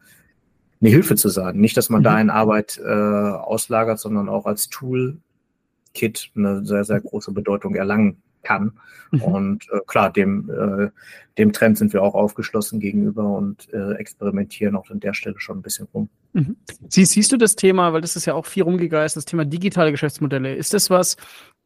eine 0.86 0.94
Hilfe 0.94 1.16
zu 1.16 1.30
sein. 1.30 1.58
Nicht, 1.58 1.76
dass 1.78 1.90
man 1.90 2.02
mhm. 2.02 2.04
da 2.04 2.22
in 2.22 2.30
Arbeit 2.30 2.80
äh, 2.84 2.90
auslagert, 2.90 4.00
sondern 4.00 4.30
auch 4.30 4.46
als 4.46 4.70
Tool-Kit 4.70 6.32
eine 6.36 6.66
sehr, 6.66 6.84
sehr 6.84 7.02
große 7.02 7.32
Bedeutung 7.32 7.76
erlangen 7.76 8.22
kann. 8.44 8.74
Mhm. 9.12 9.22
Und 9.22 9.68
äh, 9.72 9.80
klar, 9.88 10.12
dem, 10.12 10.50
äh, 10.50 10.90
dem 11.38 11.52
Trend 11.52 11.78
sind 11.78 11.92
wir 11.94 12.04
auch 12.04 12.14
aufgeschlossen 12.14 12.80
gegenüber 12.80 13.24
und 13.24 13.74
äh, 13.74 13.94
experimentieren 13.94 14.76
auch 14.76 14.90
an 14.90 15.00
der 15.00 15.14
Stelle 15.14 15.40
schon 15.40 15.60
ein 15.60 15.62
bisschen 15.62 15.88
rum. 15.94 16.10
Mhm. 16.34 16.56
Sie, 16.90 17.06
siehst 17.06 17.32
du 17.32 17.38
das 17.38 17.56
Thema, 17.56 17.92
weil 17.92 18.02
das 18.02 18.16
ist 18.16 18.26
ja 18.26 18.36
auch 18.36 18.46
viel 18.46 18.64
rumgegeist, 18.64 19.18
das 19.18 19.26
Thema 19.26 19.46
digitale 19.46 19.92
Geschäftsmodelle. 19.92 20.56
Ist 20.56 20.74
das 20.74 20.90
was, 20.90 21.18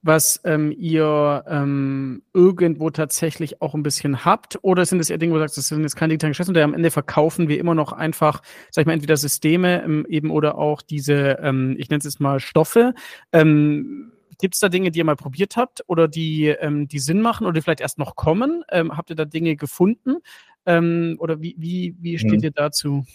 was 0.02 0.40
ähm, 0.46 0.74
ihr 0.78 1.44
ähm, 1.48 2.24
irgendwo 2.34 2.90
tatsächlich 2.90 3.62
auch 3.62 3.76
ein 3.76 3.84
bisschen 3.84 4.24
habt? 4.24 4.58
Oder 4.62 4.86
sind 4.86 5.00
es 5.00 5.10
eher 5.10 5.18
Dinge, 5.18 5.34
wo 5.34 5.36
du 5.36 5.42
sagst, 5.42 5.58
das 5.58 5.68
sind 5.68 5.82
jetzt 5.82 5.96
keine 5.96 6.12
digitalen 6.12 6.32
Geschäftsmodelle, 6.32 6.64
am 6.64 6.74
Ende 6.74 6.92
verkaufen 6.92 7.50
wir 7.50 7.60
immer 7.60 7.76
noch 7.76 7.92
einfach, 7.92 8.42
sag 8.72 8.84
ich 8.84 8.86
mal, 8.88 8.94
entweder 8.94 9.18
Systeme 9.18 9.84
ähm, 9.84 10.06
eben 10.08 10.32
oder 10.32 10.58
auch 10.58 10.82
diese, 10.82 11.40
ähm, 11.42 11.76
ich 11.78 11.90
nenne 11.90 12.00
es 12.00 12.06
jetzt 12.06 12.22
mal 12.22 12.40
Stoffe. 12.40 12.94
Ähm, 13.34 14.14
Gibt 14.42 14.54
es 14.54 14.62
da 14.62 14.70
Dinge, 14.70 14.90
die 14.90 15.00
ihr 15.00 15.06
mal 15.06 15.18
probiert 15.18 15.58
habt 15.58 15.84
oder 15.88 16.08
die, 16.08 16.48
ähm, 16.48 16.88
die 16.88 17.00
Sinn 17.00 17.22
machen 17.22 17.46
oder 17.46 17.56
die 17.56 17.62
vielleicht 17.62 17.82
erst 17.82 17.98
noch 17.98 18.16
kommen? 18.16 18.64
Ähm, 18.72 18.96
habt 18.96 19.10
ihr 19.10 19.18
da 19.18 19.26
Dinge 19.26 19.58
gefunden? 19.58 20.20
Ähm, 20.66 21.18
oder 21.20 21.42
wie, 21.42 21.56
wie, 21.58 21.98
wie 22.00 22.18
steht 22.18 22.32
hm. 22.32 22.44
ihr 22.44 22.52
dazu? 22.52 23.06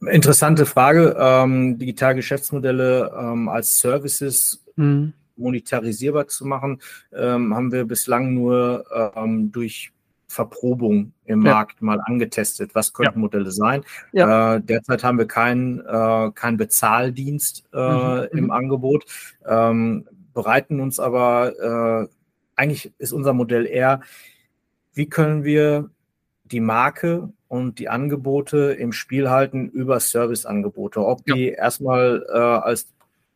Interessante 0.00 0.64
Frage. 0.64 1.14
Ähm, 1.18 1.78
digitale 1.78 2.14
Geschäftsmodelle 2.14 3.12
ähm, 3.14 3.50
als 3.50 3.78
Services 3.78 4.64
hm 4.76 5.12
monetarisierbar 5.36 6.28
zu 6.28 6.46
machen, 6.46 6.80
ähm, 7.12 7.54
haben 7.54 7.72
wir 7.72 7.84
bislang 7.84 8.34
nur 8.34 8.84
ähm, 9.16 9.52
durch 9.52 9.92
Verprobung 10.28 11.12
im 11.24 11.44
ja. 11.44 11.52
Markt 11.52 11.82
mal 11.82 12.00
angetestet. 12.04 12.74
Was 12.74 12.92
könnten 12.92 13.14
ja. 13.14 13.20
Modelle 13.20 13.50
sein? 13.50 13.84
Ja. 14.12 14.56
Äh, 14.56 14.60
derzeit 14.60 15.04
haben 15.04 15.18
wir 15.18 15.26
keinen 15.26 15.80
äh, 15.80 16.30
kein 16.34 16.56
Bezahldienst 16.56 17.64
äh, 17.72 17.78
mhm. 17.78 18.28
im 18.32 18.44
mhm. 18.44 18.50
Angebot, 18.50 19.04
ähm, 19.46 20.06
bereiten 20.34 20.80
uns 20.80 21.00
aber, 21.00 22.08
äh, 22.08 22.08
eigentlich 22.56 22.92
ist 22.98 23.12
unser 23.12 23.32
Modell 23.32 23.66
eher, 23.66 24.00
wie 24.92 25.08
können 25.08 25.44
wir 25.44 25.90
die 26.44 26.60
Marke 26.60 27.30
und 27.48 27.78
die 27.78 27.88
Angebote 27.88 28.72
im 28.72 28.92
Spiel 28.92 29.30
halten 29.30 29.68
über 29.68 30.00
Serviceangebote. 30.00 31.04
Ob 31.04 31.24
die 31.24 31.48
erstmal 31.48 32.24
äh, 32.28 32.36
als 32.36 32.88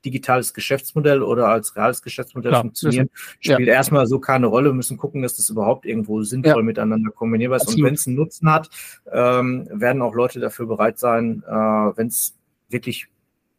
digitales 0.05 0.55
Geschäftsmodell 0.55 1.23
oder 1.23 1.49
als 1.49 1.77
reales 1.77 2.03
Geschäftsmodell 2.03 2.53
Klar, 2.53 2.63
funktionieren, 2.63 3.11
spielt 3.41 3.69
ja. 3.69 3.75
erstmal 3.75 4.07
so 4.07 4.19
keine 4.19 4.47
Rolle. 4.47 4.71
Wir 4.71 4.75
müssen 4.75 4.97
gucken, 4.97 5.23
dass 5.23 5.37
das 5.37 5.51
überhaupt 5.51 5.87
irgendwo 5.87 6.23
sinnvoll 6.23 6.57
ja. 6.57 6.63
miteinander 6.63 7.11
kombinierbar 7.11 7.57
ist. 7.57 7.63
Absolut. 7.63 7.81
Und 7.81 7.87
wenn 7.87 7.95
es 7.95 8.07
einen 8.07 8.17
Nutzen 8.17 8.51
hat, 8.51 8.71
ähm, 9.13 9.69
werden 9.73 10.03
auch 10.03 10.15
Leute 10.15 10.41
dafür 10.41 10.67
bereit 10.67 10.99
sein, 10.99 11.43
äh, 11.47 11.53
wenn 11.53 12.07
es 12.07 12.37
wirklich 12.69 13.09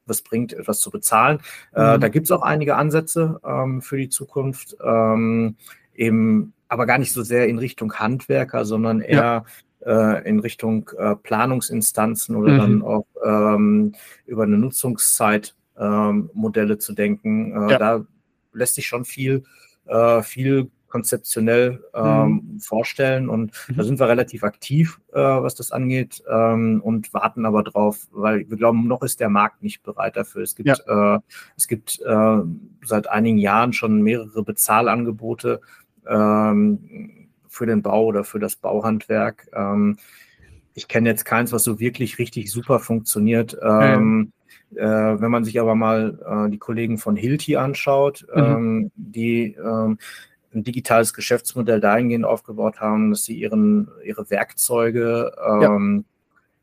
was 0.06 0.22
bringt, 0.22 0.54
etwas 0.54 0.80
zu 0.80 0.92
bezahlen. 0.92 1.40
Äh, 1.74 1.98
mhm. 1.98 2.02
da 2.02 2.08
gibt 2.10 2.26
es 2.26 2.32
auch 2.32 2.42
einige 2.42 2.76
Ansätze 2.76 3.40
ähm, 3.46 3.82
für 3.82 3.98
die 3.98 4.10
Zukunft, 4.10 4.76
ähm, 4.84 5.56
eben, 5.96 6.54
aber 6.68 6.86
gar 6.86 6.98
nicht 6.98 7.14
so 7.14 7.24
sehr 7.24 7.48
in 7.48 7.60
Richtung 7.60 7.94
Handwerker, 7.94 8.66
sondern 8.66 9.02
eher 9.02 9.46
ja. 9.86 10.18
äh, 10.18 10.28
in 10.28 10.40
Richtung 10.40 10.90
äh, 10.98 11.16
Planungsinstanzen 11.16 12.36
oder 12.36 12.54
mhm. 12.54 12.58
dann 12.58 12.82
auch 12.82 13.06
ähm, 13.24 13.94
über 14.26 14.44
eine 14.44 14.58
Nutzungszeit 14.58 15.56
ähm, 15.82 16.30
Modelle 16.34 16.78
zu 16.78 16.94
denken. 16.94 17.52
Äh, 17.52 17.72
ja. 17.72 17.78
Da 17.78 18.06
lässt 18.54 18.76
sich 18.76 18.86
schon 18.86 19.06
viel, 19.06 19.44
äh, 19.86 20.22
viel 20.22 20.70
konzeptionell 20.88 21.84
ähm, 21.94 22.28
mhm. 22.54 22.60
vorstellen 22.60 23.30
und 23.30 23.54
mhm. 23.68 23.78
da 23.78 23.84
sind 23.84 24.00
wir 24.00 24.10
relativ 24.10 24.44
aktiv, 24.44 25.00
äh, 25.14 25.20
was 25.20 25.56
das 25.56 25.72
angeht 25.72 26.22
ähm, 26.30 26.82
und 26.84 27.14
warten 27.14 27.46
aber 27.46 27.64
drauf, 27.64 28.08
weil 28.12 28.48
wir 28.50 28.58
glauben, 28.58 28.88
noch 28.88 29.02
ist 29.02 29.22
der 29.22 29.30
Markt 29.30 29.64
nicht 29.64 29.84
bereit 29.84 30.18
dafür. 30.18 30.44
Es 30.44 30.54
gibt, 30.54 30.68
ja. 30.68 31.16
äh, 31.16 31.20
es 31.56 31.68
gibt 31.68 32.02
äh, 32.02 32.38
seit 32.84 33.08
einigen 33.08 33.38
Jahren 33.38 33.72
schon 33.72 34.02
mehrere 34.02 34.44
Bezahlangebote 34.44 35.62
ähm, 36.06 37.30
für 37.48 37.66
den 37.66 37.82
Bau 37.82 38.06
oder 38.06 38.24
für 38.24 38.40
das 38.40 38.56
Bauhandwerk. 38.56 39.48
Ich 40.74 40.88
kenne 40.88 41.10
jetzt 41.10 41.26
keins, 41.26 41.52
was 41.52 41.66
so 41.66 41.82
wirklich 41.82 42.18
richtig 42.18 42.50
super 42.50 42.80
funktioniert. 42.80 43.58
Mhm. 43.62 44.32
Äh, 44.76 45.22
wenn 45.22 45.32
man 45.32 45.44
sich 45.44 45.60
aber 45.60 45.76
mal 45.76 46.20
äh, 46.26 46.50
die 46.50 46.58
Kollegen 46.58 46.98
von 46.98 47.16
Hilti 47.16 47.58
anschaut, 47.58 48.26
mhm. 48.34 48.42
ähm, 48.42 48.92
die 48.96 49.54
ähm, 49.54 49.98
ein 50.54 50.64
digitales 50.64 51.14
Geschäftsmodell 51.14 51.80
dahingehend 51.80 52.26
aufgebaut 52.26 52.80
haben, 52.80 53.12
dass 53.12 53.24
sie 53.24 53.36
ihren, 53.36 53.90
ihre 54.04 54.30
Werkzeuge 54.30 55.34
ähm, 55.46 56.06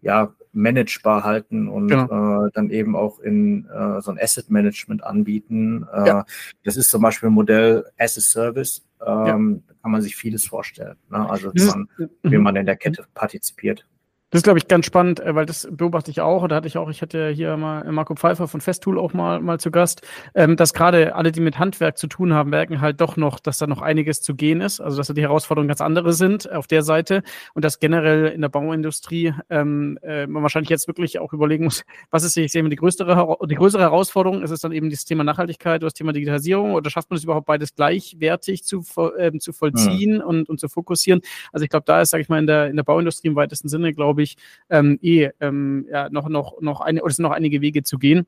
ja. 0.00 0.24
ja. 0.24 0.34
managebar 0.52 1.24
halten 1.24 1.68
und 1.68 1.88
genau. 1.88 2.46
äh, 2.46 2.50
dann 2.52 2.70
eben 2.70 2.96
auch 2.96 3.18
in 3.20 3.66
äh, 3.66 4.00
so 4.00 4.10
ein 4.10 4.18
Asset 4.20 4.50
Management 4.50 5.04
anbieten. 5.04 5.86
Äh, 5.92 6.06
ja. 6.06 6.26
Das 6.64 6.76
ist 6.76 6.90
zum 6.90 7.02
Beispiel 7.02 7.30
ein 7.30 7.34
Modell 7.34 7.84
as 7.98 8.18
a 8.18 8.20
Service. 8.20 8.84
Ähm, 9.06 9.62
ja. 9.68 9.74
kann 9.80 9.92
man 9.92 10.02
sich 10.02 10.16
vieles 10.16 10.44
vorstellen. 10.44 10.96
Ne? 11.08 11.30
Also 11.30 11.54
wie 11.54 11.64
man, 11.64 11.88
wie 12.24 12.36
mhm. 12.36 12.42
man 12.42 12.56
in 12.56 12.66
der 12.66 12.74
Kette 12.74 13.06
partizipiert. 13.14 13.86
Das 14.30 14.40
ist, 14.40 14.44
glaube 14.44 14.58
ich, 14.58 14.68
ganz 14.68 14.84
spannend, 14.84 15.20
äh, 15.20 15.34
weil 15.34 15.46
das 15.46 15.66
beobachte 15.70 16.10
ich 16.10 16.20
auch. 16.20 16.46
Da 16.48 16.56
hatte 16.56 16.68
ich 16.68 16.76
auch, 16.76 16.90
ich 16.90 17.00
hatte 17.00 17.30
hier 17.30 17.56
mal 17.56 17.90
Marco 17.90 18.14
Pfeiffer 18.14 18.46
von 18.46 18.60
Festool 18.60 18.98
auch 18.98 19.14
mal, 19.14 19.40
mal 19.40 19.58
zu 19.58 19.70
Gast, 19.70 20.06
ähm, 20.34 20.54
dass 20.56 20.74
gerade 20.74 21.14
alle, 21.14 21.32
die 21.32 21.40
mit 21.40 21.58
Handwerk 21.58 21.96
zu 21.96 22.08
tun 22.08 22.34
haben, 22.34 22.50
merken 22.50 22.82
halt 22.82 23.00
doch 23.00 23.16
noch, 23.16 23.40
dass 23.40 23.56
da 23.56 23.66
noch 23.66 23.80
einiges 23.80 24.20
zu 24.20 24.34
gehen 24.34 24.60
ist. 24.60 24.80
Also, 24.80 24.98
dass 24.98 25.06
da 25.06 25.14
die 25.14 25.22
Herausforderungen 25.22 25.68
ganz 25.68 25.80
andere 25.80 26.12
sind 26.12 26.52
auf 26.52 26.66
der 26.66 26.82
Seite 26.82 27.22
und 27.54 27.64
dass 27.64 27.78
generell 27.78 28.26
in 28.26 28.42
der 28.42 28.50
Bauindustrie 28.50 29.32
ähm, 29.48 29.98
äh, 30.02 30.26
man 30.26 30.42
wahrscheinlich 30.42 30.68
jetzt 30.68 30.88
wirklich 30.88 31.18
auch 31.20 31.32
überlegen 31.32 31.64
muss, 31.64 31.84
was 32.10 32.22
ist, 32.22 32.36
ich 32.36 32.52
sehe 32.52 32.60
immer 32.60 32.68
die 32.68 32.76
größere, 32.76 33.38
die 33.46 33.54
größere 33.54 33.80
Herausforderung? 33.80 34.42
Ist 34.42 34.50
es 34.50 34.60
dann 34.60 34.72
eben 34.72 34.90
das 34.90 35.06
Thema 35.06 35.24
Nachhaltigkeit 35.24 35.80
oder 35.80 35.86
das 35.86 35.94
Thema 35.94 36.12
Digitalisierung 36.12 36.74
oder 36.74 36.90
schafft 36.90 37.08
man 37.08 37.16
es 37.16 37.24
überhaupt 37.24 37.46
beides 37.46 37.74
gleichwertig 37.74 38.64
zu, 38.64 38.84
äh, 39.16 39.32
zu 39.38 39.54
vollziehen 39.54 40.16
ja. 40.16 40.24
und, 40.26 40.50
und 40.50 40.60
zu 40.60 40.68
fokussieren? 40.68 41.22
Also, 41.50 41.64
ich 41.64 41.70
glaube, 41.70 41.84
da 41.86 42.02
ist, 42.02 42.10
sage 42.10 42.20
ich 42.20 42.28
mal, 42.28 42.40
in 42.40 42.46
der, 42.46 42.68
in 42.68 42.76
der 42.76 42.82
Bauindustrie 42.82 43.28
im 43.28 43.36
weitesten 43.36 43.68
Sinne, 43.68 43.94
glaube 43.94 44.17
glaube 44.18 44.22
ich, 44.22 44.36
ähm, 44.70 44.98
eh 45.02 45.30
ähm, 45.40 45.86
ja, 45.90 46.08
noch, 46.10 46.28
noch, 46.28 46.60
noch 46.60 46.80
eine, 46.80 47.02
oder 47.02 47.10
es 47.10 47.16
sind 47.16 47.22
noch 47.22 47.32
einige 47.32 47.60
Wege 47.60 47.82
zu 47.82 47.98
gehen. 47.98 48.26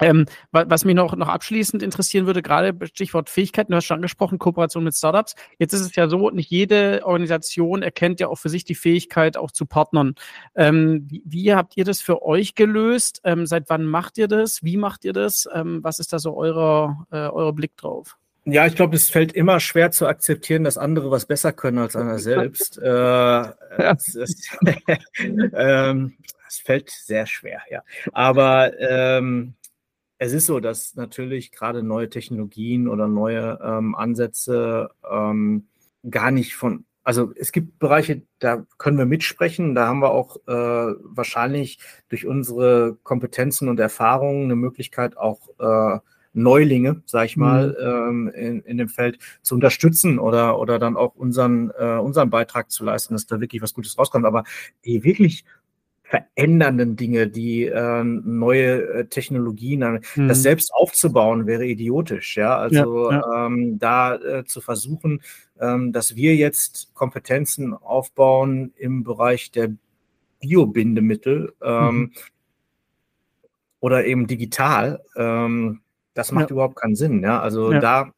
Ähm, 0.00 0.26
was 0.52 0.84
mich 0.84 0.94
noch, 0.94 1.16
noch 1.16 1.26
abschließend 1.26 1.82
interessieren 1.82 2.26
würde, 2.26 2.40
gerade 2.40 2.86
Stichwort 2.86 3.28
Fähigkeiten, 3.28 3.72
du 3.72 3.76
hast 3.76 3.86
schon 3.86 3.96
angesprochen, 3.96 4.38
Kooperation 4.38 4.84
mit 4.84 4.94
Startups. 4.94 5.34
Jetzt 5.58 5.72
ist 5.72 5.80
es 5.80 5.96
ja 5.96 6.08
so, 6.08 6.30
nicht 6.30 6.50
jede 6.50 7.04
Organisation 7.04 7.82
erkennt 7.82 8.20
ja 8.20 8.28
auch 8.28 8.38
für 8.38 8.48
sich 8.48 8.64
die 8.64 8.76
Fähigkeit, 8.76 9.36
auch 9.36 9.50
zu 9.50 9.66
partnern. 9.66 10.14
Ähm, 10.54 11.04
wie, 11.08 11.24
wie, 11.24 11.52
habt 11.52 11.76
ihr 11.76 11.84
das 11.84 12.00
für 12.00 12.22
euch 12.22 12.54
gelöst? 12.54 13.20
Ähm, 13.24 13.44
seit 13.44 13.68
wann 13.70 13.86
macht 13.86 14.18
ihr 14.18 14.28
das? 14.28 14.62
Wie 14.62 14.76
macht 14.76 15.04
ihr 15.04 15.12
das? 15.12 15.48
Ähm, 15.52 15.80
was 15.82 15.98
ist 15.98 16.12
da 16.12 16.20
so 16.20 16.36
eurer, 16.36 17.04
äh, 17.10 17.26
euer 17.28 17.52
Blick 17.52 17.76
drauf? 17.76 18.16
Ja, 18.50 18.66
ich 18.66 18.76
glaube, 18.76 18.96
es 18.96 19.10
fällt 19.10 19.32
immer 19.32 19.60
schwer 19.60 19.90
zu 19.90 20.06
akzeptieren, 20.06 20.64
dass 20.64 20.78
andere 20.78 21.10
was 21.10 21.26
besser 21.26 21.52
können 21.52 21.76
als 21.76 21.96
einer 21.96 22.18
selbst. 22.18 22.78
äh, 22.78 23.42
es, 23.76 24.16
ähm, 25.18 26.16
es, 26.48 26.58
fällt 26.58 26.88
sehr 26.88 27.26
schwer, 27.26 27.60
ja. 27.68 27.82
Aber 28.14 28.72
ähm, 28.80 29.52
es 30.16 30.32
ist 30.32 30.46
so, 30.46 30.60
dass 30.60 30.94
natürlich 30.94 31.52
gerade 31.52 31.82
neue 31.82 32.08
Technologien 32.08 32.88
oder 32.88 33.06
neue 33.06 33.58
ähm, 33.62 33.94
Ansätze 33.94 34.88
ähm, 35.10 35.68
gar 36.08 36.30
nicht 36.30 36.56
von, 36.56 36.86
also 37.02 37.32
es 37.36 37.52
gibt 37.52 37.78
Bereiche, 37.78 38.22
da 38.38 38.64
können 38.78 38.96
wir 38.96 39.04
mitsprechen, 39.04 39.74
da 39.74 39.88
haben 39.88 40.00
wir 40.00 40.10
auch 40.10 40.36
äh, 40.46 40.94
wahrscheinlich 41.02 41.80
durch 42.08 42.26
unsere 42.26 42.96
Kompetenzen 43.02 43.68
und 43.68 43.78
Erfahrungen 43.78 44.44
eine 44.44 44.56
Möglichkeit 44.56 45.18
auch 45.18 45.50
äh, 45.58 45.98
Neulinge, 46.38 47.02
sag 47.06 47.26
ich 47.26 47.36
mal, 47.36 47.68
mhm. 47.68 48.28
ähm, 48.28 48.34
in, 48.34 48.60
in 48.62 48.78
dem 48.78 48.88
Feld 48.88 49.18
zu 49.42 49.54
unterstützen 49.54 50.18
oder, 50.18 50.58
oder 50.58 50.78
dann 50.78 50.96
auch 50.96 51.14
unseren, 51.14 51.70
äh, 51.78 51.98
unseren 51.98 52.30
Beitrag 52.30 52.70
zu 52.70 52.84
leisten, 52.84 53.14
dass 53.14 53.26
da 53.26 53.40
wirklich 53.40 53.62
was 53.62 53.74
Gutes 53.74 53.98
rauskommt. 53.98 54.24
Aber 54.24 54.44
die 54.84 55.04
wirklich 55.04 55.44
verändernden 56.08 56.96
Dinge, 56.96 57.28
die 57.28 57.66
äh, 57.66 58.02
neue 58.02 58.82
äh, 58.82 59.04
Technologien, 59.06 60.00
mhm. 60.16 60.28
das 60.28 60.42
selbst 60.42 60.72
aufzubauen, 60.72 61.46
wäre 61.46 61.66
idiotisch. 61.66 62.36
Ja, 62.36 62.56
also 62.56 63.10
ja, 63.10 63.20
ja. 63.20 63.46
Ähm, 63.46 63.78
da 63.78 64.14
äh, 64.14 64.44
zu 64.44 64.62
versuchen, 64.62 65.20
ähm, 65.60 65.92
dass 65.92 66.16
wir 66.16 66.34
jetzt 66.34 66.94
Kompetenzen 66.94 67.74
aufbauen 67.74 68.72
im 68.76 69.04
Bereich 69.04 69.50
der 69.50 69.70
Biobindemittel 70.40 71.52
ähm, 71.62 71.96
mhm. 71.96 72.12
oder 73.80 74.06
eben 74.06 74.26
digital, 74.26 75.02
ähm, 75.14 75.80
das 76.18 76.32
macht 76.32 76.50
ja. 76.50 76.54
überhaupt 76.54 76.76
keinen 76.76 76.96
Sinn. 76.96 77.22
Ja, 77.22 77.40
also 77.40 77.70
da 77.70 78.10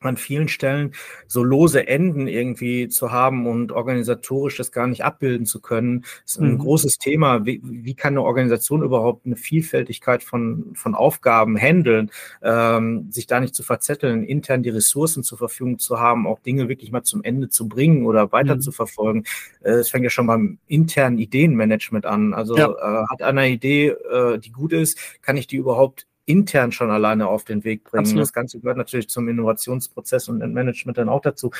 an 0.00 0.16
vielen 0.16 0.48
Stellen 0.48 0.92
so 1.26 1.42
lose 1.42 1.88
Enden 1.88 2.28
irgendwie 2.28 2.88
zu 2.88 3.10
haben 3.10 3.46
und 3.46 3.72
organisatorisch 3.72 4.56
das 4.56 4.70
gar 4.70 4.86
nicht 4.86 5.04
abbilden 5.04 5.44
zu 5.44 5.60
können, 5.60 6.04
ist 6.24 6.38
ein 6.38 6.52
mhm. 6.52 6.58
großes 6.58 6.98
Thema. 6.98 7.44
Wie, 7.44 7.60
wie, 7.64 7.94
kann 7.94 8.12
eine 8.12 8.22
Organisation 8.22 8.82
überhaupt 8.82 9.26
eine 9.26 9.34
Vielfältigkeit 9.36 10.22
von, 10.22 10.70
von 10.74 10.94
Aufgaben 10.94 11.56
handeln, 11.56 12.10
ähm, 12.42 13.10
sich 13.10 13.26
da 13.26 13.40
nicht 13.40 13.56
zu 13.56 13.64
verzetteln, 13.64 14.22
intern 14.22 14.62
die 14.62 14.70
Ressourcen 14.70 15.24
zur 15.24 15.36
Verfügung 15.36 15.80
zu 15.80 15.98
haben, 15.98 16.28
auch 16.28 16.38
Dinge 16.38 16.68
wirklich 16.68 16.92
mal 16.92 17.02
zum 17.02 17.24
Ende 17.24 17.48
zu 17.48 17.68
bringen 17.68 18.06
oder 18.06 18.30
weiter 18.30 18.54
mhm. 18.54 18.60
zu 18.60 18.70
verfolgen. 18.70 19.24
Äh, 19.62 19.72
es 19.72 19.90
fängt 19.90 20.04
ja 20.04 20.10
schon 20.10 20.28
beim 20.28 20.58
internen 20.68 21.18
Ideenmanagement 21.18 22.06
an. 22.06 22.34
Also 22.34 22.56
ja. 22.56 22.70
äh, 22.70 23.06
hat 23.10 23.22
eine 23.22 23.50
Idee, 23.50 23.88
äh, 23.88 24.38
die 24.38 24.52
gut 24.52 24.72
ist, 24.72 24.96
kann 25.22 25.36
ich 25.36 25.48
die 25.48 25.56
überhaupt 25.56 26.07
intern 26.28 26.72
schon 26.72 26.90
alleine 26.90 27.26
auf 27.26 27.44
den 27.44 27.64
Weg 27.64 27.84
bringen. 27.84 28.00
Absolut. 28.00 28.22
Das 28.22 28.34
Ganze 28.34 28.60
gehört 28.60 28.76
natürlich 28.76 29.08
zum 29.08 29.28
Innovationsprozess 29.28 30.28
und 30.28 30.38
Management 30.38 30.98
dann 30.98 31.08
auch 31.08 31.22
dazu. 31.22 31.50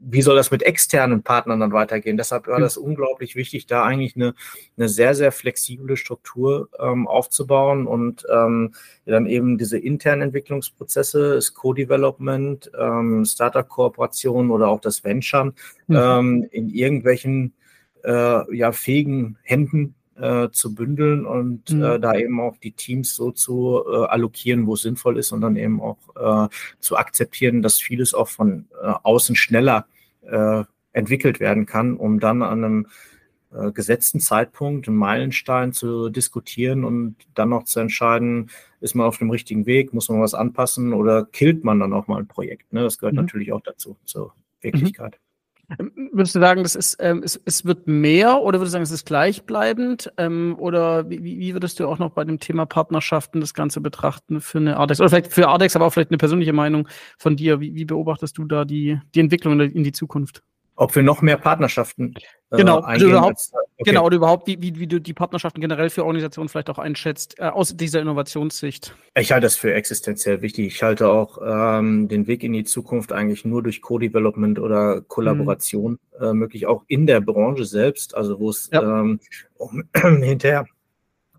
Wie 0.00 0.22
soll 0.22 0.36
das 0.36 0.50
mit 0.50 0.62
externen 0.62 1.22
Partnern 1.22 1.60
dann 1.60 1.72
weitergehen? 1.72 2.16
Deshalb 2.16 2.46
war 2.46 2.58
das 2.58 2.78
unglaublich 2.78 3.36
wichtig, 3.36 3.66
da 3.66 3.84
eigentlich 3.84 4.16
eine, 4.16 4.34
eine 4.78 4.88
sehr, 4.88 5.14
sehr 5.14 5.32
flexible 5.32 5.98
Struktur 5.98 6.70
ähm, 6.80 7.06
aufzubauen 7.06 7.86
und 7.86 8.26
ähm, 8.32 8.74
dann 9.04 9.26
eben 9.26 9.58
diese 9.58 9.78
internen 9.78 10.22
Entwicklungsprozesse, 10.22 11.34
das 11.34 11.52
Co-Development, 11.52 12.70
ähm, 12.78 13.24
Startup-Kooperation 13.26 14.50
oder 14.50 14.68
auch 14.68 14.80
das 14.80 15.04
Venture 15.04 15.52
mhm. 15.88 15.96
ähm, 15.96 16.48
in 16.50 16.70
irgendwelchen 16.70 17.52
äh, 18.02 18.56
ja, 18.56 18.72
fähigen 18.72 19.36
Händen 19.42 19.94
äh, 20.18 20.50
zu 20.50 20.74
bündeln 20.74 21.26
und 21.26 21.70
mhm. 21.70 21.82
äh, 21.82 22.00
da 22.00 22.14
eben 22.14 22.40
auch 22.40 22.56
die 22.58 22.72
Teams 22.72 23.14
so 23.14 23.30
zu 23.30 23.82
äh, 23.86 24.06
allokieren, 24.06 24.66
wo 24.66 24.74
es 24.74 24.82
sinnvoll 24.82 25.18
ist 25.18 25.32
und 25.32 25.40
dann 25.40 25.56
eben 25.56 25.80
auch 25.80 25.98
äh, 26.16 26.48
zu 26.80 26.96
akzeptieren, 26.96 27.62
dass 27.62 27.80
vieles 27.80 28.14
auch 28.14 28.28
von 28.28 28.66
äh, 28.82 28.92
außen 29.02 29.36
schneller 29.36 29.86
äh, 30.22 30.64
entwickelt 30.92 31.40
werden 31.40 31.66
kann, 31.66 31.96
um 31.96 32.20
dann 32.20 32.42
an 32.42 32.64
einem 32.64 32.86
äh, 33.52 33.70
gesetzten 33.72 34.20
Zeitpunkt, 34.20 34.88
einen 34.88 34.96
Meilenstein 34.96 35.72
zu 35.72 36.08
diskutieren 36.08 36.84
und 36.84 37.16
dann 37.34 37.50
noch 37.50 37.64
zu 37.64 37.80
entscheiden, 37.80 38.50
ist 38.80 38.94
man 38.94 39.06
auf 39.06 39.18
dem 39.18 39.30
richtigen 39.30 39.66
Weg, 39.66 39.92
muss 39.92 40.08
man 40.08 40.20
was 40.20 40.34
anpassen 40.34 40.92
oder 40.92 41.24
killt 41.24 41.64
man 41.64 41.80
dann 41.80 41.92
auch 41.92 42.06
mal 42.06 42.18
ein 42.18 42.28
Projekt. 42.28 42.72
Ne? 42.72 42.82
Das 42.82 42.98
gehört 42.98 43.14
mhm. 43.14 43.22
natürlich 43.22 43.52
auch 43.52 43.60
dazu, 43.60 43.96
zur 44.04 44.34
Wirklichkeit. 44.60 45.18
Mhm. 45.20 45.25
Würdest 46.12 46.34
du 46.34 46.40
sagen, 46.40 46.62
das 46.62 46.76
ist, 46.76 46.96
ähm, 47.00 47.22
es, 47.24 47.40
es 47.44 47.64
wird 47.64 47.86
mehr 47.88 48.40
oder 48.42 48.60
würdest 48.60 48.72
du 48.72 48.74
sagen, 48.74 48.84
es 48.84 48.90
ist 48.90 49.06
gleichbleibend? 49.06 50.12
Ähm, 50.16 50.54
oder 50.58 51.10
wie, 51.10 51.22
wie 51.22 51.52
würdest 51.54 51.80
du 51.80 51.88
auch 51.88 51.98
noch 51.98 52.10
bei 52.10 52.24
dem 52.24 52.38
Thema 52.38 52.66
Partnerschaften 52.66 53.40
das 53.40 53.52
Ganze 53.52 53.80
betrachten 53.80 54.40
für 54.40 54.58
eine 54.58 54.76
Ardex? 54.76 55.00
Oder 55.00 55.10
vielleicht 55.10 55.32
für 55.32 55.48
Ardex, 55.48 55.74
aber 55.74 55.86
auch 55.86 55.92
vielleicht 55.92 56.10
eine 56.10 56.18
persönliche 56.18 56.52
Meinung 56.52 56.88
von 57.18 57.36
dir. 57.36 57.60
Wie, 57.60 57.74
wie 57.74 57.84
beobachtest 57.84 58.38
du 58.38 58.44
da 58.44 58.64
die, 58.64 59.00
die 59.14 59.20
Entwicklung 59.20 59.58
in 59.60 59.82
die 59.82 59.92
Zukunft? 59.92 60.42
Ob 60.76 60.94
wir 60.94 61.02
noch 61.02 61.22
mehr 61.22 61.38
Partnerschaften 61.38 62.14
äh, 62.50 62.58
genau, 62.58 62.78
also 62.78 63.08
überhaupt, 63.08 63.38
als, 63.38 63.52
okay. 63.54 63.90
genau, 63.90 64.04
oder 64.04 64.16
überhaupt, 64.16 64.46
wie, 64.46 64.60
wie, 64.60 64.78
wie 64.78 64.86
du 64.86 65.00
die 65.00 65.14
Partnerschaften 65.14 65.60
generell 65.60 65.90
für 65.90 66.04
Organisationen 66.04 66.48
vielleicht 66.48 66.70
auch 66.70 66.78
einschätzt, 66.78 67.38
äh, 67.38 67.46
aus 67.46 67.76
dieser 67.76 68.00
Innovationssicht. 68.00 68.94
Ich 69.16 69.32
halte 69.32 69.46
das 69.46 69.56
für 69.56 69.74
existenziell 69.74 70.42
wichtig. 70.42 70.66
Ich 70.66 70.82
halte 70.82 71.08
auch 71.08 71.38
ähm, 71.44 72.08
den 72.08 72.26
Weg 72.26 72.44
in 72.44 72.52
die 72.52 72.64
Zukunft 72.64 73.12
eigentlich 73.12 73.44
nur 73.44 73.62
durch 73.62 73.82
Co-Development 73.82 74.58
oder 74.58 75.00
Kollaboration 75.00 75.98
mhm. 76.18 76.24
äh, 76.24 76.32
möglich, 76.34 76.66
auch 76.66 76.84
in 76.86 77.06
der 77.06 77.20
Branche 77.20 77.64
selbst, 77.64 78.14
also 78.14 78.38
wo 78.38 78.50
es 78.50 78.70
ja. 78.72 78.82
ähm, 78.82 79.18
um, 79.56 79.82
hinterher, 80.22 80.66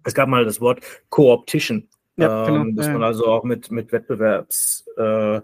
es 0.04 0.14
gab 0.14 0.28
mal 0.28 0.44
das 0.46 0.60
Wort 0.60 0.82
Co-Optition, 1.10 1.88
ja, 2.18 2.46
genau. 2.46 2.62
ähm, 2.62 2.76
dass 2.76 2.88
ja. 2.88 2.94
man 2.94 3.04
also 3.04 3.28
auch 3.28 3.44
mit, 3.44 3.72
mit 3.72 3.92
Wettbewerbsaktiven 3.94 5.44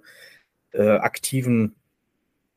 äh, 0.73 0.83
äh, 0.83 0.97
aktiven 0.97 1.75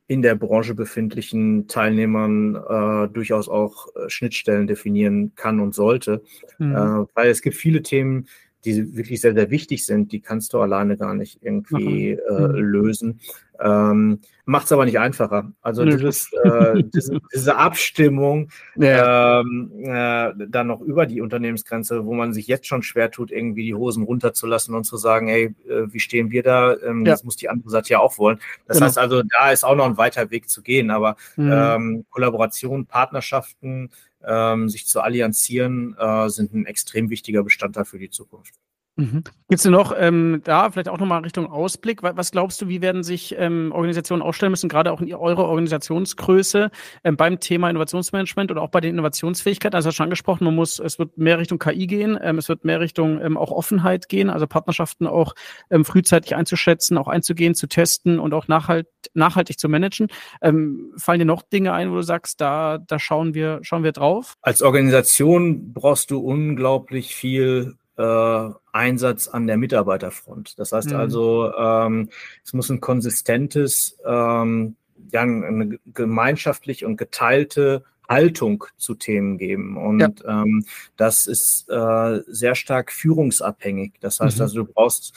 in 0.07 0.21
der 0.21 0.35
Branche 0.35 0.73
befindlichen 0.73 1.67
Teilnehmern 1.67 2.55
äh, 2.55 3.13
durchaus 3.13 3.49
auch 3.49 3.87
äh, 3.95 4.09
Schnittstellen 4.09 4.65
definieren 4.65 5.33
kann 5.35 5.59
und 5.59 5.75
sollte. 5.75 6.23
Mhm. 6.57 6.75
Äh, 6.75 7.05
weil 7.13 7.29
es 7.29 7.41
gibt 7.41 7.57
viele 7.57 7.83
Themen, 7.83 8.27
die 8.63 8.95
wirklich 8.95 9.21
sehr, 9.21 9.33
sehr 9.33 9.51
wichtig 9.51 9.85
sind, 9.85 10.11
die 10.11 10.21
kannst 10.21 10.53
du 10.53 10.59
alleine 10.59 10.97
gar 10.97 11.13
nicht 11.13 11.39
irgendwie 11.41 12.11
äh, 12.11 12.39
mhm. 12.39 12.55
lösen. 12.55 13.19
Ähm, 13.59 14.19
Macht 14.49 14.67
es 14.67 14.71
aber 14.71 14.85
nicht 14.85 14.97
einfacher. 14.97 15.51
Also 15.61 15.83
Nö, 15.83 15.97
dieses, 15.97 16.31
äh, 16.31 16.81
diese, 16.95 17.19
diese, 17.35 17.57
Abstimmung 17.57 18.49
ja. 18.77 19.41
ähm, 19.41 19.71
äh, 19.83 20.33
dann 20.47 20.67
noch 20.67 20.79
über 20.79 21.05
die 21.05 21.19
Unternehmensgrenze, 21.19 22.05
wo 22.05 22.13
man 22.13 22.33
sich 22.33 22.47
jetzt 22.47 22.65
schon 22.65 22.81
schwer 22.81 23.11
tut, 23.11 23.29
irgendwie 23.29 23.65
die 23.65 23.75
Hosen 23.75 24.03
runterzulassen 24.03 24.73
und 24.73 24.85
zu 24.85 24.95
sagen, 24.95 25.27
hey, 25.27 25.53
äh, 25.67 25.91
wie 25.91 25.99
stehen 25.99 26.31
wir 26.31 26.43
da? 26.43 26.77
Ähm, 26.77 27.05
ja. 27.05 27.11
Das 27.11 27.25
muss 27.25 27.35
die 27.35 27.49
andere 27.49 27.69
Seite 27.69 27.89
ja 27.89 27.99
auch 27.99 28.17
wollen. 28.17 28.39
Das 28.67 28.77
genau. 28.77 28.87
heißt 28.87 28.97
also, 28.97 29.21
da 29.21 29.51
ist 29.51 29.65
auch 29.65 29.75
noch 29.75 29.85
ein 29.85 29.97
weiter 29.97 30.31
Weg 30.31 30.49
zu 30.49 30.61
gehen. 30.61 30.91
Aber 30.91 31.17
mhm. 31.35 31.51
ähm, 31.51 32.05
Kollaboration, 32.09 32.85
Partnerschaften, 32.85 33.89
ähm, 34.25 34.69
sich 34.69 34.87
zu 34.87 35.01
allianzieren, 35.01 35.93
äh, 35.99 36.29
sind 36.29 36.53
ein 36.53 36.65
extrem 36.65 37.09
wichtiger 37.09 37.43
Bestandteil 37.43 37.83
für 37.83 37.99
die 37.99 38.09
Zukunft. 38.09 38.53
Mhm. 38.97 39.23
Gibt 39.47 39.59
es 39.59 39.65
noch 39.65 39.93
ähm, 39.95 40.41
da 40.43 40.71
vielleicht 40.71 40.89
auch 40.89 40.97
nochmal 40.97 41.21
Richtung 41.21 41.45
Ausblick? 41.45 42.01
Was 42.01 42.31
glaubst 42.31 42.61
du, 42.61 42.67
wie 42.67 42.81
werden 42.81 43.03
sich 43.03 43.35
ähm, 43.37 43.71
Organisationen 43.71 44.23
aufstellen 44.23 44.51
müssen, 44.51 44.69
gerade 44.69 44.91
auch 44.91 44.99
in 44.99 45.13
eurer 45.13 45.45
Organisationsgröße 45.45 46.71
ähm, 47.03 47.15
beim 47.15 47.39
Thema 47.39 47.69
Innovationsmanagement 47.69 48.49
oder 48.49 48.63
auch 48.63 48.71
bei 48.71 48.81
den 48.81 48.95
Innovationsfähigkeiten? 48.95 49.75
Also 49.75 49.91
schon 49.91 50.05
angesprochen, 50.05 50.45
man 50.45 50.55
muss, 50.55 50.79
es 50.79 50.97
wird 50.97 51.15
mehr 51.17 51.37
Richtung 51.37 51.59
KI 51.59 51.85
gehen, 51.85 52.17
ähm, 52.21 52.39
es 52.39 52.49
wird 52.49 52.65
mehr 52.65 52.79
Richtung 52.79 53.21
ähm, 53.21 53.37
auch 53.37 53.51
Offenheit 53.51 54.09
gehen, 54.09 54.31
also 54.31 54.47
Partnerschaften 54.47 55.05
auch 55.05 55.35
ähm, 55.69 55.85
frühzeitig 55.85 56.35
einzuschätzen, 56.35 56.97
auch 56.97 57.07
einzugehen, 57.07 57.53
zu 57.53 57.67
testen 57.67 58.19
und 58.19 58.33
auch 58.33 58.47
nachhalt, 58.47 58.87
nachhaltig 59.13 59.59
zu 59.59 59.69
managen. 59.69 60.07
Ähm, 60.41 60.91
fallen 60.97 61.19
dir 61.19 61.25
noch 61.25 61.43
Dinge 61.43 61.71
ein, 61.73 61.91
wo 61.91 61.95
du 61.95 62.01
sagst, 62.01 62.41
da, 62.41 62.79
da 62.79 62.97
schauen 62.97 63.35
wir, 63.35 63.59
schauen 63.61 63.83
wir 63.83 63.91
drauf? 63.91 64.33
Als 64.41 64.63
Organisation 64.63 65.73
brauchst 65.73 66.09
du 66.09 66.19
unglaublich 66.19 67.15
viel 67.15 67.75
äh, 67.97 68.49
Einsatz 68.71 69.27
an 69.27 69.47
der 69.47 69.57
Mitarbeiterfront. 69.57 70.57
Das 70.59 70.71
heißt 70.71 70.91
mhm. 70.91 70.97
also, 70.97 71.53
ähm, 71.53 72.09
es 72.43 72.53
muss 72.53 72.69
ein 72.69 72.81
konsistentes, 72.81 73.97
ähm, 74.05 74.75
ja, 75.11 75.21
eine 75.21 75.79
gemeinschaftlich 75.93 76.85
und 76.85 76.97
geteilte 76.97 77.83
Haltung 78.07 78.63
zu 78.77 78.95
Themen 78.95 79.37
geben. 79.37 79.77
Und 79.77 79.99
ja. 79.99 80.43
ähm, 80.43 80.65
das 80.95 81.27
ist 81.27 81.69
äh, 81.69 82.21
sehr 82.27 82.55
stark 82.55 82.91
führungsabhängig. 82.91 83.93
Das 83.99 84.19
heißt 84.19 84.37
mhm. 84.37 84.41
also, 84.43 84.63
du 84.63 84.71
brauchst 84.71 85.13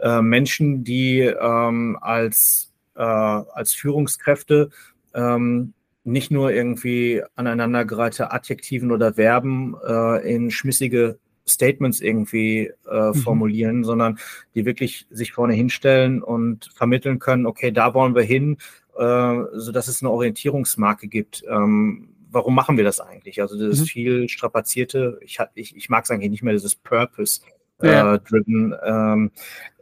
äh, 0.00 0.22
Menschen, 0.22 0.84
die 0.84 1.20
ähm, 1.20 1.98
als, 2.00 2.72
äh, 2.94 3.02
als 3.02 3.72
Führungskräfte 3.72 4.70
ähm, 5.14 5.74
nicht 6.04 6.30
nur 6.30 6.50
irgendwie 6.50 7.22
aneinandergereihte 7.34 8.32
Adjektiven 8.32 8.90
oder 8.90 9.14
Verben 9.14 9.76
äh, 9.86 10.34
in 10.34 10.50
schmissige 10.50 11.18
Statements 11.50 12.00
irgendwie 12.00 12.70
äh, 12.90 13.08
mhm. 13.08 13.14
formulieren, 13.14 13.84
sondern 13.84 14.18
die 14.54 14.64
wirklich 14.64 15.06
sich 15.10 15.32
vorne 15.32 15.54
hinstellen 15.54 16.22
und 16.22 16.70
vermitteln 16.74 17.18
können, 17.18 17.46
okay, 17.46 17.70
da 17.70 17.94
wollen 17.94 18.14
wir 18.14 18.22
hin, 18.22 18.58
äh, 18.96 19.36
so 19.54 19.72
dass 19.72 19.88
es 19.88 20.02
eine 20.02 20.10
Orientierungsmarke 20.10 21.08
gibt. 21.08 21.44
Ähm, 21.48 22.10
warum 22.30 22.54
machen 22.54 22.76
wir 22.76 22.84
das 22.84 23.00
eigentlich? 23.00 23.40
Also 23.42 23.58
das 23.58 23.80
mhm. 23.80 23.84
viel 23.84 24.28
strapazierte, 24.28 25.18
ich, 25.22 25.38
ich, 25.54 25.76
ich 25.76 25.88
mag 25.88 26.04
es 26.04 26.10
eigentlich 26.10 26.30
nicht 26.30 26.42
mehr, 26.42 26.54
dieses 26.54 26.76
Purpose. 26.76 27.40
Ja. 27.82 28.14
Äh, 28.14 28.18
driven 28.20 28.74
ähm, 28.84 29.30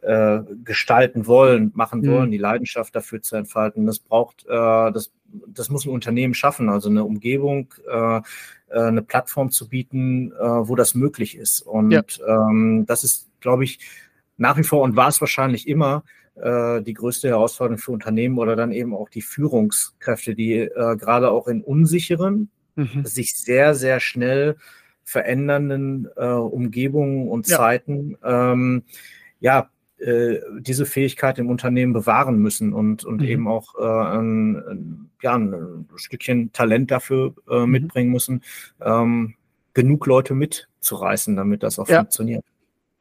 äh, 0.02 0.40
gestalten 0.64 1.26
wollen, 1.26 1.72
machen 1.74 2.00
mhm. 2.00 2.10
wollen, 2.10 2.30
die 2.30 2.38
Leidenschaft 2.38 2.94
dafür 2.94 3.22
zu 3.22 3.36
entfalten. 3.36 3.86
Das 3.86 3.98
braucht, 3.98 4.44
äh, 4.46 4.92
das, 4.92 5.12
das 5.46 5.70
muss 5.70 5.86
ein 5.86 5.90
Unternehmen 5.90 6.34
schaffen, 6.34 6.68
also 6.68 6.88
eine 6.88 7.04
Umgebung, 7.04 7.74
äh, 7.90 8.16
äh, 8.16 8.20
eine 8.68 9.02
Plattform 9.02 9.50
zu 9.50 9.68
bieten, 9.68 10.32
äh, 10.32 10.38
wo 10.38 10.76
das 10.76 10.94
möglich 10.94 11.36
ist. 11.36 11.62
Und 11.62 11.90
ja. 11.90 12.02
ähm, 12.26 12.84
das 12.86 13.04
ist, 13.04 13.28
glaube 13.40 13.64
ich, 13.64 13.80
nach 14.36 14.56
wie 14.56 14.62
vor 14.62 14.82
und 14.82 14.96
war 14.96 15.08
es 15.08 15.20
wahrscheinlich 15.20 15.66
immer 15.66 16.04
äh, 16.36 16.80
die 16.82 16.94
größte 16.94 17.28
Herausforderung 17.28 17.78
für 17.78 17.92
Unternehmen 17.92 18.38
oder 18.38 18.56
dann 18.56 18.72
eben 18.72 18.94
auch 18.94 19.08
die 19.08 19.22
Führungskräfte, 19.22 20.34
die 20.34 20.54
äh, 20.60 20.96
gerade 20.96 21.30
auch 21.30 21.48
in 21.48 21.62
unsicheren, 21.62 22.50
mhm. 22.76 23.04
sich 23.04 23.34
sehr, 23.34 23.74
sehr 23.74 24.00
schnell 24.00 24.56
verändernden 25.08 26.06
äh, 26.16 26.26
Umgebungen 26.26 27.28
und 27.28 27.48
ja. 27.48 27.56
Zeiten 27.56 28.18
ähm, 28.22 28.82
ja 29.40 29.70
äh, 29.96 30.36
diese 30.60 30.84
Fähigkeit 30.84 31.38
im 31.38 31.48
Unternehmen 31.48 31.94
bewahren 31.94 32.38
müssen 32.38 32.74
und, 32.74 33.04
und 33.04 33.22
mhm. 33.22 33.26
eben 33.26 33.48
auch 33.48 33.74
äh, 33.78 34.18
ein, 34.18 35.08
ja, 35.22 35.34
ein 35.34 35.88
Stückchen 35.96 36.52
Talent 36.52 36.90
dafür 36.90 37.34
äh, 37.48 37.60
mhm. 37.60 37.70
mitbringen 37.70 38.12
müssen, 38.12 38.42
ähm, 38.82 39.34
genug 39.72 40.06
Leute 40.06 40.34
mitzureißen, 40.34 41.36
damit 41.36 41.62
das 41.62 41.78
auch 41.78 41.88
ja. 41.88 42.00
funktioniert. 42.00 42.44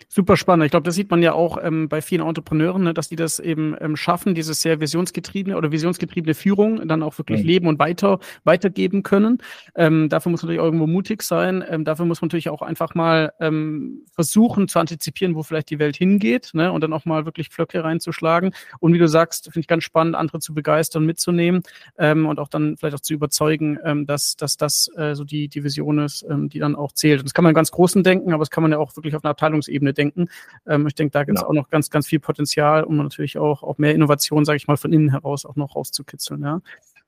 Super 0.09 0.37
spannend. 0.37 0.65
Ich 0.65 0.71
glaube, 0.71 0.85
das 0.85 0.95
sieht 0.95 1.09
man 1.09 1.21
ja 1.23 1.33
auch 1.33 1.57
ähm, 1.61 1.89
bei 1.89 2.01
vielen 2.01 2.25
Entrepreneuren, 2.25 2.83
ne, 2.83 2.93
dass 2.93 3.09
die 3.09 3.15
das 3.15 3.39
eben 3.39 3.75
ähm, 3.81 3.95
schaffen, 3.95 4.35
diese 4.35 4.53
sehr 4.53 4.79
visionsgetriebene 4.79 5.57
oder 5.57 5.71
visionsgetriebene 5.71 6.33
Führung 6.35 6.87
dann 6.87 7.03
auch 7.03 7.17
wirklich 7.17 7.41
mhm. 7.41 7.47
leben 7.47 7.67
und 7.67 7.79
weiter 7.79 8.19
weitergeben 8.43 9.03
können. 9.03 9.39
Ähm, 9.75 10.07
dafür 10.07 10.31
muss 10.31 10.43
man 10.43 10.47
natürlich 10.47 10.61
auch 10.61 10.65
irgendwo 10.65 10.87
mutig 10.87 11.23
sein. 11.23 11.63
Ähm, 11.67 11.83
dafür 11.83 12.05
muss 12.05 12.21
man 12.21 12.27
natürlich 12.27 12.49
auch 12.49 12.61
einfach 12.61 12.93
mal 12.93 13.33
ähm, 13.39 14.05
versuchen 14.13 14.67
zu 14.67 14.79
antizipieren, 14.79 15.35
wo 15.35 15.43
vielleicht 15.43 15.71
die 15.71 15.79
Welt 15.79 15.97
hingeht 15.97 16.51
ne, 16.53 16.71
und 16.71 16.81
dann 16.81 16.93
auch 16.93 17.05
mal 17.05 17.25
wirklich 17.25 17.49
Pflöcke 17.49 17.83
reinzuschlagen. 17.83 18.51
Und 18.79 18.93
wie 18.93 18.99
du 18.99 19.07
sagst, 19.07 19.45
finde 19.45 19.61
ich 19.61 19.67
ganz 19.67 19.83
spannend, 19.83 20.15
andere 20.15 20.39
zu 20.39 20.53
begeistern, 20.53 21.05
mitzunehmen 21.05 21.63
ähm, 21.97 22.27
und 22.27 22.39
auch 22.39 22.49
dann 22.49 22.77
vielleicht 22.77 22.95
auch 22.95 23.01
zu 23.01 23.13
überzeugen, 23.13 23.79
dass, 24.05 24.35
dass 24.35 24.57
das 24.57 24.89
äh, 24.95 25.15
so 25.15 25.23
die, 25.23 25.47
die 25.47 25.63
Vision 25.63 25.99
ist, 25.99 26.25
die 26.27 26.59
dann 26.59 26.75
auch 26.75 26.91
zählt. 26.91 27.19
Und 27.19 27.25
das 27.25 27.33
kann 27.33 27.43
man 27.43 27.51
im 27.51 27.55
ganz 27.55 27.71
Großen 27.71 28.03
denken, 28.03 28.33
aber 28.33 28.41
das 28.41 28.49
kann 28.49 28.61
man 28.61 28.71
ja 28.71 28.77
auch 28.77 28.95
wirklich 28.95 29.15
auf 29.15 29.23
einer 29.23 29.31
Abteilungsebene 29.31 29.86
Ebene 29.87 29.93
denken. 29.93 30.29
Ähm, 30.67 30.87
ich 30.87 30.95
denke, 30.95 31.11
da 31.11 31.23
gibt 31.23 31.37
es 31.37 31.41
genau. 31.41 31.49
auch 31.49 31.55
noch 31.55 31.69
ganz, 31.69 31.89
ganz 31.89 32.07
viel 32.07 32.19
Potenzial, 32.19 32.83
um 32.83 32.97
natürlich 32.97 33.37
auch, 33.37 33.63
auch 33.63 33.77
mehr 33.77 33.95
Innovation, 33.95 34.45
sage 34.45 34.57
ich 34.57 34.67
mal, 34.67 34.77
von 34.77 34.93
innen 34.93 35.09
heraus 35.09 35.45
auch 35.45 35.55
noch 35.55 35.75
rauszukitzeln. 35.75 36.43
Ja. 36.43 36.61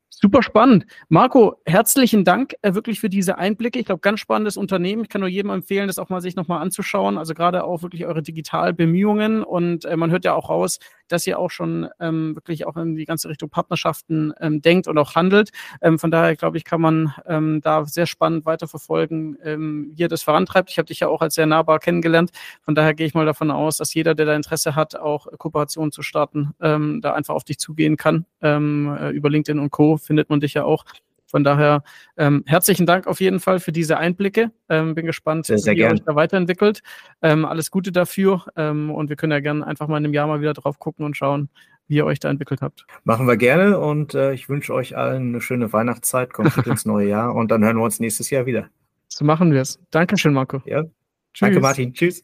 Super 0.10 0.42
spannend. 0.44 0.86
Marco, 1.08 1.62
herzlichen 1.66 2.26
Dank 2.26 2.54
äh, 2.62 2.74
wirklich 2.74 3.00
für 3.00 3.10
diese 3.10 3.38
Einblicke. 3.38 3.80
Ich 3.80 3.86
glaube, 3.86 4.02
ganz 4.02 4.20
spannendes 4.20 4.58
Unternehmen. 4.58 5.04
Ich 5.04 5.10
kann 5.10 5.22
nur 5.22 5.30
jedem 5.30 5.52
empfehlen, 5.52 5.88
das 5.88 6.00
auch 6.00 6.10
mal 6.10 6.20
sich 6.20 6.36
nochmal 6.36 6.62
anzuschauen. 6.62 7.18
Also 7.18 7.34
gerade 7.34 7.64
auch 7.64 7.84
wirklich 7.84 8.06
eure 8.06 8.22
Digitalbemühungen. 8.22 9.44
Und 9.44 9.86
äh, 9.86 9.96
man 9.96 10.12
hört 10.12 10.26
ja 10.26 10.34
auch 10.34 10.50
raus, 10.50 10.80
dass 11.12 11.28
ihr 11.28 11.40
auch 11.40 11.52
schon 11.52 11.90
ähm, 12.00 12.36
wirklich 12.36 12.66
auch 12.66 12.78
in 12.78 12.96
die 12.96 13.06
ganze 13.06 13.30
Richtung 13.30 13.50
Partnerschaften 13.50 14.34
ähm, 14.40 14.62
denkt 14.62 14.88
und 14.88 14.98
auch 14.98 15.16
handelt. 15.16 15.52
Ähm, 15.82 16.00
von 16.00 16.12
daher, 16.12 16.36
glaube 16.36 16.58
ich, 16.58 16.64
kann 16.64 16.82
man 16.82 17.14
ähm, 17.28 17.62
da 17.62 17.86
sehr 17.86 18.06
spannend 18.06 18.46
weiterverfolgen, 18.46 19.38
ähm, 19.44 19.92
wie 19.94 20.02
ihr 20.02 20.08
das 20.08 20.24
vorantreibt. 20.24 20.70
Ich 20.70 20.78
habe 20.78 20.88
dich 20.88 21.00
ja 21.02 21.08
auch 21.08 21.22
als 21.22 21.36
sehr 21.36 21.46
nahbar 21.46 21.80
kennengelernt. 21.80 22.32
Von 22.62 22.76
daher 22.76 22.94
gehe 22.94 23.08
ich 23.08 23.14
mal 23.14 23.26
davon 23.26 23.52
aus, 23.52 23.78
dass 23.78 23.94
jeder, 23.94 24.16
der 24.16 24.26
da 24.26 24.36
Interesse 24.36 24.76
hat, 24.76 24.96
auch 24.96 25.28
Kooperationen 25.38 25.92
zu 25.92 26.02
starten, 26.02 26.52
ähm, 26.62 27.02
da 27.02 27.14
einfach 27.14 27.36
auf 27.36 27.44
dich 27.44 27.60
zugehen 27.60 27.98
kann. 27.98 28.26
Ähm, 28.42 28.96
äh, 29.00 29.10
über 29.10 29.30
LinkedIn 29.30 29.60
und 29.60 29.72
Co. 29.72 29.98
findet 29.98 30.30
man 30.30 30.40
dich 30.40 30.54
ja 30.54 30.64
auch. 30.64 30.86
Von 31.30 31.44
daher 31.44 31.84
ähm, 32.18 32.44
herzlichen 32.48 32.86
Dank 32.86 33.06
auf 33.06 33.22
jeden 33.22 33.40
Fall 33.40 33.60
für 33.60 33.72
diese 33.72 33.98
Einblicke. 33.98 34.52
Ähm, 34.68 34.96
bin 34.96 35.06
gespannt, 35.06 35.46
sehr, 35.46 35.60
sehr 35.60 35.76
wie 35.76 35.82
ihr 35.82 35.92
euch 35.92 36.02
da 36.04 36.16
weiterentwickelt. 36.16 36.82
Ähm, 37.22 37.46
alles 37.46 37.70
Gute 37.70 37.92
dafür 37.92 38.46
ähm, 38.56 38.90
und 38.90 39.10
wir 39.10 39.16
können 39.16 39.32
ja 39.32 39.40
gerne 39.40 39.66
einfach 39.66 39.88
mal 39.88 39.98
in 39.98 40.06
einem 40.06 40.14
Jahr 40.14 40.28
mal 40.28 40.42
wieder 40.42 40.54
drauf 40.54 40.80
gucken 40.80 41.06
und 41.06 41.16
schauen, 41.16 41.50
wie 41.88 41.98
ihr 41.98 42.06
euch 42.06 42.20
da 42.20 42.30
entwickelt 42.30 42.62
habt. 42.62 42.86
Machen 43.04 43.28
wir 43.28 43.38
gerne 43.38 43.80
und 43.80 44.16
äh, 44.16 44.34
ich 44.34 44.50
wünsche 44.50 44.74
euch 44.74 44.98
allen 44.98 45.30
eine 45.30 45.42
schöne 45.42 45.72
Weihnachtszeit, 45.72 46.34
kommt 46.34 46.56
gut 46.56 46.68
ins 46.68 46.86
neue 46.86 47.08
Jahr 47.08 47.36
und 47.36 47.52
dann 47.52 47.64
hören 47.64 47.78
wir 47.78 47.84
uns 47.84 48.00
nächstes 48.00 48.30
Jahr 48.30 48.46
wieder. 48.46 48.70
So 49.08 49.26
machen 49.26 49.52
wir 49.52 49.62
es. 49.62 49.80
Dankeschön, 49.92 50.34
Marco. 50.34 50.62
Ja. 50.66 50.84
Tschüss. 50.84 51.40
Danke, 51.42 51.60
Martin. 51.60 51.94
Tschüss. 51.94 52.24